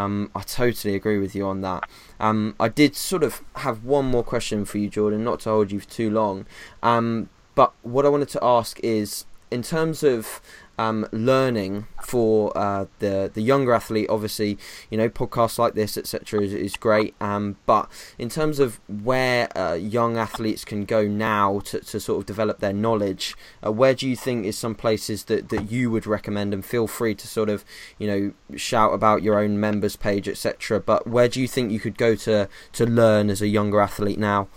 um 0.00 0.12
i 0.40 0.42
totally 0.62 0.94
agree 1.00 1.18
with 1.24 1.34
you 1.38 1.44
on 1.52 1.58
that. 1.68 1.82
Um, 2.28 2.54
I 2.66 2.68
did 2.82 2.92
sort 2.96 3.22
of 3.28 3.32
have 3.66 3.78
one 3.84 4.06
more 4.14 4.22
question 4.34 4.64
for 4.70 4.78
you, 4.82 4.88
Jordan, 4.96 5.24
not 5.30 5.38
to 5.40 5.48
hold 5.50 5.72
you 5.72 5.80
for 5.80 5.88
too 6.00 6.10
long. 6.20 6.36
Um, 6.82 7.28
but 7.54 7.72
what 7.82 8.04
I 8.06 8.08
wanted 8.14 8.28
to 8.36 8.44
ask 8.58 8.78
is, 8.82 9.24
in 9.50 9.62
terms 9.62 10.02
of 10.14 10.40
um, 10.80 11.06
learning 11.12 11.86
for 12.02 12.56
uh, 12.56 12.86
the 13.00 13.30
the 13.32 13.42
younger 13.42 13.74
athlete, 13.74 14.06
obviously, 14.08 14.56
you 14.88 14.96
know, 14.96 15.10
podcasts 15.10 15.58
like 15.58 15.74
this, 15.74 15.98
etc., 15.98 16.40
is, 16.40 16.54
is 16.54 16.76
great. 16.76 17.14
Um, 17.20 17.56
but 17.66 17.90
in 18.18 18.30
terms 18.30 18.58
of 18.58 18.80
where 18.88 19.54
uh, 19.56 19.74
young 19.74 20.16
athletes 20.16 20.64
can 20.64 20.86
go 20.86 21.06
now 21.06 21.60
to, 21.66 21.80
to 21.80 22.00
sort 22.00 22.20
of 22.20 22.26
develop 22.26 22.60
their 22.60 22.72
knowledge, 22.72 23.36
uh, 23.64 23.70
where 23.70 23.92
do 23.92 24.08
you 24.08 24.16
think 24.16 24.46
is 24.46 24.56
some 24.56 24.74
places 24.74 25.24
that, 25.24 25.50
that 25.50 25.70
you 25.70 25.90
would 25.90 26.06
recommend? 26.06 26.54
And 26.54 26.64
feel 26.64 26.86
free 26.86 27.14
to 27.14 27.28
sort 27.28 27.50
of, 27.50 27.62
you 27.98 28.06
know, 28.06 28.32
shout 28.56 28.94
about 28.94 29.22
your 29.22 29.38
own 29.38 29.60
members 29.60 29.96
page, 29.96 30.28
etc. 30.28 30.80
But 30.80 31.06
where 31.06 31.28
do 31.28 31.42
you 31.42 31.48
think 31.48 31.72
you 31.72 31.80
could 31.80 31.98
go 31.98 32.14
to 32.14 32.48
to 32.72 32.86
learn 32.86 33.28
as 33.28 33.42
a 33.42 33.48
younger 33.48 33.82
athlete 33.82 34.18
now? 34.18 34.48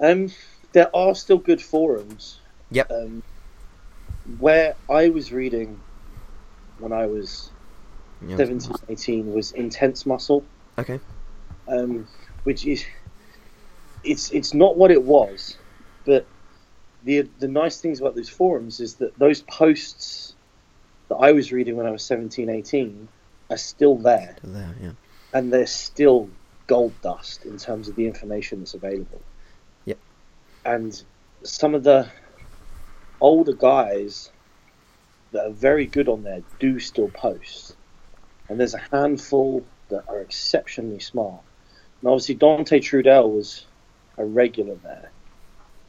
Um, 0.00 0.32
there 0.72 0.94
are 0.96 1.14
still 1.14 1.38
good 1.38 1.60
forums. 1.60 2.40
Yep. 2.70 2.90
Um, 2.90 3.22
where 4.38 4.76
I 4.88 5.08
was 5.08 5.32
reading 5.32 5.78
when 6.78 6.92
I 6.92 7.06
was 7.06 7.50
Yeah. 8.26 8.36
17, 8.36 8.72
18 8.88 9.32
was 9.32 9.52
Intense 9.52 10.06
Muscle, 10.06 10.44
Okay. 10.78 11.00
um, 11.68 12.06
which 12.44 12.66
is 12.66 12.84
it's 14.04 14.30
it's 14.30 14.52
not 14.54 14.76
what 14.76 14.90
it 14.90 15.02
was, 15.02 15.56
but 16.04 16.26
the 17.04 17.22
the 17.40 17.48
nice 17.48 17.80
things 17.80 18.00
about 18.00 18.14
those 18.14 18.28
forums 18.28 18.80
is 18.80 18.94
that 18.96 19.16
those 19.18 19.42
posts 19.42 20.34
that 21.08 21.16
I 21.16 21.32
was 21.32 21.52
reading 21.52 21.76
when 21.76 21.86
I 21.86 21.90
was 21.90 22.04
17, 22.04 22.48
18 22.48 23.08
are 23.50 23.56
still 23.56 23.96
there 23.96 24.36
There, 24.42 24.74
yeah. 24.80 24.92
and 25.34 25.52
they're 25.52 25.66
still 25.66 26.30
gold 26.68 27.00
dust 27.02 27.44
in 27.44 27.58
terms 27.58 27.88
of 27.88 27.96
the 27.96 28.06
information 28.06 28.60
that's 28.60 28.74
available. 28.74 29.20
Yeah. 29.84 29.96
And 30.64 31.00
some 31.42 31.74
of 31.74 31.82
the 31.82 32.08
older 33.22 33.52
guys 33.52 34.30
that 35.32 35.46
are 35.46 35.52
very 35.52 35.86
good 35.86 36.08
on 36.08 36.22
there 36.22 36.42
do 36.58 36.78
still 36.78 37.08
post. 37.08 37.76
And 38.48 38.60
there's 38.60 38.74
a 38.74 38.82
handful 38.90 39.64
that 39.88 40.04
are 40.08 40.20
exceptionally 40.20 41.00
smart. 41.00 41.40
And 42.00 42.10
obviously 42.10 42.34
Dante 42.34 42.80
Trudel 42.80 43.30
was 43.30 43.64
a 44.18 44.24
regular 44.24 44.74
there. 44.76 45.10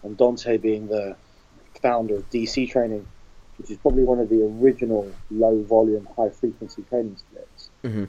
And 0.04 0.16
Dante 0.18 0.58
being 0.58 0.88
the 0.88 1.16
founder 1.82 2.16
of 2.16 2.30
DC 2.30 2.70
training, 2.70 3.06
which 3.58 3.72
is 3.72 3.78
probably 3.78 4.04
one 4.04 4.20
of 4.20 4.30
the 4.30 4.44
original 4.44 5.12
low 5.30 5.62
volume, 5.64 6.08
high 6.16 6.30
frequency 6.30 6.84
training 6.84 7.18
splits 7.18 7.70
hmm 7.82 8.06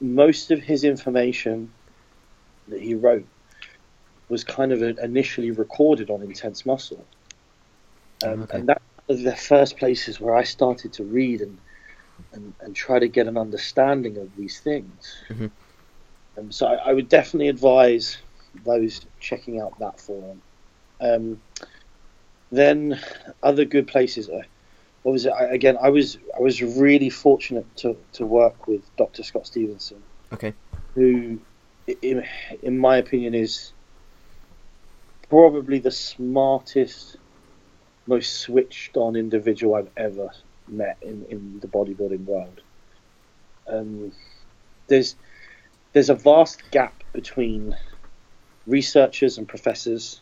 most 0.00 0.50
of 0.50 0.62
his 0.62 0.84
information 0.84 1.70
that 2.68 2.80
he 2.80 2.94
wrote 2.94 3.26
was 4.28 4.44
kind 4.44 4.72
of 4.72 4.82
initially 4.82 5.50
recorded 5.50 6.10
on 6.10 6.22
Intense 6.22 6.66
Muscle. 6.66 7.04
Um, 8.24 8.42
Okay. 8.42 8.58
And 8.58 8.68
that 8.68 8.82
was 9.08 9.22
the 9.22 9.36
first 9.36 9.76
places 9.78 10.20
where 10.20 10.34
I 10.34 10.42
started 10.44 10.92
to 10.94 11.04
read 11.04 11.40
and, 11.40 11.58
and, 12.32 12.54
and 12.60 12.74
try 12.74 12.98
to 12.98 13.08
get 13.08 13.26
an 13.28 13.36
understanding 13.36 14.18
of 14.18 14.34
these 14.36 14.60
things. 14.60 15.24
Mhm. 15.28 15.50
Um, 16.38 16.52
so 16.52 16.66
I, 16.66 16.90
I 16.90 16.92
would 16.92 17.08
definitely 17.08 17.48
advise 17.48 18.18
those 18.64 19.06
checking 19.20 19.60
out 19.60 19.78
that 19.78 20.00
forum. 20.00 20.42
Um, 21.00 21.42
then 22.50 22.98
other 23.42 23.64
good 23.64 23.86
places. 23.86 24.28
Uh, 24.28 24.42
what 25.02 25.12
was 25.12 25.26
it? 25.26 25.32
I, 25.32 25.44
again, 25.46 25.76
I 25.80 25.90
was 25.90 26.18
I 26.36 26.40
was 26.40 26.62
really 26.62 27.10
fortunate 27.10 27.76
to, 27.78 27.96
to 28.12 28.26
work 28.26 28.66
with 28.66 28.84
Dr. 28.96 29.22
Scott 29.22 29.46
Stevenson 29.46 30.02
Okay. 30.32 30.54
who, 30.94 31.38
in, 32.02 32.24
in 32.62 32.78
my 32.78 32.96
opinion, 32.96 33.34
is 33.34 33.72
probably 35.28 35.78
the 35.78 35.90
smartest, 35.90 37.15
most 38.06 38.40
switched 38.40 38.96
on 38.96 39.16
individual 39.16 39.74
I've 39.74 39.90
ever 39.96 40.30
met 40.68 40.98
in, 41.02 41.24
in 41.28 41.60
the 41.60 41.68
bodybuilding 41.68 42.24
world. 42.24 42.60
Um, 43.66 44.12
there's 44.88 45.16
there's 45.92 46.10
a 46.10 46.14
vast 46.14 46.70
gap 46.70 47.02
between 47.12 47.76
researchers 48.66 49.38
and 49.38 49.48
professors 49.48 50.20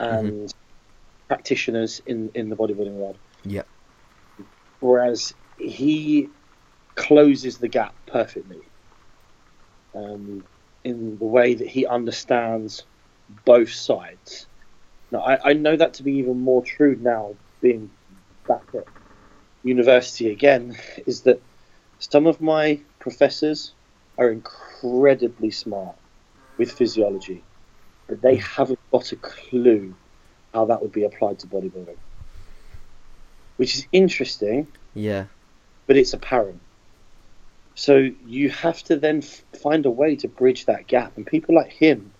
and 0.00 0.52
practitioners 1.28 2.00
in 2.06 2.30
in 2.34 2.48
the 2.48 2.56
bodybuilding 2.56 2.94
world. 2.94 3.18
Yep. 3.44 3.66
Whereas 4.80 5.34
he 5.56 6.28
closes 6.94 7.58
the 7.58 7.68
gap 7.68 7.94
perfectly 8.06 8.62
um, 9.94 10.42
in 10.84 11.18
the 11.18 11.24
way 11.24 11.54
that 11.54 11.68
he 11.68 11.86
understands 11.86 12.84
both 13.44 13.70
sides. 13.70 14.46
Now, 15.12 15.20
I, 15.20 15.50
I 15.50 15.52
know 15.52 15.76
that 15.76 15.94
to 15.94 16.02
be 16.02 16.14
even 16.14 16.40
more 16.40 16.64
true 16.64 16.98
now, 17.00 17.34
being 17.60 17.90
back 18.48 18.64
at 18.74 18.86
university 19.62 20.30
again, 20.30 20.76
is 21.06 21.20
that 21.22 21.40
some 21.98 22.26
of 22.26 22.40
my 22.40 22.80
professors 22.98 23.74
are 24.16 24.30
incredibly 24.30 25.50
smart 25.50 25.94
with 26.56 26.72
physiology, 26.72 27.42
but 28.08 28.22
they 28.22 28.36
hmm. 28.36 28.42
haven't 28.42 28.78
got 28.90 29.12
a 29.12 29.16
clue 29.16 29.94
how 30.54 30.64
that 30.64 30.80
would 30.80 30.92
be 30.92 31.04
applied 31.04 31.38
to 31.40 31.46
bodybuilding. 31.46 31.96
Which 33.58 33.76
is 33.76 33.86
interesting, 33.92 34.66
Yeah. 34.94 35.26
but 35.86 35.96
it's 35.98 36.14
apparent. 36.14 36.60
So 37.74 38.10
you 38.26 38.48
have 38.50 38.82
to 38.84 38.96
then 38.96 39.22
find 39.22 39.84
a 39.84 39.90
way 39.90 40.16
to 40.16 40.28
bridge 40.28 40.64
that 40.66 40.86
gap, 40.86 41.16
and 41.16 41.26
people 41.26 41.54
like 41.54 41.70
him 41.70 42.12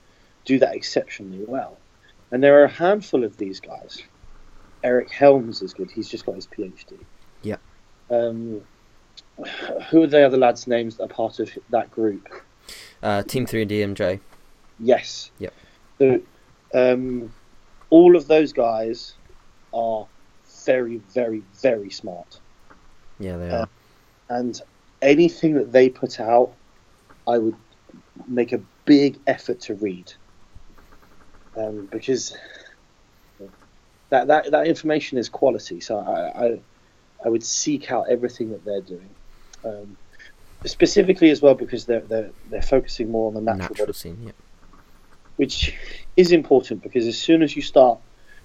do 0.44 0.58
that 0.58 0.74
exceptionally 0.74 1.44
well. 1.46 1.78
And 2.32 2.42
there 2.42 2.60
are 2.60 2.64
a 2.64 2.68
handful 2.68 3.22
of 3.24 3.36
these 3.36 3.60
guys. 3.60 4.02
Eric 4.82 5.10
Helms 5.10 5.62
is 5.62 5.72
good; 5.74 5.90
he's 5.90 6.08
just 6.08 6.26
got 6.26 6.34
his 6.34 6.46
PhD. 6.46 6.98
Yeah. 7.42 7.56
Um, 8.10 8.62
who 9.90 10.02
are 10.02 10.06
the 10.06 10.24
other 10.26 10.36
lads' 10.38 10.66
names 10.66 10.96
that 10.96 11.04
are 11.04 11.08
part 11.08 11.38
of 11.38 11.50
that 11.70 11.90
group? 11.90 12.28
Uh, 13.02 13.22
Team 13.22 13.46
3DMJ. 13.46 14.18
Yes. 14.80 15.30
Yep. 15.38 15.54
So, 15.98 16.20
um, 16.74 17.32
all 17.90 18.16
of 18.16 18.26
those 18.28 18.52
guys 18.52 19.14
are 19.74 20.06
very, 20.64 20.98
very, 21.14 21.42
very 21.60 21.90
smart. 21.90 22.40
Yeah, 23.18 23.36
they 23.36 23.50
Uh, 23.50 23.60
are. 23.62 23.68
and 24.30 24.60
anything 25.02 25.54
that 25.54 25.70
they 25.72 25.88
put 25.88 26.18
out, 26.20 26.52
I 27.26 27.38
would 27.38 27.56
make 28.26 28.52
a 28.52 28.60
big 28.84 29.18
effort 29.26 29.60
to 29.62 29.74
read, 29.74 30.12
um, 31.56 31.88
because 31.90 32.36
that, 34.10 34.26
that 34.26 34.50
that 34.50 34.66
information 34.66 35.18
is 35.18 35.28
quality. 35.28 35.80
So 35.80 35.98
I, 35.98 36.46
I 36.46 36.60
I 37.24 37.28
would 37.28 37.44
seek 37.44 37.90
out 37.90 38.08
everything 38.08 38.50
that 38.50 38.64
they're 38.64 38.80
doing, 38.80 39.08
um, 39.64 39.96
specifically 40.64 41.30
as 41.30 41.40
well 41.42 41.54
because 41.54 41.86
they're 41.86 42.00
they're 42.00 42.30
they're 42.50 42.62
focusing 42.62 43.10
more 43.10 43.28
on 43.28 43.34
the 43.34 43.40
natural, 43.40 43.68
Natural 43.70 43.86
body, 43.86 43.98
scene. 43.98 44.22
Yeah. 44.26 44.32
which 45.36 45.74
is 46.16 46.32
important 46.32 46.82
because 46.82 47.06
as 47.06 47.18
soon 47.18 47.42
as 47.42 47.56
you 47.56 47.62
start 47.62 47.98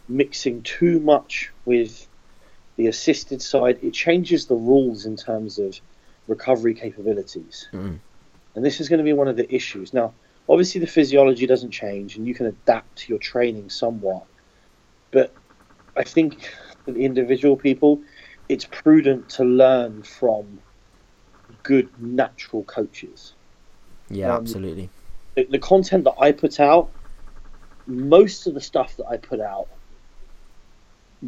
mixing 0.08 0.62
too 0.64 1.00
much 1.00 1.52
with 1.66 2.08
the 2.78 2.88
assisted 2.88 3.42
side, 3.42 3.80
it 3.82 3.94
changes 3.94 4.46
the 4.46 4.56
rules 4.56 5.06
in 5.06 5.18
terms 5.18 5.60
of 5.60 5.80
recovery 6.28 6.74
capabilities. 6.74 7.68
Mm. 7.74 8.00
And 8.56 8.66
this 8.66 8.80
is 8.80 8.88
going 8.88 9.00
to 9.00 9.04
be 9.04 9.14
one 9.14 9.28
of 9.28 9.36
the 9.36 9.54
issues. 9.54 9.94
Now, 9.94 10.14
obviously, 10.50 10.82
the 10.82 10.88
physiology 10.88 11.46
doesn't 11.48 11.72
change 11.72 12.16
and 12.16 12.28
you 12.28 12.34
can 12.34 12.48
adapt 12.48 12.96
to 12.98 13.10
your 13.10 13.20
training 13.20 13.70
somewhat. 13.70 14.26
But 15.12 15.36
I 15.96 16.04
think 16.04 16.44
for 16.86 16.92
the 16.92 17.04
individual 17.06 17.58
people, 17.58 18.02
it's 18.50 18.66
prudent 18.66 19.30
to 19.30 19.44
learn 19.44 20.04
from 20.04 20.60
good 21.64 21.90
natural 22.00 22.64
coaches. 22.64 23.34
Yeah, 24.10 24.36
Um, 24.36 24.44
absolutely. 24.44 24.90
The, 25.36 25.48
the 25.50 25.60
content 25.60 26.06
that 26.06 26.16
I 26.20 26.32
put 26.32 26.60
out, 26.60 26.92
most 27.88 28.48
of 28.48 28.54
the 28.54 28.62
stuff 28.62 28.96
that 28.98 29.06
I 29.08 29.18
put 29.18 29.40
out 29.40 29.68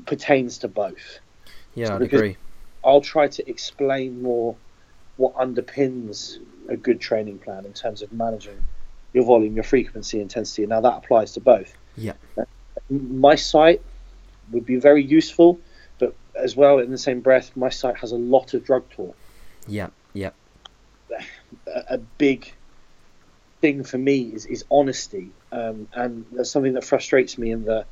pertains 0.05 0.59
to 0.59 0.67
both. 0.67 1.19
Yeah, 1.75 1.95
I'd 1.95 2.01
agree. 2.03 2.37
I'll 2.83 3.01
try 3.01 3.27
to 3.27 3.49
explain 3.49 4.21
more 4.21 4.55
what 5.17 5.35
underpins 5.35 6.37
a 6.69 6.77
good 6.77 7.01
training 7.01 7.39
plan 7.39 7.65
in 7.65 7.73
terms 7.73 8.01
of 8.01 8.11
managing 8.11 8.63
your 9.13 9.25
volume, 9.25 9.55
your 9.55 9.63
frequency, 9.63 10.21
intensity. 10.21 10.65
Now 10.65 10.81
that 10.81 10.97
applies 10.97 11.33
to 11.33 11.39
both. 11.39 11.73
Yeah. 11.97 12.13
My 12.89 13.35
site 13.35 13.81
would 14.51 14.65
be 14.65 14.77
very 14.77 15.03
useful, 15.03 15.59
but 15.99 16.15
as 16.35 16.55
well 16.55 16.79
in 16.79 16.91
the 16.91 16.97
same 16.97 17.21
breath, 17.21 17.55
my 17.55 17.69
site 17.69 17.97
has 17.97 18.11
a 18.11 18.17
lot 18.17 18.53
of 18.53 18.63
drug 18.63 18.89
talk. 18.89 19.15
Yeah, 19.67 19.89
yeah, 20.13 20.31
A, 21.67 21.95
a 21.95 21.97
big 21.97 22.51
thing 23.61 23.83
for 23.83 23.97
me 23.97 24.21
is, 24.21 24.45
is 24.45 24.65
honesty, 24.71 25.31
um, 25.51 25.87
and 25.93 26.25
that's 26.31 26.49
something 26.49 26.73
that 26.73 26.83
frustrates 26.83 27.37
me 27.37 27.51
in 27.51 27.65
the 27.65 27.85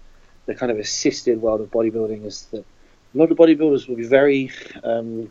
the 0.47 0.55
kind 0.55 0.72
of 0.72 0.80
assisted 0.80 1.41
world 1.41 1.59
of 1.59 1.70
bodybuilding 1.70 2.26
is 2.26 2.45
that 2.51 2.61
a 2.61 3.18
lot 3.18 3.30
of 3.32 3.38
bodybuilders 3.38 3.88
will 3.88 3.97
be 3.97 4.07
very 4.07 4.49
um, 4.82 5.30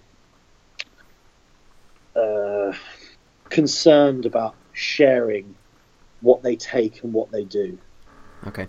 uh, 2.14 2.72
concerned 3.49 4.26
about 4.26 4.55
sharing 4.72 5.55
what 6.20 6.42
they 6.42 6.56
take 6.56 7.02
and 7.04 7.12
what 7.12 7.30
they 7.30 7.44
do. 7.44 7.78
Okay. 8.46 8.68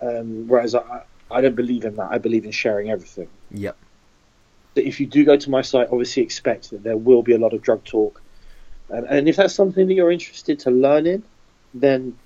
Um, 0.00 0.46
whereas 0.48 0.74
I, 0.74 1.02
I 1.30 1.40
don't 1.40 1.56
believe 1.56 1.84
in 1.84 1.96
that. 1.96 2.08
I 2.10 2.18
believe 2.18 2.44
in 2.44 2.50
sharing 2.50 2.90
everything. 2.90 3.28
Yep. 3.50 3.76
That 4.74 4.86
if 4.86 5.00
you 5.00 5.06
do 5.06 5.24
go 5.24 5.36
to 5.36 5.50
my 5.50 5.62
site, 5.62 5.88
obviously 5.90 6.22
expect 6.22 6.70
that 6.70 6.82
there 6.82 6.96
will 6.96 7.22
be 7.22 7.32
a 7.34 7.38
lot 7.38 7.52
of 7.54 7.62
drug 7.62 7.84
talk. 7.84 8.20
And, 8.90 9.06
and 9.06 9.28
if 9.28 9.36
that's 9.36 9.54
something 9.54 9.86
that 9.88 9.94
you're 9.94 10.10
interested 10.10 10.58
to 10.60 10.70
learn 10.70 11.06
in, 11.06 11.22
then 11.74 12.16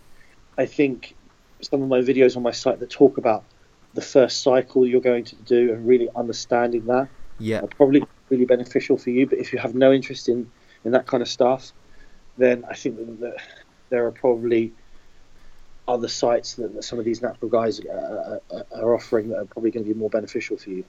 I 0.59 0.67
think 0.67 1.15
some 1.63 1.83
of 1.83 1.89
my 1.89 2.01
videos 2.01 2.37
on 2.37 2.43
my 2.43 2.51
site 2.51 2.81
that 2.81 2.91
talk 2.91 3.19
about 3.19 3.45
the 3.95 4.01
first 4.01 4.43
cycle 4.43 4.87
you're 4.87 5.01
going 5.01 5.25
to 5.25 5.37
do 5.37 5.73
and 5.73 5.87
really 5.87 6.09
understanding 6.15 6.87
that 6.87 7.09
Yeah. 7.39 7.61
are 7.61 7.67
probably 7.67 8.05
really 8.29 8.45
beneficial 8.45 8.97
for 8.97 9.11
you. 9.11 9.27
But 9.27 9.39
if 9.39 9.53
you 9.53 9.59
have 9.59 9.75
no 9.75 9.93
interest 9.93 10.29
in, 10.29 10.51
in 10.85 10.93
that 10.93 11.07
kind 11.07 11.23
of 11.23 11.29
stuff, 11.29 11.73
then 12.39 12.65
I 12.69 12.75
think 12.75 12.97
that, 12.97 13.21
that 13.21 13.37
there 13.91 14.07
are 14.07 14.13
probably 14.13 14.73
other 15.87 16.09
sites 16.09 16.55
that, 16.55 16.75
that 16.75 16.85
some 16.85 16.99
of 16.99 17.05
these 17.05 17.21
natural 17.21 17.51
guys 17.51 17.81
uh, 17.81 18.39
uh, 18.51 18.63
are 18.73 18.95
offering 18.95 19.29
that 19.29 19.39
are 19.39 19.45
probably 19.45 19.71
going 19.71 19.85
to 19.85 19.93
be 19.93 19.99
more 19.99 20.11
beneficial 20.11 20.57
for 20.57 20.71
you. 20.71 20.85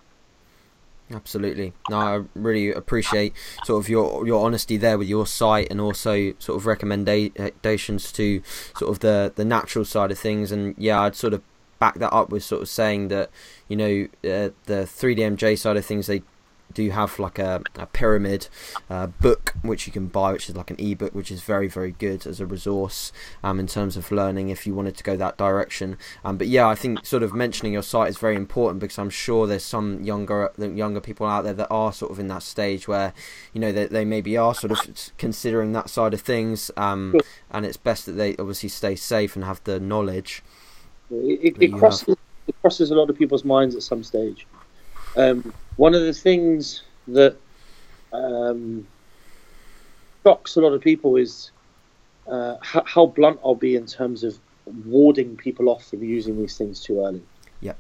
Absolutely. 1.14 1.74
No, 1.90 1.98
I 1.98 2.24
really 2.36 2.72
appreciate 2.72 3.34
sort 3.66 3.84
of 3.84 3.90
your 3.90 4.26
your 4.26 4.46
honesty 4.46 4.78
there 4.78 4.98
with 4.98 5.10
your 5.10 5.28
site 5.28 5.68
and 5.70 5.82
also 5.82 6.34
sort 6.40 6.58
of 6.58 6.66
recommendations 6.66 8.12
to 8.14 8.42
sort 8.78 8.92
of 8.92 9.00
the 9.00 9.34
the 9.36 9.44
natural 9.44 9.84
side 9.84 10.12
of 10.12 10.18
things. 10.18 10.54
And 10.54 10.74
yeah, 10.78 11.02
I'd 11.02 11.16
sort 11.16 11.34
of 11.34 11.42
back 11.80 11.96
that 11.96 12.14
up 12.14 12.30
with 12.30 12.44
sort 12.44 12.62
of 12.62 12.70
saying 12.70 13.10
that 13.10 13.30
you 13.68 13.76
know 13.76 14.08
uh, 14.24 14.52
the 14.66 14.86
3DMJ 14.86 15.58
side 15.58 15.76
of 15.76 15.86
things 15.86 16.08
they 16.08 16.22
do 16.74 16.84
you 16.84 16.92
have 16.92 17.20
like 17.20 17.40
a, 17.40 17.62
a 17.76 17.86
pyramid 17.86 18.48
uh, 18.90 19.08
book 19.08 19.54
which 19.62 19.88
you 19.88 19.94
can 19.94 20.08
buy 20.08 20.32
which 20.32 20.50
is 20.50 20.56
like 20.56 20.72
an 20.72 20.78
ebook 20.80 21.14
which 21.14 21.32
is 21.32 21.42
very 21.42 21.68
very 21.68 21.92
good 21.92 22.26
as 22.26 22.40
a 22.40 22.46
resource 22.46 23.12
um, 23.44 23.60
in 23.60 23.68
terms 23.68 23.98
of 23.98 24.12
learning 24.12 24.50
if 24.50 24.66
you 24.66 24.74
wanted 24.74 24.96
to 24.98 25.04
go 25.04 25.16
that 25.18 25.38
direction. 25.38 25.98
Um, 26.24 26.38
but 26.38 26.48
yeah 26.48 26.68
I 26.68 26.76
think 26.76 27.06
sort 27.06 27.24
of 27.24 27.34
mentioning 27.34 27.74
your 27.74 27.84
site 27.84 28.10
is 28.10 28.18
very 28.18 28.36
important 28.36 28.80
because 28.80 28.98
I'm 28.98 29.10
sure 29.10 29.48
there's 29.48 29.64
some 29.64 30.04
younger 30.04 30.52
younger 30.58 31.02
people 31.02 31.28
out 31.28 31.44
there 31.44 31.54
that 31.54 31.70
are 31.70 31.94
sort 31.94 32.12
of 32.12 32.20
in 32.20 32.28
that 32.28 32.44
stage 32.44 32.88
where 32.88 33.14
you 33.54 33.62
know 33.62 33.72
they, 33.72 33.88
they 33.88 34.06
maybe 34.06 34.38
are 34.38 34.54
sort 34.56 34.72
of 34.72 34.80
considering 35.18 35.74
that 35.74 35.90
side 35.90 36.14
of 36.14 36.22
things 36.22 36.72
um, 36.78 37.16
and 37.50 37.66
it's 37.66 37.78
best 37.78 38.06
that 38.06 38.14
they 38.14 38.36
obviously 38.38 38.70
stay 38.70 38.96
safe 38.96 39.36
and 39.36 39.46
have 39.46 39.64
the 39.64 39.80
knowledge 39.80 40.44
It, 41.12 41.58
it, 41.58 41.64
it 41.64 41.74
crosses 41.74 42.16
it 42.48 42.56
crosses 42.62 42.92
a 42.92 42.96
lot 42.96 43.10
of 43.10 43.18
people's 43.18 43.46
minds 43.46 43.76
at 43.76 43.84
some 43.84 44.04
stage. 44.04 44.48
Um, 45.16 45.54
one 45.76 45.94
of 45.94 46.02
the 46.02 46.14
things 46.14 46.84
that 47.08 47.36
um, 48.14 48.88
shocks 50.24 50.56
a 50.56 50.62
lot 50.62 50.74
of 50.74 50.82
people 50.82 51.16
is 51.16 51.52
uh, 52.28 52.58
how, 52.62 52.84
how 52.86 53.06
blunt 53.08 53.40
I'll 53.44 53.56
be 53.56 53.76
in 53.76 53.86
terms 53.86 54.24
of 54.24 54.40
warding 54.86 55.36
people 55.38 55.70
off 55.70 55.88
from 55.90 56.04
using 56.04 56.38
these 56.38 56.58
things 56.58 56.82
too 56.82 57.04
early. 57.04 57.24
Yep. 57.62 57.78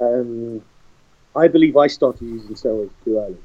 Um, 0.00 0.62
I 1.34 1.48
believe 1.48 1.76
I 1.76 1.86
started 1.86 2.22
using 2.22 2.54
steroids 2.54 2.90
too 3.04 3.18
early. 3.18 3.36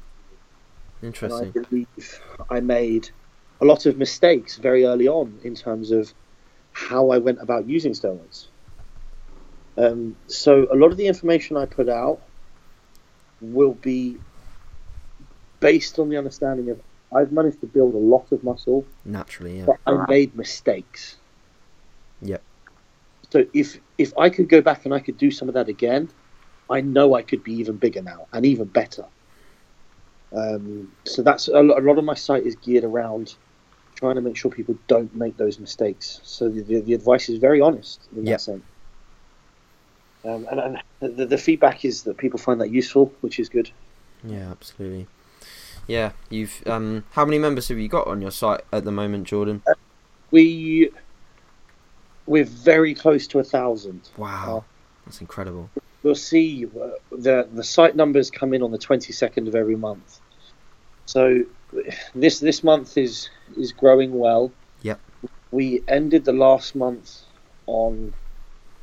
And 1.02 1.32
I 1.32 1.44
believe 1.50 2.22
I 2.50 2.60
made 2.60 3.10
a 3.60 3.64
lot 3.64 3.86
of 3.86 3.96
mistakes 3.96 4.56
very 4.56 4.84
early 4.84 5.08
on 5.08 5.38
in 5.44 5.54
terms 5.54 5.90
of 5.90 6.12
how 6.72 7.10
I 7.10 7.18
went 7.18 7.40
about 7.40 7.68
using 7.68 7.92
steroids. 7.92 8.46
Um, 9.78 10.16
so 10.26 10.66
a 10.72 10.76
lot 10.76 10.90
of 10.90 10.96
the 10.96 11.06
information 11.06 11.56
I 11.56 11.66
put 11.66 11.88
out 11.88 12.20
will 13.40 13.74
be 13.74 14.16
based 15.60 15.98
on 15.98 16.08
the 16.08 16.16
understanding 16.16 16.70
of 16.70 16.80
I've 17.14 17.32
managed 17.32 17.60
to 17.60 17.66
build 17.66 17.94
a 17.94 17.98
lot 17.98 18.32
of 18.32 18.42
muscle, 18.42 18.86
naturally 19.04 19.58
yeah 19.58 19.66
but 19.66 19.78
I 19.86 20.04
made 20.08 20.36
mistakes. 20.36 21.16
Yep. 22.22 22.42
So 23.32 23.44
if 23.52 23.78
if 23.98 24.12
I 24.18 24.30
could 24.30 24.48
go 24.48 24.60
back 24.60 24.84
and 24.84 24.94
I 24.94 25.00
could 25.00 25.16
do 25.16 25.30
some 25.30 25.48
of 25.48 25.54
that 25.54 25.68
again, 25.68 26.10
I 26.70 26.80
know 26.80 27.14
I 27.14 27.22
could 27.22 27.42
be 27.42 27.54
even 27.54 27.76
bigger 27.76 28.02
now 28.02 28.28
and 28.32 28.44
even 28.46 28.66
better. 28.68 29.04
Um, 30.36 30.88
so 31.06 31.22
that's 31.22 31.48
a 31.48 31.62
lot, 31.62 31.82
a 31.82 31.86
lot 31.86 31.98
of 31.98 32.04
my 32.04 32.14
site 32.14 32.44
is 32.44 32.56
geared 32.56 32.84
around 32.84 33.36
trying 33.94 34.16
to 34.16 34.20
make 34.20 34.36
sure 34.36 34.50
people 34.50 34.76
don't 34.86 35.14
make 35.14 35.36
those 35.36 35.58
mistakes. 35.58 36.20
So 36.24 36.48
the, 36.48 36.62
the, 36.62 36.80
the 36.80 36.94
advice 36.94 37.28
is 37.28 37.38
very 37.38 37.60
honest 37.60 38.08
in 38.14 38.24
that 38.24 38.40
sense. 38.40 38.62
Um, 40.26 40.46
and 40.50 40.60
and 41.00 41.16
the, 41.16 41.26
the 41.26 41.38
feedback 41.38 41.84
is 41.84 42.02
that 42.02 42.16
people 42.16 42.38
find 42.38 42.60
that 42.60 42.70
useful, 42.70 43.12
which 43.20 43.38
is 43.38 43.48
good. 43.48 43.70
Yeah, 44.24 44.50
absolutely. 44.50 45.06
Yeah, 45.86 46.12
you've 46.30 46.62
um, 46.66 47.04
how 47.12 47.24
many 47.24 47.38
members 47.38 47.68
have 47.68 47.78
you 47.78 47.88
got 47.88 48.06
on 48.08 48.20
your 48.20 48.32
site 48.32 48.62
at 48.72 48.84
the 48.84 48.90
moment, 48.90 49.26
Jordan? 49.26 49.62
We 50.30 50.90
we're 52.26 52.44
very 52.44 52.94
close 52.94 53.26
to 53.28 53.38
a 53.38 53.44
thousand. 53.44 54.08
Wow, 54.16 54.64
that's 55.04 55.20
incredible. 55.20 55.70
We'll 56.02 56.16
see 56.16 56.66
uh, 56.66 56.90
the 57.10 57.48
the 57.52 57.62
site 57.62 57.94
numbers 57.94 58.30
come 58.30 58.52
in 58.52 58.62
on 58.62 58.72
the 58.72 58.78
twenty 58.78 59.12
second 59.12 59.46
of 59.46 59.54
every 59.54 59.76
month. 59.76 60.20
So 61.04 61.44
this 62.14 62.40
this 62.40 62.64
month 62.64 62.98
is 62.98 63.30
is 63.56 63.72
growing 63.72 64.18
well. 64.18 64.50
Yep. 64.82 65.00
We 65.52 65.82
ended 65.86 66.24
the 66.24 66.32
last 66.32 66.74
month 66.74 67.20
on, 67.66 68.12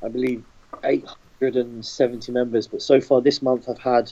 I 0.02 0.08
believe, 0.08 0.44
eight 0.84 1.06
hundred 1.44 1.66
and 1.66 1.86
seventy 1.86 2.32
members, 2.32 2.68
but 2.68 2.82
so 2.82 3.02
far 3.02 3.22
this 3.22 3.42
month 3.42 3.68
I've 3.70 3.80
had 3.80 4.12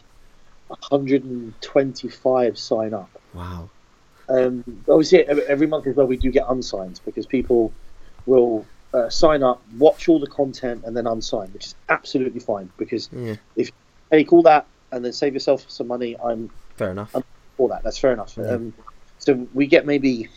hundred 0.69 1.23
and 1.23 1.53
twenty 1.61 2.09
five 2.09 2.57
sign 2.57 2.93
up. 2.93 3.09
Wow. 3.33 3.69
Um, 4.29 4.63
obviously, 4.87 5.25
every, 5.25 5.67
month 5.67 5.87
as 5.87 5.95
well, 5.95 6.07
we 6.07 6.15
do 6.15 6.31
get 6.31 6.45
unsigned 6.47 7.01
because 7.03 7.25
people 7.25 7.73
will 8.25 8.65
uh, 8.93 9.09
sign 9.09 9.43
up, 9.43 9.61
watch 9.77 10.07
all 10.07 10.19
the 10.19 10.27
content, 10.27 10.83
and 10.85 10.95
then 10.95 11.03
unsign, 11.03 11.51
which 11.53 11.65
is 11.65 11.75
absolutely 11.89 12.39
fine 12.39 12.71
because 12.77 13.09
Yeah, 13.11 13.35
if 13.57 13.67
you 13.67 13.73
take 14.09 14.31
all 14.31 14.43
that 14.43 14.67
and 14.93 15.03
then 15.03 15.11
save 15.11 15.33
yourself 15.33 15.65
some 15.69 15.87
money. 15.87 16.15
I'm 16.23 16.49
fair 16.75 16.91
enough. 16.91 17.13
for 17.57 17.69
that. 17.69 17.83
That's 17.83 17.97
fair 17.97 18.13
enough. 18.13 18.37
Yeah. 18.37 18.51
Um, 18.51 18.73
so 19.17 19.47
we 19.53 19.67
get 19.67 19.85
maybe 19.85 20.29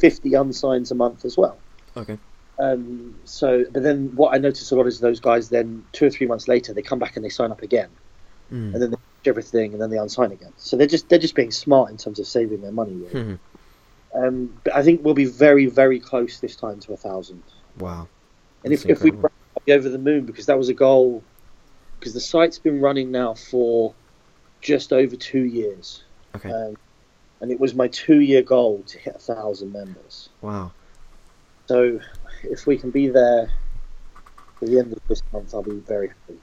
50 0.00 0.30
unsigns 0.32 0.90
a 0.90 0.94
month 0.94 1.24
as 1.24 1.36
well. 1.36 1.58
Okay. 1.96 2.18
Um, 2.60 3.16
so, 3.24 3.64
but 3.72 3.82
then 3.82 4.14
what 4.14 4.34
I 4.34 4.38
notice 4.38 4.70
a 4.70 4.76
lot 4.76 4.86
is 4.86 5.00
those 5.00 5.18
guys 5.20 5.48
then 5.48 5.84
two 5.92 6.06
or 6.06 6.10
three 6.10 6.26
months 6.26 6.46
later 6.46 6.74
they 6.74 6.82
come 6.82 6.98
back 6.98 7.16
and 7.16 7.24
they 7.24 7.30
sign 7.30 7.50
up 7.50 7.62
again, 7.62 7.88
Mm. 8.52 8.74
and 8.74 8.82
then 8.82 8.90
they 8.90 8.96
everything 9.26 9.72
and 9.72 9.80
then 9.82 9.90
they 9.90 9.96
unsign 9.96 10.32
again. 10.32 10.52
So 10.56 10.76
they're 10.76 10.86
just 10.86 11.08
they're 11.08 11.18
just 11.18 11.34
being 11.34 11.50
smart 11.52 11.90
in 11.90 11.96
terms 11.96 12.18
of 12.18 12.26
saving 12.26 12.60
their 12.62 12.72
money. 12.72 12.94
Really. 12.94 13.22
Hmm. 13.22 13.34
Um, 14.24 14.60
but 14.64 14.74
I 14.74 14.82
think 14.82 15.04
we'll 15.04 15.14
be 15.14 15.24
very, 15.26 15.66
very 15.66 16.00
close 16.00 16.40
this 16.40 16.56
time 16.56 16.80
to 16.80 16.92
a 16.92 16.96
thousand. 16.96 17.42
wow. 17.78 18.08
And 18.64 18.72
That's 18.72 18.84
if, 18.84 18.90
if 18.90 19.02
we. 19.02 19.12
Be 19.66 19.72
over 19.72 19.88
the 19.90 19.98
moon 19.98 20.24
because 20.24 20.46
that 20.46 20.56
was 20.58 20.68
a 20.68 20.74
goal. 20.74 21.22
Because 21.98 22.14
the 22.14 22.20
site's 22.20 22.58
been 22.58 22.80
running 22.80 23.10
now 23.10 23.34
for 23.34 23.94
just 24.62 24.92
over 24.92 25.16
two 25.16 25.44
years, 25.44 26.02
Okay. 26.34 26.50
um, 26.50 26.76
and 27.42 27.50
it 27.52 27.60
was 27.60 27.74
my 27.74 27.88
two-year 27.88 28.42
goal 28.42 28.82
to 28.86 28.98
hit 28.98 29.16
a 29.16 29.18
thousand 29.18 29.72
members. 29.72 30.30
Wow. 30.40 30.72
So 31.66 32.00
if 32.44 32.66
we 32.66 32.76
can 32.76 32.90
be 32.90 33.08
there 33.08 33.50
at 34.62 34.68
the 34.68 34.78
end 34.78 34.92
of 34.92 35.00
this 35.08 35.22
month, 35.32 35.54
I'll 35.54 35.62
be 35.62 35.72
very 35.72 36.08
happy. 36.08 36.38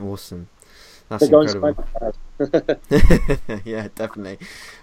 Awesome. 0.00 0.48
That's 1.08 1.24
and 1.24 1.34
incredible. 1.34 1.76
yeah, 3.64 3.88
definitely. 3.94 4.38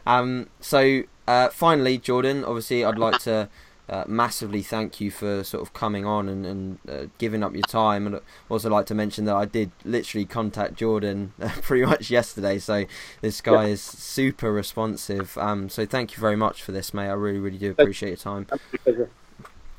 Um, 0.05 0.49
so 0.59 1.03
uh, 1.27 1.49
finally, 1.49 1.97
Jordan, 1.97 2.43
obviously, 2.43 2.85
I'd 2.85 2.97
like 2.97 3.19
to 3.21 3.49
uh, 3.89 4.05
massively 4.07 4.61
thank 4.61 5.01
you 5.01 5.11
for 5.11 5.43
sort 5.43 5.61
of 5.61 5.73
coming 5.73 6.05
on 6.05 6.29
and, 6.29 6.45
and 6.45 6.79
uh, 6.87 7.05
giving 7.17 7.43
up 7.43 7.53
your 7.53 7.63
time, 7.63 8.05
and 8.05 8.15
I'd 8.15 8.21
also 8.49 8.69
like 8.69 8.85
to 8.87 8.95
mention 8.95 9.25
that 9.25 9.35
I 9.35 9.45
did 9.45 9.71
literally 9.83 10.25
contact 10.25 10.75
Jordan 10.75 11.33
uh, 11.41 11.49
pretty 11.61 11.85
much 11.85 12.09
yesterday. 12.09 12.59
So 12.59 12.85
this 13.21 13.41
guy 13.41 13.65
is 13.65 13.81
super 13.81 14.51
responsive. 14.51 15.37
Um, 15.37 15.69
so 15.69 15.85
thank 15.85 16.15
you 16.15 16.21
very 16.21 16.37
much 16.37 16.63
for 16.63 16.71
this, 16.71 16.93
mate. 16.93 17.09
I 17.09 17.13
really, 17.13 17.39
really 17.39 17.57
do 17.57 17.71
appreciate 17.71 18.09
your 18.09 18.17
time. 18.17 18.47
Um, 18.87 19.07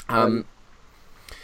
Um, 0.09 0.45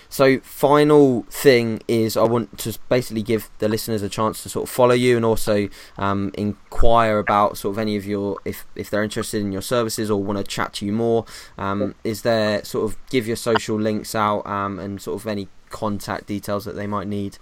so 0.08 0.40
final 0.40 1.22
thing 1.24 1.82
is 1.86 2.16
I 2.16 2.24
want 2.24 2.58
to 2.58 2.78
basically 2.88 3.22
give 3.22 3.50
the 3.58 3.68
listeners 3.68 4.02
a 4.02 4.08
chance 4.08 4.42
to 4.42 4.48
sort 4.48 4.68
of 4.68 4.70
follow 4.70 4.94
you 4.94 5.16
and 5.16 5.24
also 5.24 5.68
um, 5.98 6.30
inquire 6.34 7.18
about 7.18 7.58
sort 7.58 7.74
of 7.74 7.78
any 7.78 7.96
of 7.96 8.06
your 8.06 8.38
if 8.44 8.66
if 8.74 8.88
they're 8.88 9.02
interested 9.02 9.40
in 9.40 9.52
your 9.52 9.62
services 9.62 10.10
or 10.10 10.22
want 10.22 10.38
to 10.38 10.44
chat 10.44 10.72
to 10.74 10.86
you 10.86 10.92
more. 10.92 11.26
Um, 11.58 11.94
is 12.04 12.22
there 12.22 12.64
sort 12.64 12.90
of 12.90 12.98
give 13.10 13.26
your 13.26 13.36
social 13.36 13.78
links 13.78 14.14
out 14.14 14.46
um, 14.46 14.78
and 14.78 15.00
sort 15.00 15.20
of 15.20 15.26
any 15.26 15.48
contact 15.68 16.26
details 16.26 16.64
that 16.64 16.74
they 16.74 16.86
might 16.86 17.06
need? 17.06 17.38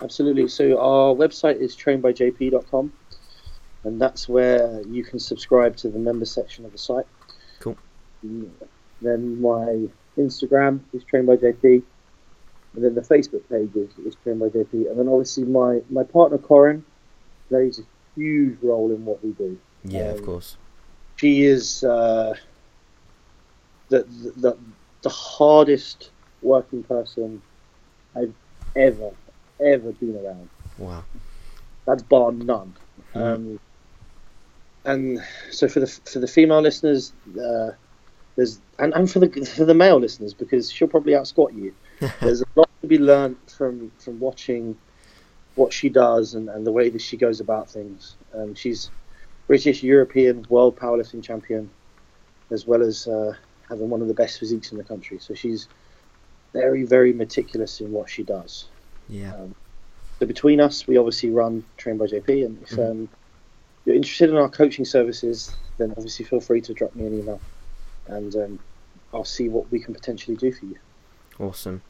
Absolutely. 0.00 0.48
So 0.48 0.78
our 0.78 1.14
website 1.14 1.56
is 1.58 1.76
trainbyjp.com, 1.76 2.92
and 3.84 4.00
that's 4.00 4.28
where 4.28 4.82
you 4.88 5.04
can 5.04 5.18
subscribe 5.18 5.76
to 5.78 5.88
the 5.88 5.98
member 5.98 6.24
section 6.24 6.64
of 6.64 6.72
the 6.72 6.78
site. 6.78 7.06
Cool. 7.60 7.76
Then 9.02 9.40
my 9.40 9.88
Instagram 10.18 10.80
is 10.92 11.04
trained 11.04 11.26
by 11.26 11.36
JP, 11.36 11.82
and 12.74 12.84
then 12.84 12.94
the 12.94 13.00
Facebook 13.02 13.42
page 13.48 13.70
is, 13.74 13.90
is 14.06 14.14
trained 14.22 14.40
by 14.40 14.48
JP, 14.48 14.90
and 14.90 14.98
then 14.98 15.08
obviously 15.08 15.44
my 15.44 15.80
my 15.90 16.02
partner 16.04 16.38
Corin 16.38 16.84
plays 17.48 17.78
a 17.78 17.82
huge 18.14 18.58
role 18.62 18.90
in 18.90 19.04
what 19.04 19.22
we 19.24 19.32
do. 19.32 19.58
Yeah, 19.84 20.10
of 20.12 20.18
Um, 20.18 20.24
course. 20.24 20.56
She 21.16 21.44
is 21.44 21.82
uh, 21.84 22.34
the, 23.88 24.02
the 24.36 24.56
the 25.02 25.08
hardest 25.08 26.10
working 26.42 26.82
person 26.82 27.40
I've 28.14 28.34
ever 28.74 29.10
ever 29.60 29.92
been 29.92 30.16
around. 30.24 30.48
Wow. 30.78 31.04
That's 31.86 32.02
bar 32.02 32.32
none. 32.32 32.74
Mhm. 33.14 33.34
Um, 33.34 33.60
and 34.84 35.20
so 35.50 35.68
for 35.68 35.80
the 35.80 35.86
for 35.86 36.18
the 36.18 36.26
female 36.28 36.60
listeners, 36.60 37.12
uh, 37.40 37.70
there's 38.36 38.60
and, 38.78 38.92
and 38.94 39.10
for 39.10 39.18
the 39.18 39.44
for 39.44 39.64
the 39.64 39.74
male 39.74 39.98
listeners 39.98 40.34
because 40.34 40.70
she'll 40.70 40.88
probably 40.88 41.14
outsquat 41.14 41.54
you. 41.54 41.74
There's 42.20 42.42
a 42.42 42.46
lot 42.54 42.68
to 42.82 42.86
be 42.86 42.98
learned 42.98 43.36
from 43.56 43.90
from 43.98 44.20
watching 44.20 44.76
what 45.54 45.72
she 45.72 45.88
does 45.88 46.34
and, 46.34 46.50
and 46.50 46.66
the 46.66 46.72
way 46.72 46.90
that 46.90 47.00
she 47.00 47.16
goes 47.16 47.40
about 47.40 47.70
things. 47.70 48.16
Um, 48.34 48.54
she's 48.54 48.90
British, 49.46 49.82
European, 49.82 50.44
world 50.50 50.78
powerlifting 50.78 51.22
champion, 51.24 51.70
as 52.50 52.66
well 52.66 52.82
as 52.82 53.06
uh, 53.08 53.32
having 53.68 53.88
one 53.88 54.02
of 54.02 54.08
the 54.08 54.14
best 54.14 54.38
physiques 54.38 54.70
in 54.70 54.76
the 54.78 54.84
country. 54.84 55.18
So 55.18 55.34
she's 55.34 55.68
very 56.52 56.84
very 56.84 57.12
meticulous 57.12 57.80
in 57.80 57.90
what 57.90 58.10
she 58.10 58.22
does. 58.22 58.68
Yeah. 59.08 59.32
So 60.18 60.26
between 60.26 60.60
us, 60.60 60.86
we 60.86 60.96
obviously 60.96 61.30
run 61.30 61.64
Train 61.76 61.98
by 61.98 62.06
JP, 62.06 62.44
and 62.44 62.62
if 62.62 62.70
Mhm. 62.70 62.90
um, 62.90 63.08
you're 63.84 63.94
interested 63.96 64.30
in 64.30 64.36
our 64.36 64.48
coaching 64.48 64.84
services, 64.84 65.54
then 65.78 65.92
obviously 65.96 66.24
feel 66.24 66.40
free 66.40 66.60
to 66.62 66.74
drop 66.74 66.94
me 66.94 67.06
an 67.06 67.18
email, 67.20 67.40
and 68.08 68.34
um, 68.36 68.58
I'll 69.12 69.24
see 69.24 69.48
what 69.48 69.70
we 69.70 69.80
can 69.80 69.94
potentially 69.94 70.36
do 70.36 70.52
for 70.52 70.66
you. 70.66 70.78
Awesome. 71.38 71.82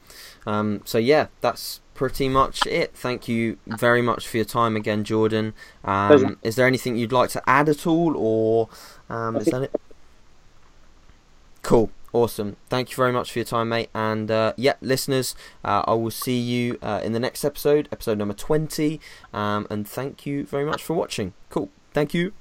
Um, 0.45 0.81
so 0.85 0.97
yeah, 0.97 1.27
that's 1.41 1.79
pretty 1.93 2.29
much 2.29 2.65
it. 2.67 2.93
Thank 2.93 3.27
you 3.27 3.57
very 3.65 4.01
much 4.01 4.27
for 4.27 4.37
your 4.37 4.45
time 4.45 4.75
again, 4.75 5.03
Jordan. 5.03 5.53
Um, 5.83 6.37
is 6.43 6.55
there 6.55 6.67
anything 6.67 6.97
you'd 6.97 7.11
like 7.11 7.29
to 7.31 7.49
add 7.49 7.69
at 7.69 7.87
all, 7.87 8.15
or 8.17 8.69
um, 9.09 9.37
is 9.37 9.45
that 9.45 9.63
it? 9.63 9.75
Cool. 11.61 11.91
Awesome. 12.13 12.55
Thank 12.69 12.91
you 12.91 12.95
very 12.95 13.11
much 13.11 13.31
for 13.31 13.39
your 13.39 13.45
time, 13.45 13.69
mate. 13.69 13.89
And 13.93 14.31
uh, 14.31 14.53
yeah, 14.55 14.73
listeners, 14.81 15.35
uh, 15.63 15.83
I 15.85 15.93
will 15.93 16.11
see 16.11 16.39
you 16.39 16.79
uh, 16.81 17.01
in 17.03 17.11
the 17.11 17.19
next 17.19 17.43
episode, 17.43 17.89
episode 17.91 18.17
number 18.17 18.33
20. 18.33 18.99
Um, 19.33 19.67
and 19.69 19.87
thank 19.87 20.25
you 20.25 20.45
very 20.45 20.65
much 20.65 20.81
for 20.81 20.95
watching. 20.95 21.33
Cool. 21.49 21.69
Thank 21.93 22.13
you. 22.13 22.33